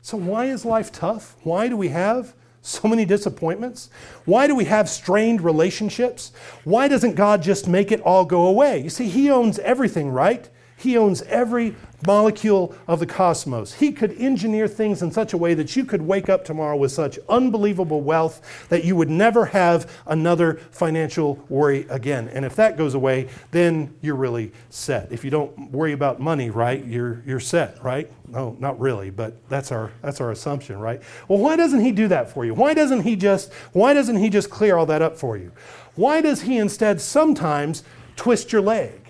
So, 0.00 0.16
why 0.16 0.46
is 0.46 0.64
life 0.64 0.90
tough? 0.90 1.36
Why 1.42 1.68
do 1.68 1.76
we 1.76 1.88
have 1.88 2.34
so 2.66 2.88
many 2.88 3.04
disappointments? 3.04 3.88
Why 4.24 4.46
do 4.46 4.54
we 4.54 4.64
have 4.64 4.88
strained 4.88 5.40
relationships? 5.40 6.32
Why 6.64 6.88
doesn't 6.88 7.14
God 7.14 7.42
just 7.42 7.68
make 7.68 7.92
it 7.92 8.00
all 8.00 8.24
go 8.24 8.46
away? 8.46 8.80
You 8.82 8.90
see, 8.90 9.08
He 9.08 9.30
owns 9.30 9.58
everything, 9.60 10.10
right? 10.10 10.48
He 10.76 10.98
owns 10.98 11.22
every 11.22 11.74
molecule 12.06 12.74
of 12.86 13.00
the 13.00 13.06
cosmos. 13.06 13.74
He 13.74 13.92
could 13.92 14.12
engineer 14.18 14.68
things 14.68 15.02
in 15.02 15.10
such 15.10 15.32
a 15.32 15.36
way 15.36 15.54
that 15.54 15.76
you 15.76 15.84
could 15.84 16.02
wake 16.02 16.28
up 16.28 16.44
tomorrow 16.44 16.76
with 16.76 16.92
such 16.92 17.18
unbelievable 17.28 18.00
wealth 18.00 18.66
that 18.68 18.84
you 18.84 18.96
would 18.96 19.10
never 19.10 19.46
have 19.46 19.90
another 20.06 20.54
financial 20.70 21.44
worry 21.48 21.86
again. 21.90 22.28
And 22.28 22.44
if 22.44 22.54
that 22.56 22.76
goes 22.76 22.94
away, 22.94 23.28
then 23.50 23.94
you're 24.00 24.16
really 24.16 24.52
set. 24.70 25.10
If 25.12 25.24
you 25.24 25.30
don't 25.30 25.72
worry 25.72 25.92
about 25.92 26.20
money, 26.20 26.50
right, 26.50 26.84
you're, 26.84 27.22
you're 27.26 27.40
set, 27.40 27.82
right? 27.82 28.10
No, 28.28 28.56
not 28.58 28.78
really, 28.80 29.10
but 29.10 29.48
that's 29.48 29.72
our, 29.72 29.92
that's 30.02 30.20
our 30.20 30.30
assumption, 30.30 30.78
right? 30.78 31.02
Well, 31.28 31.38
why 31.38 31.56
doesn't 31.56 31.80
he 31.80 31.92
do 31.92 32.08
that 32.08 32.30
for 32.30 32.44
you? 32.44 32.54
Why 32.54 32.74
doesn't 32.74 33.02
he 33.02 33.16
just, 33.16 33.52
why 33.72 33.94
doesn't 33.94 34.16
he 34.16 34.30
just 34.30 34.50
clear 34.50 34.76
all 34.76 34.86
that 34.86 35.02
up 35.02 35.16
for 35.16 35.36
you? 35.36 35.52
Why 35.94 36.20
does 36.20 36.42
he 36.42 36.58
instead 36.58 37.00
sometimes 37.00 37.82
twist 38.16 38.52
your 38.52 38.62
leg? 38.62 39.05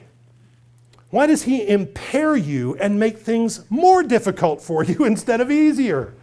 Why 1.11 1.27
does 1.27 1.45
he 1.45 1.67
impair 1.67 2.37
you 2.37 2.77
and 2.77 2.99
make 2.99 3.19
things 3.19 3.65
more 3.71 4.03
difficult 4.03 4.61
for 4.61 4.85
you 4.85 5.05
instead 5.05 5.41
of 5.41 5.51
easier? 5.51 6.15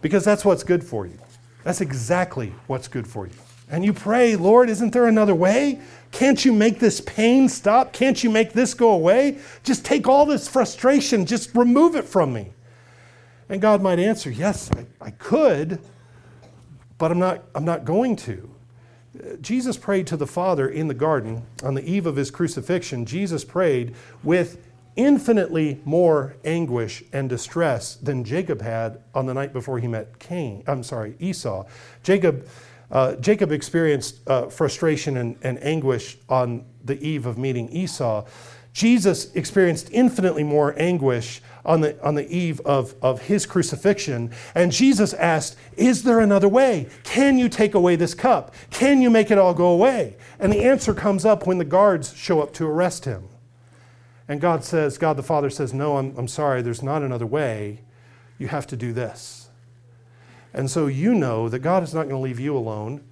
Because 0.00 0.24
that's 0.24 0.44
what's 0.44 0.62
good 0.62 0.84
for 0.84 1.06
you. 1.06 1.18
That's 1.64 1.80
exactly 1.80 2.54
what's 2.66 2.88
good 2.88 3.06
for 3.06 3.26
you. 3.26 3.34
And 3.68 3.84
you 3.84 3.92
pray, 3.92 4.34
Lord, 4.34 4.68
isn't 4.68 4.92
there 4.92 5.06
another 5.06 5.34
way? 5.34 5.80
Can't 6.10 6.44
you 6.44 6.52
make 6.52 6.80
this 6.80 7.00
pain 7.00 7.48
stop? 7.48 7.92
Can't 7.92 8.22
you 8.24 8.30
make 8.30 8.52
this 8.52 8.74
go 8.74 8.90
away? 8.90 9.38
Just 9.62 9.84
take 9.84 10.08
all 10.08 10.26
this 10.26 10.48
frustration, 10.48 11.24
just 11.24 11.54
remove 11.54 11.94
it 11.94 12.04
from 12.04 12.32
me. 12.32 12.52
And 13.48 13.60
God 13.60 13.82
might 13.82 13.98
answer, 13.98 14.30
Yes, 14.30 14.70
I, 14.72 14.86
I 15.00 15.10
could, 15.10 15.80
but 16.98 17.12
I'm 17.12 17.18
not, 17.18 17.44
I'm 17.54 17.64
not 17.64 17.84
going 17.84 18.16
to. 18.16 18.50
Jesus 19.40 19.76
prayed 19.76 20.06
to 20.08 20.16
the 20.16 20.26
Father 20.26 20.68
in 20.68 20.88
the 20.88 20.94
garden 20.94 21.44
on 21.62 21.74
the 21.74 21.84
eve 21.88 22.06
of 22.06 22.16
his 22.16 22.30
crucifixion. 22.30 23.04
Jesus 23.04 23.44
prayed 23.44 23.94
with 24.22 24.58
infinitely 24.96 25.80
more 25.84 26.34
anguish 26.44 27.02
and 27.12 27.28
distress 27.28 27.96
than 27.96 28.24
Jacob 28.24 28.60
had 28.60 29.00
on 29.14 29.26
the 29.26 29.34
night 29.34 29.52
before 29.52 29.78
he 29.78 29.86
met 29.86 30.18
Cain. 30.18 30.62
I'm 30.66 30.82
sorry, 30.82 31.14
Esau. 31.18 31.64
Jacob, 32.02 32.46
uh, 32.90 33.14
Jacob 33.16 33.52
experienced 33.52 34.28
uh, 34.28 34.48
frustration 34.48 35.16
and, 35.16 35.36
and 35.42 35.62
anguish 35.62 36.18
on 36.28 36.64
the 36.84 37.00
eve 37.00 37.26
of 37.26 37.38
meeting 37.38 37.68
Esau. 37.70 38.26
Jesus 38.72 39.34
experienced 39.34 39.90
infinitely 39.92 40.44
more 40.44 40.74
anguish 40.78 41.42
on 41.64 41.80
the, 41.80 42.02
on 42.02 42.14
the 42.14 42.28
eve 42.34 42.60
of, 42.60 42.94
of 43.02 43.22
his 43.22 43.46
crucifixion. 43.46 44.30
And 44.54 44.72
Jesus 44.72 45.12
asked, 45.14 45.56
Is 45.76 46.04
there 46.04 46.20
another 46.20 46.48
way? 46.48 46.88
Can 47.02 47.38
you 47.38 47.48
take 47.48 47.74
away 47.74 47.96
this 47.96 48.14
cup? 48.14 48.54
Can 48.70 49.02
you 49.02 49.10
make 49.10 49.30
it 49.30 49.38
all 49.38 49.54
go 49.54 49.68
away? 49.68 50.16
And 50.38 50.52
the 50.52 50.64
answer 50.64 50.94
comes 50.94 51.24
up 51.24 51.46
when 51.46 51.58
the 51.58 51.64
guards 51.64 52.14
show 52.16 52.40
up 52.40 52.52
to 52.54 52.66
arrest 52.66 53.04
him. 53.04 53.28
And 54.28 54.40
God 54.40 54.64
says, 54.64 54.96
God 54.96 55.16
the 55.16 55.22
Father 55.22 55.50
says, 55.50 55.74
No, 55.74 55.96
I'm, 55.96 56.16
I'm 56.16 56.28
sorry, 56.28 56.62
there's 56.62 56.82
not 56.82 57.02
another 57.02 57.26
way. 57.26 57.80
You 58.38 58.48
have 58.48 58.66
to 58.68 58.76
do 58.76 58.92
this. 58.92 59.48
And 60.54 60.70
so 60.70 60.86
you 60.86 61.14
know 61.14 61.48
that 61.48 61.60
God 61.60 61.82
is 61.82 61.92
not 61.94 62.08
going 62.08 62.16
to 62.16 62.18
leave 62.18 62.40
you 62.40 62.56
alone 62.56 63.04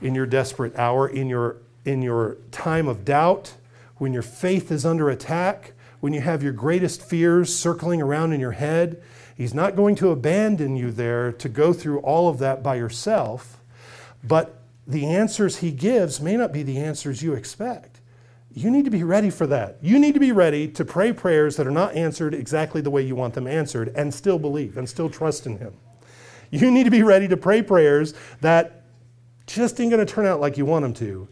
in 0.00 0.14
your 0.14 0.26
desperate 0.26 0.76
hour, 0.76 1.08
in 1.08 1.28
your, 1.28 1.58
in 1.84 2.02
your 2.02 2.36
time 2.50 2.88
of 2.88 3.04
doubt, 3.04 3.54
when 3.96 4.12
your 4.12 4.22
faith 4.22 4.70
is 4.70 4.84
under 4.84 5.08
attack, 5.08 5.72
when 6.00 6.12
you 6.12 6.20
have 6.20 6.42
your 6.42 6.52
greatest 6.52 7.02
fears 7.02 7.54
circling 7.54 8.00
around 8.00 8.32
in 8.32 8.40
your 8.40 8.52
head. 8.52 9.02
He's 9.34 9.54
not 9.54 9.76
going 9.76 9.96
to 9.96 10.10
abandon 10.10 10.76
you 10.76 10.90
there 10.90 11.32
to 11.32 11.48
go 11.48 11.72
through 11.72 11.98
all 12.00 12.28
of 12.28 12.38
that 12.38 12.62
by 12.62 12.76
yourself, 12.76 13.60
but 14.22 14.62
the 14.86 15.06
answers 15.06 15.58
he 15.58 15.72
gives 15.72 16.20
may 16.20 16.36
not 16.36 16.52
be 16.52 16.62
the 16.62 16.78
answers 16.78 17.22
you 17.22 17.34
expect. 17.34 18.00
You 18.54 18.70
need 18.70 18.86
to 18.86 18.90
be 18.90 19.02
ready 19.02 19.28
for 19.28 19.46
that. 19.48 19.76
You 19.82 19.98
need 19.98 20.14
to 20.14 20.20
be 20.20 20.32
ready 20.32 20.68
to 20.68 20.84
pray 20.84 21.12
prayers 21.12 21.56
that 21.56 21.66
are 21.66 21.72
not 21.72 21.94
answered 21.94 22.34
exactly 22.34 22.80
the 22.80 22.90
way 22.90 23.02
you 23.02 23.14
want 23.14 23.34
them 23.34 23.46
answered 23.46 23.92
and 23.94 24.14
still 24.14 24.38
believe 24.38 24.78
and 24.78 24.88
still 24.88 25.10
trust 25.10 25.44
in 25.46 25.58
him. 25.58 25.74
You 26.50 26.70
need 26.70 26.84
to 26.84 26.90
be 26.90 27.02
ready 27.02 27.28
to 27.28 27.36
pray 27.36 27.60
prayers 27.60 28.14
that 28.40 28.84
just 29.46 29.78
ain't 29.80 29.90
going 29.90 30.04
to 30.04 30.10
turn 30.10 30.24
out 30.24 30.40
like 30.40 30.56
you 30.56 30.64
want 30.64 30.84
them 30.84 30.94
to 30.94 31.28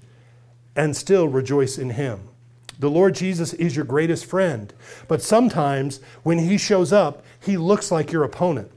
and 0.77 0.95
still 0.95 1.29
rejoice 1.29 1.79
in 1.79 1.91
him. 1.91 2.29
The 2.79 2.91
Lord 2.91 3.15
Jesus 3.15 3.53
is 3.55 3.77
your 3.77 3.85
greatest 3.85 4.27
friend, 4.27 4.73
but 5.09 5.23
sometimes 5.23 6.01
when 6.23 6.39
he 6.39 6.59
shows 6.59 6.93
up, 6.93 7.23
he 7.41 7.57
looks 7.57 7.91
like 7.91 8.11
your 8.11 8.25
opponent. 8.25 8.71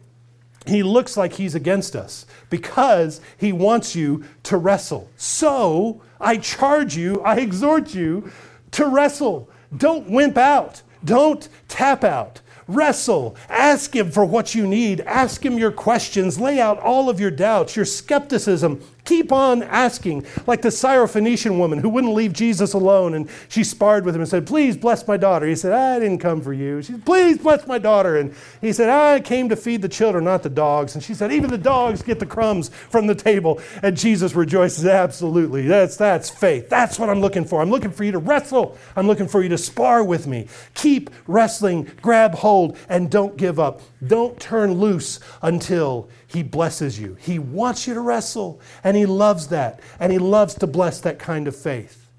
He 0.65 0.83
looks 0.83 1.15
like 1.15 1.33
he's 1.33 1.55
against 1.55 1.95
us 1.95 2.25
because 2.49 3.21
he 3.37 3.51
wants 3.51 3.95
you 3.95 4.25
to 4.43 4.57
wrestle. 4.57 5.09
So 5.15 6.01
I 6.19 6.37
charge 6.37 6.95
you, 6.95 7.21
I 7.21 7.37
exhort 7.37 7.95
you 7.95 8.31
to 8.71 8.85
wrestle. 8.85 9.49
Don't 9.75 10.09
wimp 10.09 10.37
out, 10.37 10.81
don't 11.03 11.47
tap 11.67 12.03
out. 12.03 12.41
Wrestle. 12.67 13.37
Ask 13.47 13.95
Him 13.95 14.11
for 14.11 14.25
what 14.25 14.53
you 14.53 14.67
need. 14.67 14.99
Ask 15.01 15.45
Him 15.45 15.57
your 15.57 15.71
questions. 15.71 16.37
Lay 16.37 16.59
out 16.59 16.79
all 16.79 17.09
of 17.09 17.17
your 17.17 17.31
doubts, 17.31 17.77
your 17.77 17.85
skepticism, 17.85 18.81
Keep 19.07 19.31
on 19.31 19.63
asking, 19.63 20.25
like 20.47 20.61
the 20.61 20.67
Syrophoenician 20.67 21.57
woman 21.57 21.79
who 21.79 21.87
wouldn't 21.87 22.13
leave 22.13 22.33
Jesus 22.33 22.73
alone, 22.73 23.13
and 23.13 23.29
she 23.47 23.63
sparred 23.63 24.03
with 24.03 24.13
him 24.13 24.19
and 24.19 24.29
said, 24.29 24.45
Please 24.45 24.75
bless 24.75 25.07
my 25.07 25.15
daughter. 25.15 25.47
He 25.47 25.55
said, 25.55 25.71
I 25.71 25.97
didn't 25.97 26.17
come 26.17 26.41
for 26.41 26.51
you. 26.51 26.81
She 26.81 26.91
said, 26.91 27.05
Please 27.05 27.37
bless 27.37 27.65
my 27.67 27.77
daughter. 27.77 28.17
And 28.17 28.35
he 28.59 28.73
said, 28.73 28.89
I 28.89 29.21
came 29.21 29.47
to 29.47 29.55
feed 29.55 29.81
the 29.81 29.87
children, 29.87 30.25
not 30.25 30.43
the 30.43 30.49
dogs. 30.49 30.93
And 30.93 31.01
she 31.01 31.13
said, 31.13 31.31
Even 31.31 31.49
the 31.49 31.57
dogs 31.57 32.01
get 32.01 32.19
the 32.19 32.25
crumbs 32.25 32.67
from 32.67 33.07
the 33.07 33.15
table. 33.15 33.61
And 33.81 33.95
Jesus 33.95 34.35
rejoices, 34.35 34.85
Absolutely. 34.85 35.65
That's, 35.67 35.95
that's 35.95 36.29
faith. 36.29 36.67
That's 36.67 36.99
what 36.99 37.09
I'm 37.09 37.21
looking 37.21 37.45
for. 37.45 37.61
I'm 37.61 37.71
looking 37.71 37.91
for 37.91 38.03
you 38.03 38.11
to 38.11 38.19
wrestle. 38.19 38.77
I'm 38.97 39.07
looking 39.07 39.29
for 39.29 39.41
you 39.41 39.47
to 39.47 39.57
spar 39.57 40.03
with 40.03 40.27
me. 40.27 40.49
Keep 40.73 41.11
wrestling, 41.27 41.89
grab 42.01 42.35
hold, 42.35 42.77
and 42.89 43.09
don't 43.09 43.37
give 43.37 43.57
up. 43.57 43.79
Don't 44.05 44.37
turn 44.37 44.73
loose 44.73 45.21
until 45.41 46.09
he 46.27 46.43
blesses 46.43 46.99
you. 46.99 47.15
He 47.19 47.39
wants 47.39 47.87
you 47.87 47.93
to 47.93 48.01
wrestle, 48.01 48.59
and 48.83 48.97
He 48.97 49.05
loves 49.05 49.47
that, 49.47 49.79
and 49.99 50.11
He 50.11 50.19
loves 50.19 50.53
to 50.55 50.67
bless 50.67 50.99
that 51.01 51.19
kind 51.19 51.47
of 51.47 51.55
faith. 51.55 52.09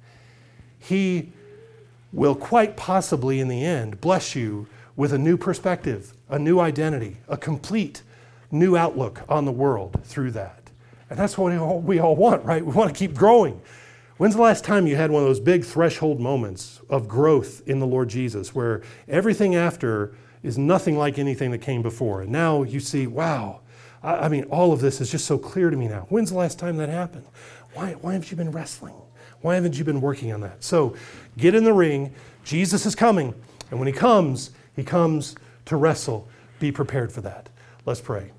He 0.79 1.33
will 2.13 2.35
quite 2.35 2.77
possibly, 2.77 3.39
in 3.39 3.49
the 3.49 3.65
end, 3.65 4.01
bless 4.01 4.35
you 4.35 4.67
with 4.97 5.13
a 5.13 5.19
new 5.19 5.37
perspective, 5.37 6.15
a 6.29 6.39
new 6.39 6.59
identity, 6.59 7.19
a 7.29 7.37
complete 7.37 8.03
new 8.51 8.77
outlook 8.77 9.23
on 9.29 9.45
the 9.45 9.53
world 9.53 10.01
through 10.05 10.31
that. 10.31 10.71
And 11.11 11.19
that's 11.19 11.37
what 11.37 11.83
we 11.83 11.99
all 11.99 12.17
want, 12.17 12.45
right? 12.45 12.65
We 12.65 12.73
want 12.73 12.93
to 12.93 12.99
keep 12.99 13.15
growing. 13.15 13.61
When's 14.17 14.35
the 14.35 14.43
last 14.43 14.65
time 14.65 14.87
you 14.87 14.97
had 14.97 15.11
one 15.11 15.23
of 15.23 15.29
those 15.29 15.39
big 15.39 15.65
threshold 15.65 16.19
moments 16.19 16.81
of 16.89 17.07
growth 17.07 17.63
in 17.69 17.79
the 17.79 17.87
Lord 17.87 18.09
Jesus 18.09 18.55
where 18.55 18.83
everything 19.07 19.55
after 19.55 20.15
is 20.43 20.59
nothing 20.59 20.97
like 20.97 21.19
anything 21.19 21.51
that 21.51 21.59
came 21.59 21.83
before? 21.83 22.23
And 22.23 22.33
now 22.33 22.63
you 22.63 22.81
see, 22.81 23.07
wow, 23.07 23.61
I, 24.03 24.15
I 24.15 24.29
mean, 24.29 24.45
all 24.45 24.73
of 24.73 24.81
this 24.81 25.01
is 25.01 25.11
just 25.11 25.27
so 25.27 25.39
clear 25.39 25.71
to 25.71 25.77
me 25.77 25.89
now. 25.89 26.07
When's 26.09 26.31
the 26.31 26.37
last 26.37 26.59
time 26.59 26.77
that 26.79 26.89
happened? 26.89 27.27
Why, 27.75 27.93
why 28.01 28.15
haven't 28.15 28.31
you 28.31 28.37
been 28.37 28.51
wrestling? 28.51 28.95
Why 29.41 29.55
haven't 29.55 29.79
you 29.79 29.85
been 29.85 30.01
working 30.01 30.33
on 30.33 30.41
that? 30.41 30.65
So 30.65 30.97
get 31.37 31.55
in 31.55 31.65
the 31.65 31.73
ring. 31.73 32.13
Jesus 32.45 32.87
is 32.87 32.95
coming. 32.95 33.35
And 33.71 33.79
when 33.79 33.87
he 33.87 33.93
comes, 33.93 34.51
he 34.75 34.83
comes 34.83 35.35
to 35.67 35.77
wrestle. 35.77 36.29
Be 36.59 36.73
prepared 36.73 37.13
for 37.13 37.21
that. 37.21 37.49
Let's 37.85 38.01
pray. 38.01 38.33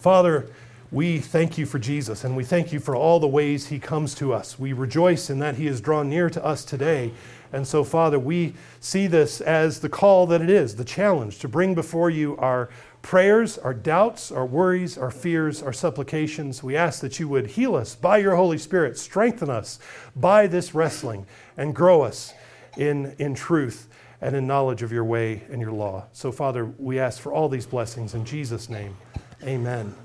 Father, 0.00 0.48
we 0.92 1.18
thank 1.18 1.58
you 1.58 1.66
for 1.66 1.78
Jesus 1.78 2.24
and 2.24 2.36
we 2.36 2.44
thank 2.44 2.72
you 2.72 2.78
for 2.78 2.94
all 2.94 3.18
the 3.18 3.26
ways 3.26 3.66
he 3.66 3.78
comes 3.78 4.14
to 4.16 4.32
us. 4.32 4.58
We 4.58 4.72
rejoice 4.72 5.30
in 5.30 5.40
that 5.40 5.56
he 5.56 5.66
is 5.66 5.80
drawn 5.80 6.08
near 6.08 6.30
to 6.30 6.44
us 6.44 6.64
today. 6.64 7.12
And 7.52 7.66
so, 7.66 7.84
Father, 7.84 8.18
we 8.18 8.54
see 8.80 9.06
this 9.06 9.40
as 9.40 9.80
the 9.80 9.88
call 9.88 10.26
that 10.28 10.40
it 10.40 10.50
is, 10.50 10.76
the 10.76 10.84
challenge 10.84 11.38
to 11.40 11.48
bring 11.48 11.74
before 11.74 12.10
you 12.10 12.36
our 12.36 12.70
prayers, 13.06 13.56
our 13.58 13.72
doubts, 13.72 14.32
our 14.32 14.44
worries, 14.44 14.98
our 14.98 15.12
fears, 15.12 15.62
our 15.62 15.72
supplications. 15.72 16.60
We 16.60 16.74
ask 16.74 17.00
that 17.02 17.20
you 17.20 17.28
would 17.28 17.46
heal 17.46 17.76
us 17.76 17.94
by 17.94 18.18
your 18.18 18.34
Holy 18.34 18.58
Spirit, 18.58 18.98
strengthen 18.98 19.48
us 19.48 19.78
by 20.16 20.48
this 20.48 20.74
wrestling, 20.74 21.24
and 21.56 21.72
grow 21.72 22.02
us 22.02 22.34
in, 22.76 23.14
in 23.20 23.36
truth 23.36 23.86
and 24.20 24.34
in 24.34 24.48
knowledge 24.48 24.82
of 24.82 24.90
your 24.90 25.04
way 25.04 25.44
and 25.52 25.60
your 25.60 25.70
law. 25.70 26.06
So, 26.12 26.32
Father, 26.32 26.64
we 26.78 26.98
ask 26.98 27.20
for 27.20 27.32
all 27.32 27.48
these 27.48 27.64
blessings 27.64 28.14
in 28.14 28.24
Jesus' 28.24 28.68
name. 28.68 28.96
Amen. 29.44 29.96